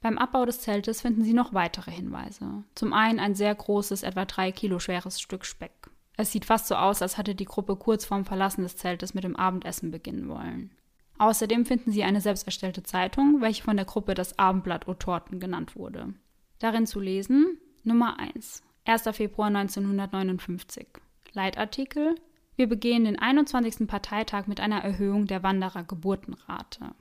Beim 0.00 0.18
Abbau 0.18 0.44
des 0.44 0.60
Zeltes 0.60 1.00
finden 1.00 1.22
sie 1.22 1.32
noch 1.32 1.54
weitere 1.54 1.92
Hinweise. 1.92 2.64
Zum 2.74 2.92
einen 2.92 3.20
ein 3.20 3.36
sehr 3.36 3.54
großes, 3.54 4.02
etwa 4.02 4.24
drei 4.24 4.50
Kilo 4.50 4.80
schweres 4.80 5.20
Stück 5.20 5.44
Speck. 5.44 5.90
Es 6.16 6.32
sieht 6.32 6.44
fast 6.44 6.66
so 6.66 6.74
aus, 6.74 7.02
als 7.02 7.18
hatte 7.18 7.36
die 7.36 7.44
Gruppe 7.44 7.76
kurz 7.76 8.04
vorm 8.04 8.24
Verlassen 8.24 8.64
des 8.64 8.76
Zeltes 8.76 9.14
mit 9.14 9.22
dem 9.22 9.36
Abendessen 9.36 9.92
beginnen 9.92 10.28
wollen. 10.28 10.72
Außerdem 11.18 11.66
finden 11.66 11.92
sie 11.92 12.02
eine 12.02 12.20
selbst 12.20 12.46
erstellte 12.46 12.82
Zeitung, 12.82 13.40
welche 13.40 13.62
von 13.62 13.76
der 13.76 13.86
Gruppe 13.86 14.14
das 14.14 14.40
Abendblatt 14.40 14.88
Otorten 14.88 15.38
genannt 15.38 15.76
wurde. 15.76 16.14
Darin 16.62 16.86
zu 16.86 17.00
lesen 17.00 17.58
Nummer 17.82 18.20
1, 18.20 18.62
1. 18.84 19.02
Februar 19.16 19.48
1959. 19.48 20.86
Leitartikel 21.32 22.14
Wir 22.54 22.68
begehen 22.68 23.02
den 23.02 23.18
21. 23.18 23.88
Parteitag 23.88 24.46
mit 24.46 24.60
einer 24.60 24.78
Erhöhung 24.78 25.26
der 25.26 25.42
Wanderergeburtenrate. 25.42 26.94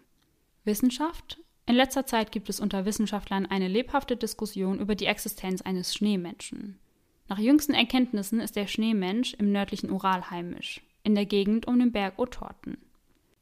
Wissenschaft 0.63 1.38
In 1.67 1.76
letzter 1.76 2.08
Zeit 2.08 2.32
gibt 2.32 2.50
es 2.50 2.60
unter 2.60 2.86
Wissenschaftlern 2.86 3.45
eine 3.45 3.67
lebhafte 3.67 4.17
Diskussion 4.17 4.80
über 4.80 4.95
die 4.95 5.06
Existenz 5.06 5.62
eines 5.62 5.93
Schneemenschen. 5.93 6.80
Nach 7.30 7.38
jüngsten 7.38 7.76
Erkenntnissen 7.76 8.39
ist 8.39 8.56
der 8.56 8.65
Schneemensch 8.65 9.36
im 9.36 9.52
nördlichen 9.52 9.91
Ural 9.91 10.32
heimisch, 10.32 10.82
in 11.04 11.13
der 11.13 11.28
Gegend 11.28 11.67
um 11.67 11.78
den 11.78 11.91
Berg 11.91 12.17
Otorten. 12.17 12.80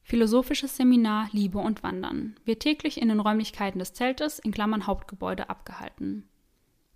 Philosophisches 0.10 0.76
Seminar 0.76 1.30
Liebe 1.34 1.60
und 1.60 1.84
Wandern 1.84 2.36
wird 2.44 2.62
täglich 2.62 3.00
in 3.00 3.10
den 3.10 3.20
Räumlichkeiten 3.20 3.78
des 3.78 3.94
Zeltes 3.94 4.40
in 4.40 4.52
Klammern 4.52 4.88
Hauptgebäude 4.88 5.52
abgehalten. 5.52 6.28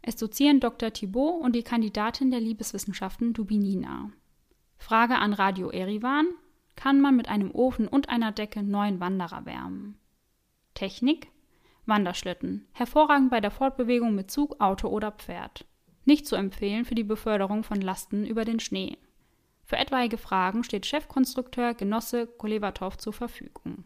Es 0.01 0.15
dozieren 0.15 0.59
Dr. 0.59 0.91
Thibault 0.91 1.43
und 1.43 1.55
die 1.55 1.61
Kandidatin 1.61 2.31
der 2.31 2.39
Liebeswissenschaften 2.39 3.33
Dubinina. 3.33 4.09
Frage 4.79 5.19
an 5.19 5.33
Radio 5.33 5.69
Erivan: 5.69 6.25
Kann 6.75 7.01
man 7.01 7.15
mit 7.15 7.27
einem 7.29 7.51
Ofen 7.51 7.87
und 7.87 8.09
einer 8.09 8.31
Decke 8.31 8.63
neun 8.63 8.99
Wanderer 8.99 9.45
wärmen? 9.45 9.95
Technik: 10.73 11.27
Wanderschlitten. 11.85 12.65
Hervorragend 12.71 13.29
bei 13.29 13.41
der 13.41 13.51
Fortbewegung 13.51 14.15
mit 14.15 14.31
Zug, 14.31 14.59
Auto 14.59 14.87
oder 14.87 15.11
Pferd. 15.11 15.65
Nicht 16.05 16.25
zu 16.25 16.35
empfehlen 16.35 16.83
für 16.83 16.95
die 16.95 17.03
Beförderung 17.03 17.63
von 17.63 17.79
Lasten 17.79 18.25
über 18.25 18.43
den 18.43 18.59
Schnee. 18.59 18.97
Für 19.73 19.79
etwaige 19.79 20.19
Fragen 20.19 20.63
steht 20.63 20.85
Chefkonstrukteur 20.85 21.73
Genosse 21.73 22.27
Kolevatov 22.27 22.99
zur 22.99 23.11
Verfügung. 23.11 23.85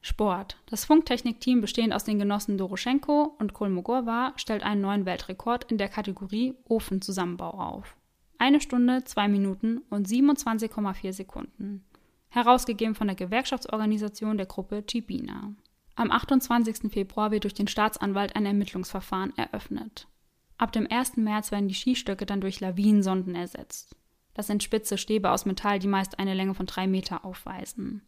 Sport. 0.00 0.56
Das 0.64 0.86
Funktechnik-Team 0.86 1.60
bestehend 1.60 1.92
aus 1.92 2.04
den 2.04 2.18
Genossen 2.18 2.56
Doroschenko 2.56 3.36
und 3.38 3.52
Kolmogorova 3.52 4.32
stellt 4.36 4.62
einen 4.62 4.80
neuen 4.80 5.04
Weltrekord 5.04 5.70
in 5.70 5.76
der 5.76 5.90
Kategorie 5.90 6.54
Ofenzusammenbau 6.64 7.50
auf. 7.50 7.98
Eine 8.38 8.62
Stunde, 8.62 9.04
zwei 9.04 9.28
Minuten 9.28 9.82
und 9.90 10.08
27,4 10.08 11.12
Sekunden. 11.12 11.84
Herausgegeben 12.30 12.94
von 12.94 13.08
der 13.08 13.16
Gewerkschaftsorganisation 13.16 14.38
der 14.38 14.46
Gruppe 14.46 14.84
Cibina. 14.90 15.52
Am 15.96 16.10
28. 16.10 16.90
Februar 16.90 17.30
wird 17.30 17.44
durch 17.44 17.52
den 17.52 17.68
Staatsanwalt 17.68 18.36
ein 18.36 18.46
Ermittlungsverfahren 18.46 19.36
eröffnet. 19.36 20.08
Ab 20.56 20.72
dem 20.72 20.86
1. 20.90 21.18
März 21.18 21.52
werden 21.52 21.68
die 21.68 21.74
Skistöcke 21.74 22.24
dann 22.24 22.40
durch 22.40 22.60
Lawinensonden 22.60 23.34
ersetzt. 23.34 23.94
Das 24.36 24.48
sind 24.48 24.62
spitze 24.62 24.98
Stäbe 24.98 25.30
aus 25.30 25.46
Metall, 25.46 25.78
die 25.78 25.88
meist 25.88 26.18
eine 26.18 26.34
Länge 26.34 26.52
von 26.52 26.66
drei 26.66 26.86
Meter 26.86 27.24
aufweisen. 27.24 28.02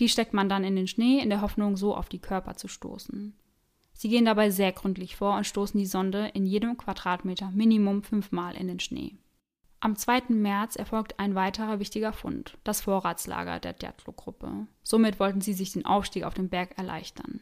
Die 0.00 0.08
steckt 0.08 0.32
man 0.32 0.48
dann 0.48 0.64
in 0.64 0.74
den 0.74 0.88
Schnee, 0.88 1.20
in 1.20 1.28
der 1.28 1.42
Hoffnung, 1.42 1.76
so 1.76 1.94
auf 1.94 2.08
die 2.08 2.18
Körper 2.18 2.56
zu 2.56 2.66
stoßen. 2.66 3.36
Sie 3.92 4.08
gehen 4.08 4.24
dabei 4.24 4.48
sehr 4.48 4.72
gründlich 4.72 5.16
vor 5.16 5.36
und 5.36 5.46
stoßen 5.46 5.78
die 5.78 5.84
Sonde 5.84 6.28
in 6.32 6.46
jedem 6.46 6.78
Quadratmeter 6.78 7.50
Minimum 7.50 8.02
fünfmal 8.02 8.56
in 8.56 8.68
den 8.68 8.80
Schnee. 8.80 9.18
Am 9.80 9.96
2. 9.96 10.30
März 10.30 10.76
erfolgt 10.76 11.20
ein 11.20 11.34
weiterer 11.34 11.78
wichtiger 11.78 12.14
Fund, 12.14 12.56
das 12.64 12.80
Vorratslager 12.80 13.60
der 13.60 13.74
Djatlov-Gruppe. 13.74 14.66
Somit 14.82 15.20
wollten 15.20 15.42
sie 15.42 15.52
sich 15.52 15.72
den 15.72 15.84
Aufstieg 15.84 16.24
auf 16.24 16.32
den 16.32 16.48
Berg 16.48 16.78
erleichtern. 16.78 17.40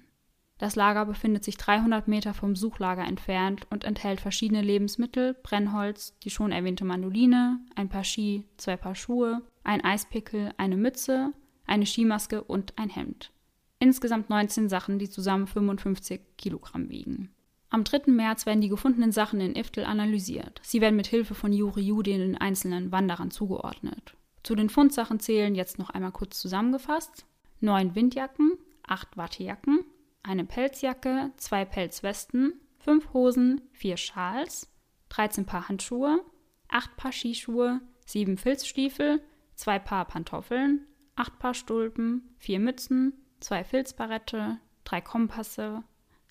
Das 0.59 0.75
Lager 0.75 1.05
befindet 1.05 1.45
sich 1.45 1.59
300 1.59 2.09
Meter 2.09 2.33
vom 2.33 2.57
Suchlager 2.57 3.05
entfernt 3.05 3.67
und 3.71 3.85
enthält 3.85 4.21
verschiedene 4.21 4.63
Lebensmittel, 4.63 5.35
Brennholz, 5.43 6.17
die 6.23 6.31
schon 6.31 6.51
erwähnte 6.51 6.85
Mandoline, 6.85 7.61
ein 7.75 7.91
paar 7.91 8.05
Ski, 8.05 8.45
zwei 8.57 8.77
Paar 8.77 8.95
Schuhe, 8.95 9.43
ein 9.65 9.85
Eispickel, 9.85 10.55
eine 10.57 10.77
Mütze, 10.77 11.33
eine 11.67 11.85
Skimaske 11.85 12.43
und 12.43 12.73
ein 12.79 12.89
Hemd. 12.89 13.33
Insgesamt 13.79 14.31
19 14.31 14.71
Sachen, 14.71 14.99
die 14.99 15.11
zusammen 15.11 15.47
55 15.47 16.21
Kilogramm 16.39 16.89
wiegen. 16.89 17.31
Am 17.69 17.85
3. 17.85 18.11
März 18.13 18.47
werden 18.47 18.63
die 18.63 18.71
gefundenen 18.71 19.13
Sachen 19.13 19.41
in 19.41 19.57
Iftel 19.57 19.85
analysiert. 19.85 20.61
Sie 20.63 20.81
werden 20.81 20.97
mit 20.97 21.09
Hilfe 21.09 21.35
von 21.35 21.53
Juri 21.53 21.83
Judi 21.83 22.17
den 22.17 22.39
einzelnen 22.39 22.93
Wanderern 22.93 23.31
zugeordnet. 23.31 24.17
Zu 24.43 24.55
den 24.55 24.71
Fundsachen 24.71 25.21
zählen 25.21 25.55
jetzt 25.55 25.79
noch 25.79 25.91
einmal 25.91 26.13
kurz 26.13 26.41
zusammengefasst: 26.41 27.27
neun 27.61 27.95
Windjacken, 27.95 28.53
acht 28.87 29.17
Wattejacken, 29.17 29.81
eine 30.27 30.45
Pelzjacke, 30.45 31.33
zwei 31.37 31.65
Pelzwesten, 31.65 32.55
fünf 32.79 33.13
Hosen, 33.13 33.61
vier 33.73 33.97
Schals, 33.97 34.69
13 35.11 35.47
Paar 35.47 35.69
Handschuhe, 35.69 36.21
acht 36.69 36.97
Paar 36.97 37.13
Skischuhe, 37.13 37.81
sieben 38.05 38.37
Filzstiefel, 38.37 39.23
zwei 39.55 39.79
Paar 39.79 40.05
Pantoffeln, 40.05 40.87
acht 41.15 41.39
Paar 41.39 41.55
Stulpen, 41.55 42.35
vier 42.39 42.59
Mützen, 42.59 43.15
zwei 43.41 43.65
Filzbarette, 43.65 44.59
drei 44.85 45.01
Kompasse, 45.01 45.85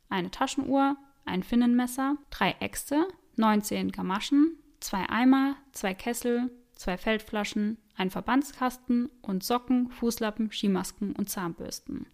eine 0.09 0.29
Taschenuhr, 0.29 0.97
ein 1.25 1.43
Finnenmesser, 1.43 2.17
drei 2.29 2.51
Äxte, 2.59 3.07
19 3.37 3.91
Gamaschen, 3.91 4.57
zwei 4.79 5.09
Eimer, 5.09 5.55
zwei 5.71 5.93
Kessel, 5.93 6.51
zwei 6.73 6.97
Feldflaschen, 6.97 7.77
ein 7.95 8.11
Verbandskasten 8.11 9.09
und 9.21 9.43
Socken, 9.43 9.89
Fußlappen, 9.89 10.51
Skimasken 10.51 11.13
und 11.13 11.29
Zahnbürsten. 11.29 12.07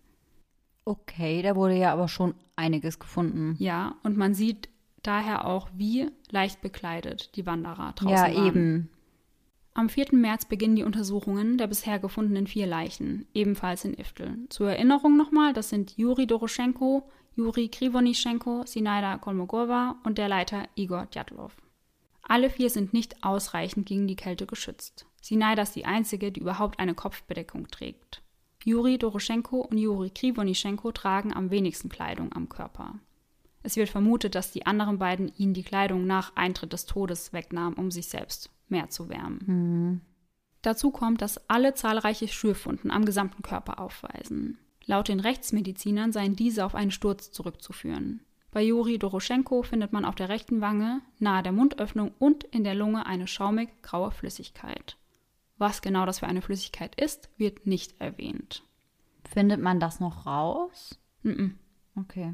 Okay, 0.92 1.42
da 1.42 1.56
wurde 1.56 1.78
ja 1.78 1.94
aber 1.94 2.10
schon 2.10 2.34
einiges 2.58 3.00
gefunden. 3.00 3.56
Ja, 3.60 3.96
und 4.04 4.18
man 4.18 4.34
sieht 4.34 4.68
daher 5.04 5.46
auch, 5.46 5.70
wie 5.74 6.10
leicht 6.30 6.62
bekleidet 6.62 7.34
die 7.38 7.46
Wanderer 7.46 7.94
draußen 7.96 8.14
ja, 8.14 8.24
waren. 8.24 8.34
Ja, 8.34 8.46
eben. 8.46 8.90
Am 9.74 9.88
4. 9.88 10.08
März 10.12 10.44
beginnen 10.44 10.76
die 10.76 10.84
Untersuchungen 10.84 11.58
der 11.58 11.68
bisher 11.68 11.98
gefundenen 11.98 12.46
vier 12.46 12.68
Leichen, 12.68 13.26
ebenfalls 13.34 13.86
in 13.86 13.98
Iftel. 13.98 14.40
Zur 14.50 14.70
Erinnerung 14.72 15.16
nochmal, 15.16 15.54
das 15.54 15.70
sind 15.70 15.96
Juri 15.96 16.28
Doroschenko, 16.28 17.10
Juri 17.38 17.70
Krivonischenko, 17.70 18.64
Sinaida 18.66 19.18
Kolmogorova 19.18 19.96
und 20.04 20.18
der 20.18 20.28
Leiter 20.28 20.68
Igor 20.76 21.06
Djatlov. 21.06 21.56
Alle 22.22 22.50
vier 22.50 22.70
sind 22.70 22.92
nicht 22.92 23.24
ausreichend 23.24 23.86
gegen 23.86 24.08
die 24.08 24.18
Kälte 24.18 24.46
geschützt. 24.46 25.06
Sinaida 25.22 25.62
ist 25.62 25.78
die 25.78 25.86
einzige, 25.86 26.34
die 26.34 26.42
überhaupt 26.42 26.82
eine 26.82 26.96
Kopfbedeckung 26.96 27.70
trägt. 27.70 28.22
Juri 28.64 28.98
Doroschenko 28.98 29.62
und 29.62 29.78
Juri 29.78 30.12
Krivonischenko 30.12 30.92
tragen 30.92 31.34
am 31.34 31.50
wenigsten 31.50 31.90
Kleidung 31.90 32.32
am 32.34 32.48
Körper. 32.48 32.96
Es 33.64 33.76
wird 33.76 33.90
vermutet, 33.90 34.36
dass 34.36 34.52
die 34.52 34.66
anderen 34.66 35.00
beiden 35.00 35.32
ihnen 35.38 35.54
die 35.54 35.64
Kleidung 35.64 36.06
nach 36.06 36.36
Eintritt 36.36 36.74
des 36.74 36.86
Todes 36.86 37.34
wegnahmen, 37.34 37.78
um 37.78 37.92
sich 37.92 38.08
selbst 38.08 38.50
mehr 38.70 38.90
zu 38.90 39.10
wärmen. 39.10 39.44
Mhm. 39.46 40.02
Dazu 40.62 40.92
kommt, 40.92 41.22
dass 41.22 41.50
alle 41.50 41.74
zahlreiche 41.74 42.28
Schürfwunden 42.28 42.92
am 42.92 43.06
gesamten 43.06 43.42
Körper 43.42 43.80
aufweisen. 43.80 44.58
Laut 44.86 45.08
den 45.08 45.20
Rechtsmedizinern 45.20 46.12
seien 46.12 46.36
diese 46.36 46.66
auf 46.66 46.76
einen 46.76 46.92
Sturz 46.92 47.32
zurückzuführen. 47.32 48.22
Bei 48.52 48.62
Juri 48.62 49.00
Doroschenko 49.00 49.64
findet 49.64 49.94
man 49.94 50.06
auf 50.06 50.16
der 50.16 50.30
rechten 50.30 50.60
Wange, 50.62 51.02
nahe 51.20 51.42
der 51.42 51.52
Mundöffnung 51.52 52.12
und 52.20 52.44
in 52.44 52.64
der 52.64 52.76
Lunge 52.76 53.06
eine 53.06 53.28
schaumig 53.28 53.70
graue 53.82 54.12
Flüssigkeit. 54.12 54.98
Was 55.62 55.84
genau 55.84 56.08
das 56.08 56.18
für 56.18 56.26
eine 56.26 56.42
Flüssigkeit 56.42 57.00
ist, 57.00 57.30
wird 57.38 57.68
nicht 57.68 57.94
erwähnt. 58.02 58.64
Findet 59.32 59.62
man 59.62 59.80
das 59.80 60.00
noch 60.00 60.26
raus? 60.26 60.98
Mm 61.22 61.30
-mm. 61.30 61.52
Okay. 61.96 62.34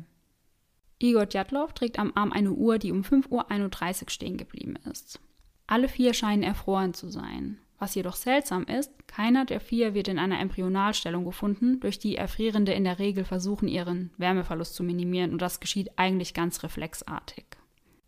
Igor 0.99 1.25
Djatlov 1.25 1.73
trägt 1.73 1.99
am 1.99 2.13
Arm 2.15 2.31
eine 2.31 2.53
Uhr, 2.53 2.79
die 2.79 2.93
um 2.93 3.01
5.31 3.01 4.03
Uhr 4.03 4.09
stehen 4.11 4.37
geblieben 4.37 4.77
ist. 4.89 5.19
Alle 5.67 5.89
vier 5.89 6.13
scheinen 6.13 6.41
erfroren 6.41 6.93
zu 6.93 7.09
sein. 7.09 7.57
Was 7.79 7.95
jedoch 7.95 8.15
seltsam 8.15 8.63
ist, 8.63 8.93
keiner 9.09 9.43
der 9.43 9.59
vier 9.59 9.93
wird 9.93 10.07
in 10.07 10.19
einer 10.19 10.39
Embryonalstellung 10.39 11.25
gefunden, 11.25 11.81
durch 11.81 11.99
die 11.99 12.15
Erfrierende 12.15 12.71
in 12.71 12.85
der 12.85 12.97
Regel 12.97 13.25
versuchen, 13.25 13.67
ihren 13.67 14.11
Wärmeverlust 14.15 14.73
zu 14.73 14.83
minimieren 14.83 15.33
und 15.33 15.41
das 15.41 15.59
geschieht 15.59 15.99
eigentlich 15.99 16.33
ganz 16.33 16.63
reflexartig. 16.63 17.56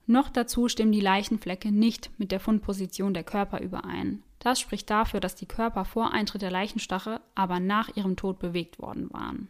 Noch 0.10 0.30
dazu 0.30 0.68
stimmen 0.70 0.92
die 0.92 1.02
Leichenflecke 1.02 1.72
nicht 1.72 2.10
mit 2.18 2.32
der 2.32 2.40
Fundposition 2.40 3.14
der 3.14 3.24
Körper 3.24 3.62
überein. 3.62 4.24
Das 4.40 4.60
spricht 4.60 4.90
dafür, 4.90 5.20
dass 5.20 5.36
die 5.36 5.46
Körper 5.46 5.86
vor 5.86 6.12
Eintritt 6.14 6.42
der 6.42 6.50
Leichenstache, 6.50 7.22
aber 7.36 7.60
nach 7.60 7.96
ihrem 7.96 8.16
Tod 8.16 8.40
bewegt 8.40 8.80
worden 8.80 9.14
waren. 9.14 9.50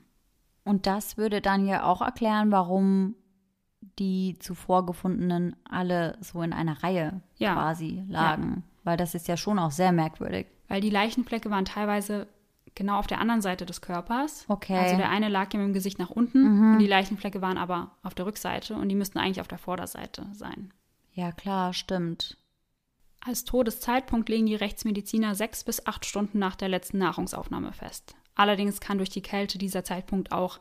Und 0.65 0.85
das 0.85 1.15
würde 1.15 1.39
dann 1.39 1.65
ja 1.65 1.85
auch 1.85 2.01
erklären, 2.01 2.51
warum 2.51 3.15
die 3.99 4.35
zuvor 4.39 4.85
gefundenen 4.85 5.55
alle 5.63 6.17
so 6.19 6.41
in 6.41 6.51
einer 6.51 6.83
Reihe 6.83 7.21
Ja. 7.37 7.53
quasi 7.53 8.03
lagen. 8.09 8.63
Weil 8.83 8.97
das 8.97 9.15
ist 9.15 9.29
ja 9.29 9.37
schon 9.37 9.59
auch 9.59 9.71
sehr 9.71 9.93
merkwürdig. 9.93 10.47
Weil 10.67 10.81
die 10.81 10.89
Leichenflecke 10.89 11.49
waren 11.49 11.63
teilweise 11.63 12.27
genau 12.75 12.97
auf 12.99 13.07
der 13.07 13.19
anderen 13.19 13.41
Seite 13.41 13.65
des 13.65 13.81
Körpers. 13.81 14.45
Okay. 14.47 14.77
Also 14.77 14.97
der 14.97 15.09
eine 15.09 15.29
lag 15.29 15.53
ja 15.53 15.59
mit 15.59 15.67
dem 15.67 15.73
Gesicht 15.73 15.99
nach 15.99 16.09
unten 16.09 16.73
und 16.73 16.79
die 16.79 16.87
Leichenflecke 16.87 17.41
waren 17.41 17.57
aber 17.57 17.91
auf 18.03 18.13
der 18.13 18.25
Rückseite 18.25 18.75
und 18.75 18.89
die 18.89 18.95
müssten 18.95 19.19
eigentlich 19.19 19.41
auf 19.41 19.47
der 19.47 19.57
Vorderseite 19.57 20.27
sein. 20.33 20.73
Ja, 21.13 21.31
klar, 21.31 21.73
stimmt. 21.73 22.37
Als 23.21 23.43
Todeszeitpunkt 23.43 24.29
legen 24.29 24.45
die 24.45 24.55
Rechtsmediziner 24.55 25.35
sechs 25.35 25.63
bis 25.63 25.85
acht 25.85 26.05
Stunden 26.05 26.39
nach 26.39 26.55
der 26.55 26.69
letzten 26.69 26.99
Nahrungsaufnahme 26.99 27.73
fest. 27.73 28.15
Allerdings 28.35 28.79
kann 28.79 28.97
durch 28.97 29.09
die 29.09 29.21
Kälte 29.21 29.57
dieser 29.57 29.83
Zeitpunkt 29.83 30.31
auch 30.31 30.59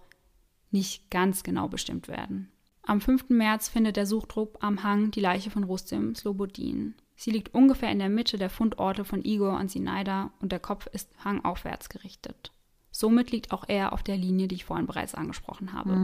nicht 0.70 1.10
ganz 1.10 1.44
genau 1.44 1.68
bestimmt 1.68 2.08
werden. 2.08 2.50
Am 2.82 3.00
5. 3.00 3.28
März 3.28 3.68
findet 3.68 3.96
der 3.96 4.06
Suchtrupp 4.06 4.58
am 4.60 4.82
Hang 4.82 5.10
die 5.10 5.20
Leiche 5.20 5.50
von 5.50 5.64
Rustem 5.64 6.14
Slobodin. 6.14 6.94
Sie 7.20 7.32
liegt 7.32 7.52
ungefähr 7.52 7.90
in 7.90 7.98
der 7.98 8.08
Mitte 8.08 8.38
der 8.38 8.48
Fundorte 8.48 9.04
von 9.04 9.24
Igor 9.24 9.58
und 9.58 9.72
Sinaida 9.72 10.30
und 10.38 10.52
der 10.52 10.60
Kopf 10.60 10.86
ist 10.86 11.10
hangaufwärts 11.24 11.88
gerichtet. 11.88 12.52
Somit 12.92 13.32
liegt 13.32 13.50
auch 13.50 13.64
er 13.66 13.92
auf 13.92 14.04
der 14.04 14.16
Linie, 14.16 14.46
die 14.46 14.54
ich 14.54 14.64
vorhin 14.64 14.86
bereits 14.86 15.16
angesprochen 15.16 15.72
habe. 15.72 15.94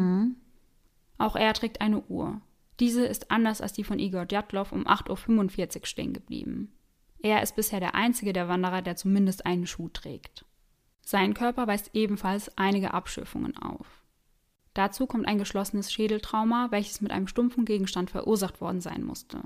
Auch 1.17 1.37
er 1.37 1.55
trägt 1.55 1.81
eine 1.81 2.01
Uhr. 2.03 2.41
Diese 2.81 3.07
ist 3.07 3.31
anders 3.31 3.61
als 3.61 3.73
die 3.73 3.85
von 3.85 4.01
Igor 4.01 4.27
Djatlov 4.27 4.73
um 4.73 4.89
8.45 4.89 5.77
Uhr 5.79 5.87
stehen 5.87 6.15
geblieben. 6.15 6.73
Er 7.23 7.45
ist 7.45 7.55
bisher 7.55 7.79
der 7.79 7.95
einzige 7.95 8.33
der 8.33 8.49
Wanderer, 8.49 8.83
der 8.83 8.97
zumindest 8.97 9.47
einen 9.47 9.69
Schuh 9.69 9.91
trägt. 9.91 10.45
Sein 11.01 11.33
Körper 11.33 11.69
weist 11.69 11.91
ebenfalls 11.95 12.59
einige 12.59 12.93
Abschürfungen 12.93 13.57
auf. 13.57 13.87
Dazu 14.73 15.07
kommt 15.07 15.29
ein 15.29 15.39
geschlossenes 15.39 15.93
Schädeltrauma, 15.93 16.73
welches 16.73 17.01
mit 17.01 17.13
einem 17.13 17.29
stumpfen 17.29 17.67
Gegenstand 17.67 18.11
verursacht 18.11 18.61
worden 18.61 18.81
sein 18.81 19.05
musste. 19.05 19.41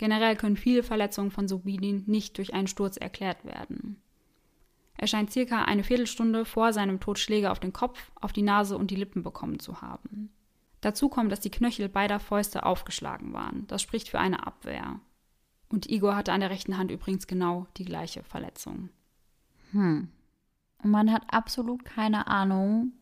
Generell 0.00 0.34
können 0.34 0.56
viele 0.56 0.82
Verletzungen 0.82 1.30
von 1.30 1.46
Sobidin 1.46 2.04
nicht 2.06 2.38
durch 2.38 2.54
einen 2.54 2.68
Sturz 2.68 2.96
erklärt 2.96 3.44
werden. 3.44 4.00
Er 4.96 5.06
scheint 5.06 5.30
circa 5.30 5.66
eine 5.66 5.84
Viertelstunde 5.84 6.46
vor 6.46 6.72
seinem 6.72 7.00
Tod 7.00 7.18
Schläge 7.18 7.50
auf 7.50 7.60
den 7.60 7.74
Kopf, 7.74 8.10
auf 8.14 8.32
die 8.32 8.40
Nase 8.40 8.78
und 8.78 8.90
die 8.90 8.96
Lippen 8.96 9.22
bekommen 9.22 9.58
zu 9.58 9.82
haben. 9.82 10.32
Dazu 10.80 11.10
kommt, 11.10 11.30
dass 11.30 11.40
die 11.40 11.50
Knöchel 11.50 11.90
beider 11.90 12.18
Fäuste 12.18 12.64
aufgeschlagen 12.64 13.34
waren. 13.34 13.66
Das 13.66 13.82
spricht 13.82 14.08
für 14.08 14.18
eine 14.18 14.46
Abwehr. 14.46 15.00
Und 15.68 15.90
Igor 15.90 16.16
hatte 16.16 16.32
an 16.32 16.40
der 16.40 16.48
rechten 16.48 16.78
Hand 16.78 16.90
übrigens 16.90 17.26
genau 17.26 17.66
die 17.76 17.84
gleiche 17.84 18.22
Verletzung. 18.22 18.88
Und 20.82 20.90
man 20.90 21.12
hat 21.12 21.24
absolut 21.30 21.84
keine 21.84 22.26
Ahnung, 22.26 22.92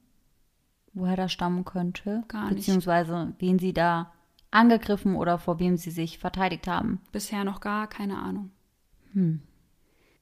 woher 0.94 1.14
das 1.14 1.30
stammen 1.30 1.64
könnte. 1.64 2.24
Gar 2.26 2.46
nicht. 2.46 2.56
Beziehungsweise 2.56 3.36
wen 3.38 3.60
sie 3.60 3.72
da 3.72 4.12
angegriffen 4.50 5.16
oder 5.16 5.38
vor 5.38 5.58
wem 5.58 5.76
sie 5.76 5.90
sich 5.90 6.18
verteidigt 6.18 6.66
haben. 6.66 7.00
Bisher 7.12 7.44
noch 7.44 7.60
gar 7.60 7.86
keine 7.88 8.18
Ahnung. 8.18 8.50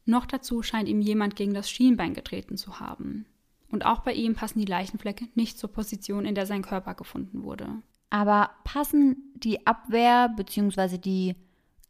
Noch 0.05 0.27
dazu 0.27 0.63
scheint 0.63 0.89
ihm 0.89 1.01
jemand 1.01 1.37
gegen 1.37 1.55
das 1.55 1.71
Schienbein 1.71 2.15
getreten 2.15 2.57
zu 2.57 2.81
haben. 2.81 3.27
Und 3.69 3.85
auch 3.85 4.01
bei 4.01 4.13
ihm 4.13 4.35
passen 4.35 4.61
die 4.61 4.65
Leichenflecke 4.65 5.27
nicht 5.35 5.59
zur 5.59 5.73
Position, 5.73 6.25
in 6.25 6.35
der 6.35 6.47
sein 6.47 6.63
Körper 6.63 6.95
gefunden 6.95 7.43
wurde. 7.43 7.69
Aber 8.11 8.51
passen 8.65 9.33
die 9.35 9.67
Abwehr 9.67 10.29
beziehungsweise 10.29 10.99
die 10.99 11.35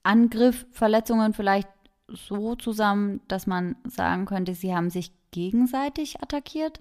Angriffverletzungen 0.03 1.35
vielleicht 1.35 1.69
so 2.09 2.55
zusammen, 2.55 3.21
dass 3.29 3.47
man 3.47 3.77
sagen 3.85 4.25
könnte, 4.25 4.55
sie 4.55 4.75
haben 4.75 4.91
sich 4.91 5.13
gegenseitig 5.31 6.23
attackiert? 6.23 6.81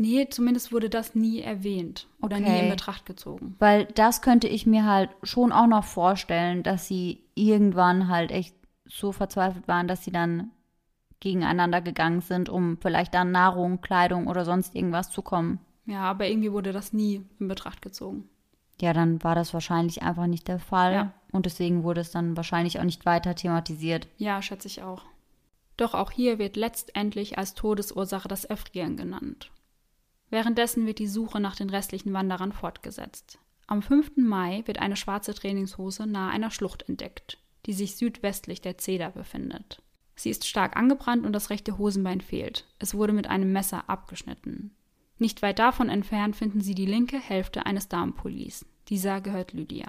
Nee, 0.00 0.28
zumindest 0.30 0.72
wurde 0.72 0.88
das 0.88 1.14
nie 1.16 1.40
erwähnt 1.40 2.06
oder 2.22 2.38
nie 2.38 2.46
Okay. 2.46 2.64
in 2.64 2.70
Betracht 2.70 3.04
gezogen. 3.04 3.56
Weil 3.58 3.86
das 3.86 4.22
könnte 4.22 4.46
ich 4.46 4.64
mir 4.64 4.84
halt 4.86 5.10
schon 5.24 5.50
auch 5.52 5.66
noch 5.66 5.84
vorstellen, 5.84 6.62
dass 6.62 6.86
sie 6.86 7.24
irgendwann 7.34 8.08
halt 8.08 8.30
echt 8.30 8.54
so 8.86 9.10
verzweifelt 9.12 9.66
waren, 9.68 9.88
dass 9.88 10.04
sie 10.04 10.12
dann 10.12 10.50
gegeneinander 11.20 11.80
gegangen 11.80 12.20
sind, 12.20 12.48
um 12.48 12.78
vielleicht 12.80 13.14
an 13.16 13.32
Nahrung, 13.32 13.80
Kleidung 13.80 14.28
oder 14.28 14.44
sonst 14.44 14.74
irgendwas 14.76 15.10
zu 15.10 15.20
kommen. 15.20 15.58
Ja, 15.84 16.02
aber 16.02 16.28
irgendwie 16.28 16.52
wurde 16.52 16.72
das 16.72 16.92
nie 16.92 17.24
in 17.40 17.48
Betracht 17.48 17.82
gezogen. 17.82 18.28
Ja, 18.80 18.92
dann 18.92 19.22
war 19.24 19.34
das 19.34 19.52
wahrscheinlich 19.52 20.02
einfach 20.02 20.28
nicht 20.28 20.46
der 20.46 20.60
Fall. 20.60 20.92
Ja. 20.92 21.12
Und 21.32 21.44
deswegen 21.46 21.82
wurde 21.82 22.02
es 22.02 22.12
dann 22.12 22.36
wahrscheinlich 22.36 22.78
auch 22.78 22.84
nicht 22.84 23.04
weiter 23.04 23.34
thematisiert. 23.34 24.06
Ja, 24.16 24.40
schätze 24.42 24.68
ich 24.68 24.82
auch. 24.82 25.02
Doch 25.76 25.94
auch 25.94 26.12
hier 26.12 26.38
wird 26.38 26.56
letztendlich 26.56 27.36
als 27.36 27.54
Todesursache 27.54 28.28
das 28.28 28.44
Erfrieren 28.44 28.96
genannt. 28.96 29.50
Währenddessen 30.30 30.86
wird 30.86 30.98
die 30.98 31.06
Suche 31.06 31.40
nach 31.40 31.56
den 31.56 31.70
restlichen 31.70 32.12
Wanderern 32.12 32.52
fortgesetzt. 32.52 33.38
Am 33.66 33.82
5. 33.82 34.12
Mai 34.16 34.62
wird 34.66 34.78
eine 34.78 34.96
schwarze 34.96 35.34
Trainingshose 35.34 36.06
nahe 36.06 36.30
einer 36.30 36.50
Schlucht 36.50 36.88
entdeckt, 36.88 37.38
die 37.66 37.72
sich 37.72 37.96
südwestlich 37.96 38.60
der 38.60 38.78
Zeder 38.78 39.10
befindet. 39.10 39.82
Sie 40.14 40.30
ist 40.30 40.46
stark 40.46 40.76
angebrannt 40.76 41.24
und 41.24 41.32
das 41.32 41.50
rechte 41.50 41.78
Hosenbein 41.78 42.20
fehlt. 42.20 42.66
Es 42.78 42.94
wurde 42.94 43.12
mit 43.12 43.28
einem 43.28 43.52
Messer 43.52 43.88
abgeschnitten. 43.88 44.74
Nicht 45.18 45.42
weit 45.42 45.58
davon 45.58 45.88
entfernt 45.88 46.36
finden 46.36 46.60
sie 46.60 46.74
die 46.74 46.86
linke 46.86 47.18
Hälfte 47.18 47.66
eines 47.66 47.88
Damenpullis. 47.88 48.66
Dieser 48.88 49.20
gehört 49.20 49.52
Lydia. 49.52 49.88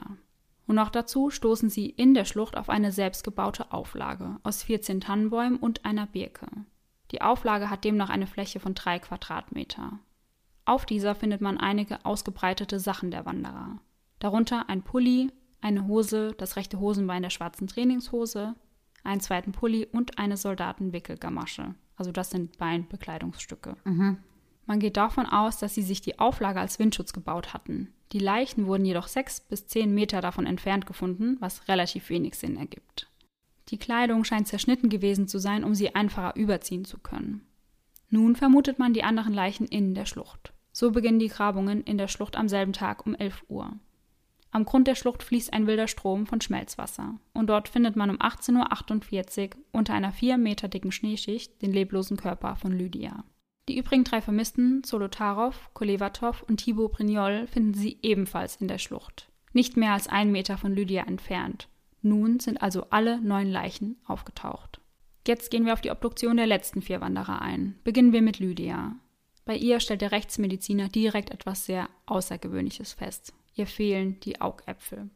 Und 0.67 0.75
noch 0.75 0.89
dazu 0.89 1.29
stoßen 1.29 1.69
sie 1.69 1.87
in 1.87 2.13
der 2.13 2.25
Schlucht 2.25 2.55
auf 2.55 2.69
eine 2.69 2.91
selbstgebaute 2.91 3.71
Auflage 3.71 4.37
aus 4.43 4.61
14 4.63 5.01
Tannenbäumen 5.01 5.57
und 5.57 5.85
einer 5.85 6.05
Birke. 6.05 6.47
Die 7.11 7.21
Auflage 7.21 7.69
hat 7.69 7.85
demnach 7.85 8.09
eine 8.09 8.27
Fläche 8.27 8.59
von 8.59 8.75
drei 8.75 8.99
Quadratmeter. 8.99 9.99
Auf 10.69 10.85
dieser 10.85 11.15
findet 11.15 11.41
man 11.41 11.57
einige 11.57 12.05
ausgebreitete 12.05 12.79
Sachen 12.79 13.09
der 13.09 13.25
Wanderer. 13.25 13.81
Darunter 14.19 14.69
ein 14.69 14.83
Pulli, 14.83 15.31
eine 15.61 15.87
Hose, 15.87 16.35
das 16.37 16.57
rechte 16.57 16.79
Hosenbein 16.79 17.23
der 17.23 17.31
schwarzen 17.31 17.65
Trainingshose, 17.65 18.53
einen 19.03 19.19
zweiten 19.19 19.51
Pulli 19.51 19.87
und 19.91 20.19
eine 20.19 20.37
Soldatenwickelgamasche. 20.37 21.73
Also 21.95 22.11
das 22.11 22.29
sind 22.29 22.59
Beinbekleidungsstücke. 22.59 23.77
Man 24.67 24.79
geht 24.79 24.95
davon 24.95 25.25
aus, 25.25 25.57
dass 25.57 25.73
sie 25.73 25.81
sich 25.81 26.01
die 26.01 26.19
Auflage 26.19 26.59
als 26.59 26.77
Windschutz 26.77 27.13
gebaut 27.13 27.51
hatten. 27.51 27.91
Die 28.11 28.19
Leichen 28.19 28.67
wurden 28.67 28.85
jedoch 28.85 29.07
sechs 29.07 29.39
bis 29.39 29.65
zehn 29.65 29.95
Meter 29.95 30.21
davon 30.21 30.45
entfernt 30.45 30.85
gefunden, 30.85 31.37
was 31.39 31.67
relativ 31.67 32.11
wenig 32.11 32.35
Sinn 32.35 32.57
ergibt. 32.57 33.09
Die 33.69 33.79
Kleidung 33.79 34.23
scheint 34.23 34.47
zerschnitten 34.47 34.89
gewesen 34.89 35.27
zu 35.27 35.39
sein, 35.39 35.63
um 35.63 35.73
sie 35.73 35.95
einfacher 35.95 36.35
überziehen 36.35 36.85
zu 36.85 36.99
können. 36.99 37.47
Nun 38.11 38.35
vermutet 38.35 38.77
man 38.77 38.93
die 38.93 39.03
anderen 39.03 39.33
Leichen 39.33 39.65
in 39.65 39.95
der 39.95 40.05
Schlucht. 40.05 40.53
So 40.79 40.91
beginnen 40.91 41.19
die 41.19 41.27
Grabungen 41.27 41.83
in 41.83 41.97
der 41.97 42.07
Schlucht 42.07 42.37
am 42.37 42.47
selben 42.47 42.71
Tag 42.71 43.05
um 43.05 43.13
11 43.13 43.43
Uhr. 43.49 43.73
Am 44.51 44.63
Grund 44.63 44.87
der 44.87 44.95
Schlucht 44.95 45.23
fließt 45.23 45.51
ein 45.51 45.67
wilder 45.67 45.89
Strom 45.89 46.25
von 46.25 46.39
Schmelzwasser 46.39 47.19
und 47.33 47.47
dort 47.47 47.67
findet 47.67 47.97
man 47.97 48.09
um 48.09 48.15
18.48 48.15 49.55
Uhr 49.55 49.61
unter 49.73 49.93
einer 49.93 50.13
vier 50.13 50.37
Meter 50.37 50.69
dicken 50.69 50.93
Schneeschicht 50.93 51.61
den 51.61 51.73
leblosen 51.73 52.15
Körper 52.15 52.55
von 52.55 52.71
Lydia. 52.71 53.25
Die 53.67 53.77
übrigen 53.77 54.05
drei 54.05 54.21
Vermissten, 54.21 54.81
Solotarov, 54.85 55.69
Kolevatov 55.73 56.43
und 56.43 56.63
Thibaut 56.63 56.93
Brignol, 56.93 57.47
finden 57.47 57.73
sie 57.73 57.97
ebenfalls 58.01 58.55
in 58.55 58.69
der 58.69 58.77
Schlucht. 58.77 59.27
Nicht 59.51 59.75
mehr 59.75 59.91
als 59.91 60.07
einen 60.07 60.31
Meter 60.31 60.57
von 60.57 60.73
Lydia 60.73 61.03
entfernt. 61.03 61.67
Nun 62.01 62.39
sind 62.39 62.61
also 62.61 62.85
alle 62.89 63.19
neun 63.19 63.49
Leichen 63.49 63.97
aufgetaucht. 64.05 64.79
Jetzt 65.27 65.51
gehen 65.51 65.65
wir 65.65 65.73
auf 65.73 65.81
die 65.81 65.91
Obduktion 65.91 66.37
der 66.37 66.47
letzten 66.47 66.81
vier 66.81 67.01
Wanderer 67.01 67.41
ein. 67.41 67.77
Beginnen 67.83 68.13
wir 68.13 68.21
mit 68.21 68.39
Lydia. 68.39 68.95
Bei 69.49 69.57
ihr 69.57 69.79
stellt 69.79 70.01
der 70.01 70.11
Rechtsmediziner 70.11 70.89
direkt 70.89 71.31
etwas 71.31 71.65
sehr 71.65 71.89
Außergewöhnliches 72.05 72.93
fest. 72.93 73.33
Ihr 73.55 73.65
fehlen 73.65 74.19
die 74.19 74.41
Augäpfel. 74.41 75.09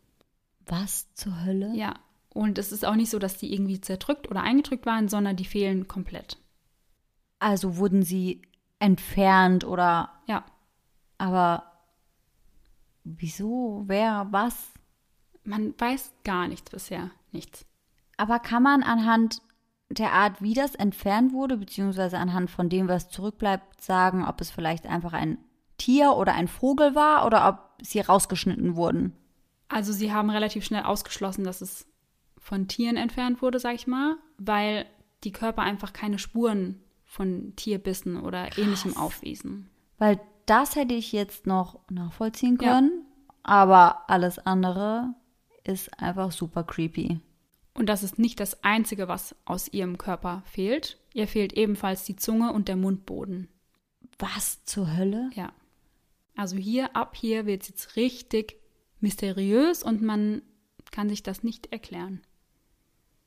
Was 0.66 1.14
zur 1.14 1.46
Hölle? 1.46 1.72
Ja, 1.76 1.94
und 2.30 2.58
es 2.58 2.72
ist 2.72 2.84
auch 2.84 2.96
nicht 2.96 3.12
so, 3.12 3.20
dass 3.20 3.38
die 3.38 3.54
irgendwie 3.54 3.80
zerdrückt 3.80 4.32
oder 4.32 4.42
eingedrückt 4.42 4.88
waren, 4.88 5.08
sondern 5.08 5.36
die 5.36 5.46
fehlen 5.46 5.88
komplett. 5.88 6.38
Also 7.38 7.78
wurden 7.78 8.02
sie 8.02 8.42
entfernt 8.80 9.66
oder. 9.66 10.10
Ja, 10.26 10.44
Aber 11.20 11.72
wieso? 13.04 13.84
Wer? 13.86 14.30
Was? 14.32 14.72
man 15.44 15.76
weiß 15.78 16.12
gar 16.24 16.48
nichts 16.48 16.72
bisher. 16.72 17.12
Nichts. 17.32 17.68
Aber 18.18 18.40
kann 18.40 18.64
man 18.64 18.82
anhand 18.82 19.44
der 20.00 20.14
Art, 20.14 20.42
wie 20.42 20.54
das 20.54 20.76
entfernt 20.76 21.34
wurde, 21.34 21.58
beziehungsweise 21.58 22.18
anhand 22.18 22.50
von 22.50 22.70
dem, 22.70 22.88
was 22.88 23.10
zurückbleibt, 23.10 23.82
sagen, 23.82 24.26
ob 24.26 24.42
es 24.42 24.52
vielleicht 24.52 24.86
einfach 24.86 25.14
ein 25.14 25.38
Tier 25.78 26.14
oder 26.14 26.34
ein 26.34 26.48
Vogel 26.48 26.96
war 26.96 27.26
oder 27.26 27.48
ob 27.48 27.86
sie 27.86 28.00
rausgeschnitten 28.00 28.76
wurden. 28.76 29.14
Also 29.68 29.92
sie 29.92 30.14
haben 30.14 30.30
relativ 30.30 30.64
schnell 30.64 30.84
ausgeschlossen, 30.84 31.44
dass 31.44 31.62
es 31.62 31.88
von 32.38 32.68
Tieren 32.68 32.98
entfernt 32.98 33.42
wurde, 33.42 33.60
sag 33.60 33.76
ich 33.76 33.88
mal, 33.88 34.18
weil 34.38 34.86
die 35.24 35.32
Körper 35.32 35.62
einfach 35.62 35.94
keine 35.94 36.20
Spuren 36.20 36.80
von 37.06 37.54
Tierbissen 37.56 38.22
oder 38.22 38.48
Krass. 38.48 38.58
ähnlichem 38.58 38.98
aufwiesen. 38.98 39.70
Weil 39.98 40.20
das 40.46 40.76
hätte 40.76 40.94
ich 40.94 41.12
jetzt 41.12 41.48
noch 41.48 41.80
nachvollziehen 41.90 42.58
können, 42.58 42.92
ja. 42.92 43.30
aber 43.44 44.10
alles 44.10 44.40
andere 44.40 45.14
ist 45.64 45.98
einfach 46.02 46.32
super 46.32 46.64
creepy. 46.64 47.22
Und 47.74 47.88
das 47.88 48.04
ist 48.04 48.20
nicht 48.20 48.40
das 48.40 48.64
Einzige, 48.64 49.08
was 49.08 49.36
aus 49.46 49.68
ihrem 49.68 49.98
Körper 49.98 50.44
fehlt. 50.46 51.00
Ihr 51.14 51.28
fehlt 51.28 51.54
ebenfalls 51.54 52.04
die 52.06 52.16
Zunge 52.16 52.54
und 52.54 52.68
der 52.68 52.76
Mundboden. 52.76 53.48
Was 54.20 54.64
zur 54.66 54.96
Hölle? 54.96 55.30
Ja. 55.34 55.52
Also 56.36 56.56
hier, 56.56 56.96
ab 56.96 57.16
hier 57.16 57.46
wird 57.46 57.64
es 57.64 57.70
jetzt 57.70 57.96
richtig 57.96 58.58
mysteriös 59.00 59.84
und 59.84 60.02
man 60.02 60.42
kann 60.92 61.10
sich 61.10 61.24
das 61.24 61.44
nicht 61.44 61.72
erklären. 61.72 62.22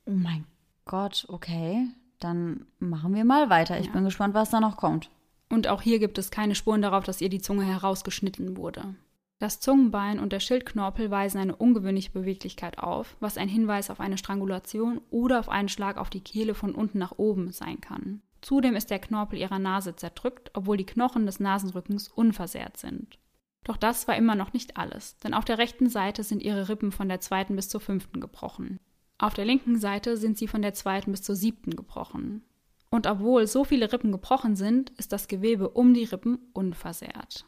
Oh 0.05 0.11
mein 0.11 0.45
Gott, 0.85 1.25
okay. 1.27 1.87
Dann 2.19 2.65
machen 2.79 3.13
wir 3.13 3.25
mal 3.25 3.49
weiter. 3.49 3.79
Ich 3.79 3.87
ja. 3.87 3.91
bin 3.91 4.05
gespannt, 4.05 4.33
was 4.33 4.49
da 4.49 4.59
noch 4.59 4.77
kommt. 4.77 5.11
Und 5.49 5.67
auch 5.67 5.81
hier 5.81 5.99
gibt 5.99 6.17
es 6.17 6.31
keine 6.31 6.55
Spuren 6.55 6.81
darauf, 6.81 7.03
dass 7.03 7.21
ihr 7.21 7.29
die 7.29 7.41
Zunge 7.41 7.63
herausgeschnitten 7.63 8.57
wurde. 8.57 8.95
Das 9.39 9.59
Zungenbein 9.59 10.19
und 10.19 10.33
der 10.33 10.39
Schildknorpel 10.39 11.11
weisen 11.11 11.37
eine 11.37 11.55
ungewöhnliche 11.55 12.11
Beweglichkeit 12.11 12.79
auf, 12.79 13.15
was 13.19 13.37
ein 13.37 13.47
Hinweis 13.47 13.91
auf 13.91 13.99
eine 13.99 14.17
Strangulation 14.17 14.99
oder 15.11 15.39
auf 15.39 15.49
einen 15.49 15.69
Schlag 15.69 15.97
auf 15.97 16.09
die 16.09 16.21
Kehle 16.21 16.55
von 16.55 16.73
unten 16.73 16.97
nach 16.97 17.17
oben 17.17 17.51
sein 17.51 17.79
kann. 17.79 18.21
Zudem 18.41 18.75
ist 18.75 18.89
der 18.89 18.99
Knorpel 18.99 19.37
ihrer 19.37 19.59
Nase 19.59 19.95
zerdrückt, 19.95 20.51
obwohl 20.53 20.77
die 20.77 20.85
Knochen 20.85 21.25
des 21.25 21.39
Nasenrückens 21.39 22.07
unversehrt 22.07 22.77
sind. 22.77 23.19
Doch 23.63 23.77
das 23.77 24.07
war 24.07 24.15
immer 24.15 24.35
noch 24.35 24.53
nicht 24.53 24.77
alles, 24.77 25.17
denn 25.17 25.33
auf 25.33 25.45
der 25.45 25.57
rechten 25.57 25.89
Seite 25.89 26.23
sind 26.23 26.41
ihre 26.41 26.69
Rippen 26.69 26.91
von 26.91 27.09
der 27.09 27.19
zweiten 27.19 27.55
bis 27.55 27.69
zur 27.69 27.81
fünften 27.81 28.21
gebrochen. 28.21 28.79
Auf 29.19 29.33
der 29.33 29.45
linken 29.45 29.77
Seite 29.77 30.17
sind 30.17 30.37
sie 30.37 30.47
von 30.47 30.61
der 30.61 30.73
zweiten 30.73 31.11
bis 31.11 31.23
zur 31.23 31.35
siebten 31.35 31.75
gebrochen. 31.75 32.43
Und 32.89 33.07
obwohl 33.07 33.45
so 33.45 33.63
viele 33.63 33.91
Rippen 33.91 34.11
gebrochen 34.11 34.55
sind, 34.55 34.91
ist 34.91 35.11
das 35.11 35.27
Gewebe 35.27 35.69
um 35.69 35.93
die 35.93 36.05
Rippen 36.05 36.39
unversehrt. 36.53 37.45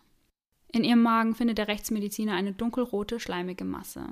In 0.71 0.83
ihrem 0.83 1.01
Magen 1.01 1.35
findet 1.35 1.57
der 1.57 1.67
Rechtsmediziner 1.67 2.33
eine 2.33 2.53
dunkelrote, 2.53 3.19
schleimige 3.19 3.65
Masse. 3.65 4.05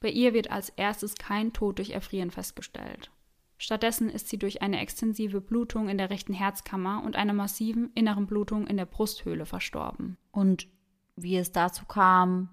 Bei 0.00 0.10
ihr 0.10 0.34
wird 0.34 0.50
als 0.50 0.70
erstes 0.70 1.14
kein 1.14 1.52
Tod 1.52 1.78
durch 1.78 1.90
Erfrieren 1.90 2.32
festgestellt. 2.32 3.12
Stattdessen 3.56 4.10
ist 4.10 4.28
sie 4.28 4.38
durch 4.38 4.60
eine 4.60 4.80
extensive 4.80 5.40
Blutung 5.40 5.88
in 5.88 5.96
der 5.96 6.10
rechten 6.10 6.32
Herzkammer 6.32 7.04
und 7.04 7.14
einer 7.14 7.32
massiven 7.32 7.92
inneren 7.94 8.26
Blutung 8.26 8.66
in 8.66 8.76
der 8.76 8.86
Brusthöhle 8.86 9.46
verstorben. 9.46 10.16
Und 10.32 10.66
wie 11.14 11.36
es 11.36 11.52
dazu 11.52 11.84
kam, 11.84 12.48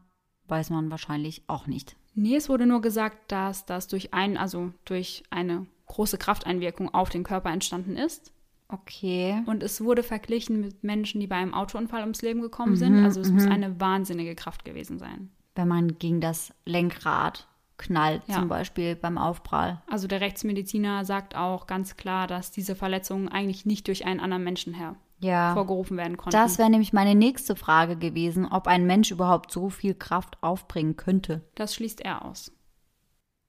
weiß 0.47 0.69
man 0.69 0.91
wahrscheinlich 0.91 1.43
auch 1.47 1.65
nicht. 1.65 1.95
Nee, 2.13 2.35
es 2.35 2.47
wurde 2.47 2.67
nur 2.67 2.81
gesagt, 2.81 3.31
dass 3.31 3.65
das 3.65 3.87
durch 3.87 4.13
ein, 4.13 4.37
also 4.37 4.71
durch 4.85 5.23
eine 5.31 5.65
große 5.87 6.19
Krafteinwirkung 6.19 6.93
auf 6.93 7.09
den 7.09 7.23
Körper 7.23 7.49
entstanden 7.49 7.95
ist. 7.95 8.31
Okay. 8.69 9.41
Und 9.47 9.63
es 9.63 9.81
wurde 9.81 10.03
verglichen 10.03 10.61
mit 10.61 10.83
Menschen, 10.83 11.19
die 11.19 11.27
bei 11.27 11.35
einem 11.35 11.55
Autounfall 11.55 12.01
ums 12.01 12.21
Leben 12.21 12.41
gekommen 12.41 12.75
sind. 12.75 12.97
Mhm, 12.97 13.03
also 13.03 13.19
es 13.19 13.31
muss 13.31 13.45
mhm. 13.45 13.51
eine 13.51 13.79
wahnsinnige 13.79 14.35
Kraft 14.35 14.63
gewesen 14.63 14.99
sein. 14.99 15.31
Wenn 15.55 15.67
man 15.67 15.97
gegen 15.97 16.21
das 16.21 16.53
Lenkrad 16.65 17.47
knallt, 17.77 18.21
ja. 18.27 18.35
zum 18.35 18.47
Beispiel 18.47 18.95
beim 18.95 19.17
Aufprall. 19.17 19.81
Also 19.87 20.07
der 20.07 20.21
Rechtsmediziner 20.21 21.03
sagt 21.03 21.35
auch 21.35 21.65
ganz 21.65 21.97
klar, 21.97 22.27
dass 22.27 22.51
diese 22.51 22.75
Verletzungen 22.75 23.27
eigentlich 23.27 23.65
nicht 23.65 23.87
durch 23.87 24.05
einen 24.05 24.19
anderen 24.19 24.43
Menschen 24.43 24.73
her 24.73 24.95
ja. 25.19 25.53
vorgerufen 25.53 25.97
werden 25.97 26.17
konnten. 26.17 26.37
Das 26.37 26.57
wäre 26.59 26.69
nämlich 26.69 26.93
meine 26.93 27.15
nächste 27.15 27.55
Frage 27.55 27.95
gewesen, 27.95 28.45
ob 28.45 28.67
ein 28.67 28.85
Mensch 28.85 29.11
überhaupt 29.11 29.51
so 29.51 29.69
viel 29.69 29.95
Kraft 29.95 30.37
aufbringen 30.41 30.95
könnte. 30.95 31.41
Das 31.55 31.73
schließt 31.73 32.01
er 32.01 32.25
aus. 32.25 32.51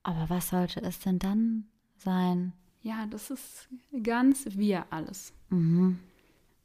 Aber 0.03 0.31
was 0.31 0.49
sollte 0.49 0.81
es 0.81 1.01
denn 1.01 1.19
dann 1.19 1.65
sein? 1.97 2.55
Ja, 2.83 3.07
das 3.07 3.31
ist 3.31 3.69
ganz 4.03 4.47
wir 4.51 4.87
alles. 4.91 5.33
Mhm. 5.51 5.99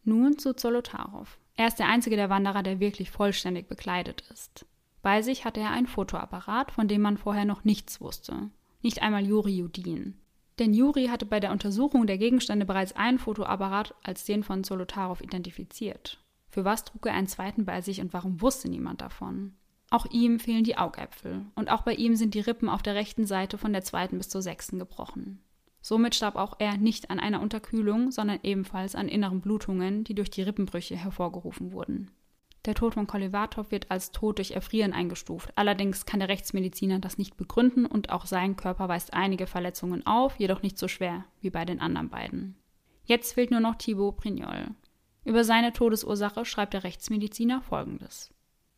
Nun 0.04 0.38
zu 0.38 0.56
Zolotarow. 0.56 1.38
Er 1.58 1.68
ist 1.68 1.80
der 1.80 1.88
einzige 1.88 2.16
der 2.16 2.30
Wanderer, 2.30 2.64
der 2.64 2.80
wirklich 2.80 3.12
vollständig 3.12 3.68
bekleidet 3.68 4.24
ist. 4.32 4.66
Bei 5.02 5.22
sich 5.22 5.46
hatte 5.46 5.60
er 5.60 5.72
ein 5.72 5.88
Fotoapparat, 5.88 6.72
von 6.72 6.88
dem 6.88 7.02
man 7.02 7.18
vorher 7.18 7.46
noch 7.46 7.64
nichts 7.64 8.02
wusste. 8.02 8.50
Nicht 8.82 9.02
einmal 9.02 9.26
Juri 9.26 9.56
Judin. 9.56 10.16
Denn 10.60 10.74
Juri 10.74 11.08
hatte 11.08 11.26
bei 11.26 11.40
der 11.40 11.52
Untersuchung 11.52 12.08
der 12.08 12.18
Gegenstände 12.18 12.66
bereits 12.66 12.96
einen 12.96 13.20
Fotoapparat 13.20 13.94
als 14.04 14.24
den 14.24 14.44
von 14.44 14.64
Zolotarow 14.64 15.20
identifiziert. 15.22 16.20
Für 16.50 16.64
was 16.64 16.86
trug 16.86 17.06
er 17.06 17.14
einen 17.14 17.28
zweiten 17.28 17.66
bei 17.66 17.82
sich 17.82 18.00
und 18.00 18.14
warum 18.14 18.42
wusste 18.42 18.70
niemand 18.70 19.02
davon? 19.02 19.54
Auch 19.90 20.06
ihm 20.08 20.40
fehlen 20.40 20.64
die 20.64 20.78
Augäpfel 20.78 21.46
und 21.56 21.70
auch 21.70 21.84
bei 21.84 21.94
ihm 21.94 22.16
sind 22.16 22.34
die 22.34 22.40
Rippen 22.40 22.70
auf 22.70 22.82
der 22.82 22.96
rechten 22.96 23.26
Seite 23.26 23.58
von 23.58 23.74
der 23.74 23.84
zweiten 23.84 24.18
bis 24.18 24.30
zur 24.30 24.42
sechsten 24.42 24.80
gebrochen. 24.80 25.42
Somit 25.88 26.16
starb 26.16 26.36
auch 26.36 26.56
er 26.58 26.78
nicht 26.78 27.12
an 27.12 27.20
einer 27.20 27.44
Unterkühlung, 27.44 28.10
sondern 28.10 28.40
ebenfalls 28.42 28.96
an 28.96 29.08
inneren 29.08 29.40
Blutungen, 29.40 30.04
die 30.04 30.16
durch 30.16 30.32
die 30.32 30.42
Rippenbrüche 30.42 30.96
hervorgerufen 30.96 31.74
wurden. 31.74 32.10
Der 32.66 32.74
Tod 32.74 32.96
von 32.96 33.06
Kolevatov 33.06 33.70
wird 33.70 33.92
als 33.92 34.12
Tod 34.12 34.40
durch 34.40 34.50
Erfrieren 34.50 34.94
eingestuft. 34.94 35.52
Allerdings 35.54 36.08
kann 36.08 36.22
der 36.22 36.30
Rechtsmediziner 36.30 36.98
das 36.98 37.20
nicht 37.20 37.38
begründen 37.38 37.86
und 37.86 38.10
auch 38.10 38.26
sein 38.26 38.56
Körper 38.56 38.90
weist 38.90 39.14
einige 39.14 39.46
Verletzungen 39.46 40.04
auf, 40.08 40.40
jedoch 40.40 40.64
nicht 40.64 40.80
so 40.80 40.88
schwer 40.88 41.26
wie 41.40 41.52
bei 41.52 41.66
den 41.66 41.80
anderen 41.80 42.10
beiden. 42.10 42.56
Jetzt 43.04 43.36
fehlt 43.36 43.52
nur 43.52 43.60
noch 43.60 43.76
Thibaut 43.76 44.18
Prignol. 44.18 44.70
Über 45.24 45.44
seine 45.44 45.72
Todesursache 45.72 46.46
schreibt 46.46 46.74
der 46.74 46.84
Rechtsmediziner 46.84 47.62
folgendes. 47.62 48.34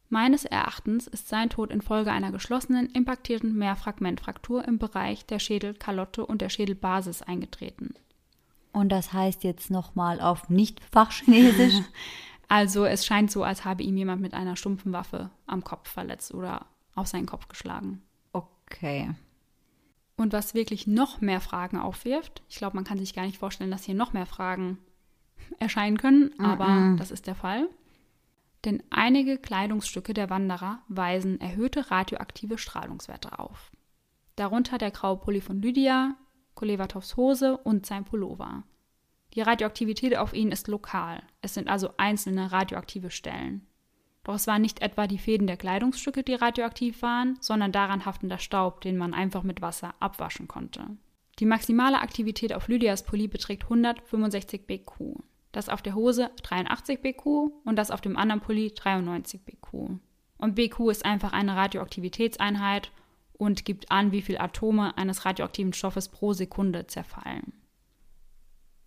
Meines 0.09 0.45
Erachtens 0.45 1.07
ist 1.07 1.27
sein 1.27 1.49
Tod 1.49 1.69
infolge 1.69 2.11
einer 2.11 2.31
geschlossenen, 2.31 2.89
impaktierten 2.91 3.57
Mehrfragmentfraktur 3.57 4.65
im 4.65 4.77
Bereich 4.77 5.25
der 5.25 5.39
Schädelkalotte 5.39 6.25
und 6.25 6.41
der 6.41 6.49
Schädelbasis 6.49 7.21
eingetreten. 7.21 7.93
Und 8.71 8.89
das 8.89 9.11
heißt 9.11 9.43
jetzt 9.43 9.69
nochmal 9.69 10.21
auf 10.21 10.49
Nicht-Fachchinesisch? 10.49 11.81
also 12.47 12.85
es 12.85 13.05
scheint 13.05 13.31
so, 13.31 13.43
als 13.43 13.65
habe 13.65 13.83
ihm 13.83 13.97
jemand 13.97 14.21
mit 14.21 14.33
einer 14.33 14.55
stumpfen 14.55 14.93
Waffe 14.93 15.29
am 15.45 15.63
Kopf 15.63 15.89
verletzt 15.89 16.33
oder 16.33 16.67
auf 16.95 17.07
seinen 17.07 17.25
Kopf 17.25 17.49
geschlagen. 17.49 18.01
Okay. 18.31 19.13
Und 20.15 20.31
was 20.31 20.53
wirklich 20.53 20.87
noch 20.87 21.19
mehr 21.19 21.41
Fragen 21.41 21.77
aufwirft, 21.77 22.41
ich 22.49 22.57
glaube, 22.57 22.77
man 22.77 22.85
kann 22.85 22.97
sich 22.97 23.13
gar 23.13 23.25
nicht 23.25 23.37
vorstellen, 23.37 23.71
dass 23.71 23.83
hier 23.83 23.95
noch 23.95 24.13
mehr 24.13 24.25
Fragen 24.25 24.77
erscheinen 25.59 25.97
können, 25.97 26.31
aber 26.39 26.67
mm 26.67 26.93
-mm. 26.93 26.97
das 26.97 27.11
ist 27.11 27.27
der 27.27 27.35
Fall 27.35 27.67
denn 28.67 28.83
einige 28.89 29.37
Kleidungsstücke 29.37 30.13
der 30.13 30.29
Wanderer 30.29 30.83
weisen 30.89 31.39
erhöhte 31.39 31.89
radioaktive 31.89 32.57
Strahlungswerte 32.57 33.39
auf. 33.39 33.71
Darunter 34.35 34.77
der 34.77 34.91
graue 34.91 35.17
Pulli 35.17 35.39
von 35.39 35.61
Lydia, 35.61 36.15
Kolevatows 36.53 37.15
Hose 37.15 37.57
und 37.57 37.85
sein 37.85 38.03
Pullover. 38.03 38.63
Die 39.33 39.41
Radioaktivität 39.41 40.17
auf 40.17 40.33
ihnen 40.33 40.51
ist 40.51 40.67
lokal, 40.67 41.23
es 41.41 41.53
sind 41.53 41.69
also 41.69 41.91
einzelne 41.97 42.51
radioaktive 42.51 43.09
Stellen. 43.09 43.65
Doch 44.23 44.35
es 44.35 44.47
waren 44.47 44.61
nicht 44.61 44.81
etwa 44.81 45.07
die 45.07 45.17
Fäden 45.17 45.47
der 45.47 45.55
Kleidungsstücke, 45.55 46.21
die 46.23 46.33
radioaktiv 46.33 47.01
waren, 47.01 47.37
sondern 47.39 47.71
daran 47.71 48.05
haftender 48.05 48.37
Staub, 48.37 48.81
den 48.81 48.97
man 48.97 49.13
einfach 49.13 49.43
mit 49.43 49.61
Wasser 49.61 49.95
abwaschen 50.01 50.49
konnte. 50.49 50.97
Die 51.39 51.45
maximale 51.45 52.01
Aktivität 52.01 52.51
auf 52.51 52.67
Lydias 52.67 53.03
Pulli 53.03 53.29
beträgt 53.29 53.63
165 53.63 54.67
BQ 54.67 55.15
das 55.51 55.69
auf 55.69 55.81
der 55.81 55.95
Hose 55.95 56.29
83 56.43 57.01
BQ 57.01 57.51
und 57.65 57.75
das 57.75 57.91
auf 57.91 58.01
dem 58.01 58.17
anderen 58.17 58.41
Pulli 58.41 58.73
93 58.73 59.41
BQ. 59.43 59.99
Und 60.37 60.55
BQ 60.55 60.91
ist 60.91 61.05
einfach 61.05 61.33
eine 61.33 61.55
Radioaktivitätseinheit 61.55 62.91
und 63.33 63.65
gibt 63.65 63.91
an, 63.91 64.11
wie 64.11 64.21
viele 64.21 64.39
Atome 64.39 64.97
eines 64.97 65.25
radioaktiven 65.25 65.73
Stoffes 65.73 66.09
pro 66.09 66.33
Sekunde 66.33 66.87
zerfallen. 66.87 67.53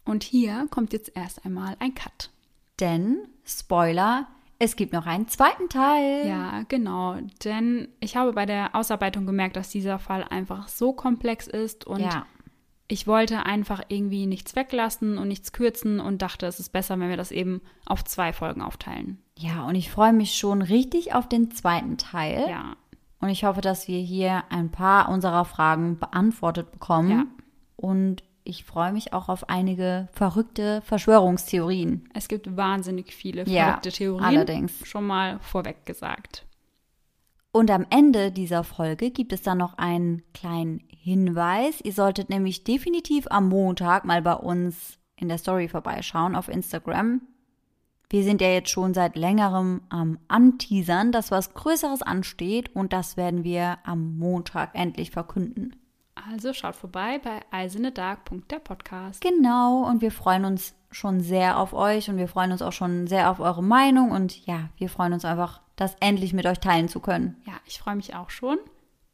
Und 0.05 0.23
hier 0.23 0.67
kommt 0.71 0.93
jetzt 0.93 1.17
erst 1.17 1.45
einmal 1.45 1.77
ein 1.79 1.95
Cut. 1.95 2.31
Denn, 2.79 3.29
Spoiler, 3.45 4.27
es 4.59 4.77
gibt 4.77 4.93
noch 4.93 5.07
einen 5.07 5.29
zweiten 5.29 5.69
Teil. 5.69 6.27
Ja, 6.27 6.63
genau. 6.69 7.17
Denn 7.45 7.89
ich 8.01 8.17
habe 8.17 8.33
bei 8.33 8.47
der 8.47 8.75
Ausarbeitung 8.75 9.27
gemerkt, 9.27 9.57
dass 9.57 9.71
dieser 9.71 9.99
Fall 9.99 10.25
einfach 10.25 10.69
so 10.69 10.93
komplex 10.93 11.47
ist 11.47 11.87
und 11.87 12.01
ja 12.01 12.27
ich 12.91 13.07
wollte 13.07 13.47
einfach 13.47 13.83
irgendwie 13.89 14.27
nichts 14.27 14.57
weglassen 14.57 15.17
und 15.17 15.29
nichts 15.29 15.53
kürzen 15.53 16.01
und 16.01 16.23
dachte, 16.23 16.47
es 16.47 16.59
ist 16.59 16.71
besser, 16.71 16.99
wenn 16.99 17.09
wir 17.09 17.17
das 17.17 17.31
eben 17.31 17.61
auf 17.87 18.05
zwei 18.05 18.33
Folgen 18.33 18.63
aufteilen. 18.63 19.23
Ja, 19.39 19.65
und 19.65 19.77
ich 19.77 19.93
freue 19.93 20.13
mich 20.13 20.35
schon 20.35 20.61
richtig 20.61 21.15
auf 21.15 21.29
den 21.29 21.53
zweiten 21.53 21.99
Teil. 21.99 22.47
Ja. 22.49 22.77
Und 23.21 23.29
ich 23.29 23.45
hoffe, 23.45 23.61
dass 23.61 23.87
wir 23.87 24.01
hier 24.01 24.43
ein 24.51 24.71
paar 24.71 25.09
unserer 25.09 25.45
Fragen 25.45 26.01
beantwortet 26.01 26.73
bekommen. 26.73 27.11
Ja. 27.11 27.27
Und 27.77 28.25
ich 28.43 28.65
freue 28.65 28.93
mich 28.93 29.13
auch 29.13 29.29
auf 29.29 29.49
einige 29.49 30.09
verrückte 30.13 30.83
Verschwörungstheorien. 30.83 32.09
Es 32.13 32.27
gibt 32.27 32.57
wahnsinnig 32.57 33.15
viele 33.15 33.45
verrückte 33.47 33.89
ja, 33.89 33.95
Theorien. 33.95 34.25
Allerdings. 34.25 34.85
Schon 34.85 35.07
mal 35.07 35.39
vorweg 35.41 35.87
gesagt. 35.87 36.45
Und 37.53 37.71
am 37.71 37.87
Ende 37.91 38.33
dieser 38.33 38.65
Folge 38.65 39.11
gibt 39.11 39.33
es 39.33 39.43
dann 39.43 39.59
noch 39.59 39.79
einen 39.79 40.23
kleinen 40.35 40.83
Hinweis. 41.03 41.81
Ihr 41.81 41.93
solltet 41.93 42.29
nämlich 42.29 42.65
definitiv 42.65 43.27
am 43.31 43.49
Montag 43.49 44.05
mal 44.05 44.21
bei 44.21 44.35
uns 44.35 44.99
in 45.17 45.29
der 45.29 45.39
Story 45.39 45.69
vorbeischauen 45.69 46.37
auf 46.37 46.49
Instagram. 46.49 47.23
Wir 48.11 48.25
sind 48.25 48.41
ja 48.41 48.49
jetzt 48.49 48.71
schon 48.71 48.93
seit 48.93 49.17
längerem 49.17 49.83
am 49.89 50.19
Anteasern, 50.29 51.13
dass 51.13 51.31
was 51.31 51.55
Größeres 51.55 52.03
ansteht 52.03 52.75
und 52.75 52.93
das 52.93 53.17
werden 53.17 53.45
wir 53.45 53.79
am 53.85 54.19
Montag 54.19 54.71
endlich 54.75 55.11
verkünden. 55.11 55.77
Also 56.29 56.53
schaut 56.53 56.75
vorbei 56.75 57.21
bei 57.23 57.41
eisenedark.der 57.51 58.59
Podcast. 58.59 59.21
Genau, 59.23 59.89
und 59.89 60.03
wir 60.03 60.11
freuen 60.11 60.45
uns 60.45 60.75
schon 60.91 61.21
sehr 61.21 61.59
auf 61.59 61.73
euch 61.73 62.11
und 62.11 62.17
wir 62.17 62.29
freuen 62.29 62.53
uns 62.53 62.63
auch 62.63 62.73
schon 62.73 63.07
sehr 63.07 63.31
auf 63.31 63.41
eure 63.41 63.63
Meinung 63.63 64.11
und 64.11 64.45
ja, 64.45 64.69
wir 64.77 64.89
freuen 64.89 65.13
uns 65.13 65.25
einfach, 65.25 65.61
das 65.77 65.95
endlich 66.01 66.33
mit 66.35 66.47
euch 66.47 66.59
teilen 66.59 66.89
zu 66.89 67.01
können. 67.01 67.37
Ja, 67.47 67.55
ich 67.65 67.79
freue 67.79 67.97
mich 67.97 68.15
auch 68.15 68.29
schon. 68.29 68.59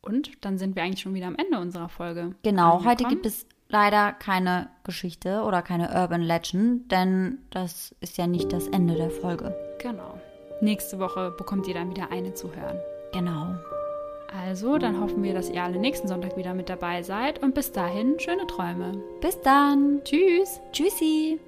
Und 0.07 0.45
dann 0.45 0.57
sind 0.59 0.77
wir 0.77 0.83
eigentlich 0.83 1.01
schon 1.01 1.15
wieder 1.15 1.27
am 1.27 1.37
Ende 1.37 1.59
unserer 1.59 1.89
Folge. 1.89 2.35
Genau, 2.43 2.85
heute 2.85 3.05
gibt 3.05 3.27
es 3.27 3.47
leider 3.69 4.13
keine 4.13 4.69
Geschichte 4.85 5.43
oder 5.43 5.63
keine 5.63 5.91
Urban 6.01 6.23
Legend, 6.23 6.91
denn 6.91 7.39
das 7.51 7.95
ist 8.01 8.17
ja 8.17 8.27
nicht 8.27 8.53
das 8.53 8.69
Ende 8.69 8.95
der 8.95 9.11
Folge. 9.11 9.55
Genau. 9.81 10.19
Nächste 10.61 10.99
Woche 10.99 11.33
bekommt 11.37 11.67
ihr 11.67 11.75
dann 11.75 11.91
wieder 11.91 12.11
eine 12.11 12.35
zu 12.35 12.55
hören. 12.55 12.79
Genau. 13.13 13.55
Also, 14.43 14.79
dann 14.79 15.01
hoffen 15.01 15.23
wir, 15.23 15.35
dass 15.35 15.51
ihr 15.51 15.63
alle 15.63 15.79
nächsten 15.79 16.09
Sonntag 16.09 16.37
wieder 16.37 16.55
mit 16.55 16.69
dabei 16.69 17.03
seid 17.03 17.43
und 17.43 17.55
bis 17.55 17.73
dahin 17.73 18.19
schöne 18.19 18.47
Träume. 18.47 18.93
Bis 19.21 19.41
dann. 19.41 20.01
Tschüss. 20.05 20.61
Tschüssi. 20.73 21.39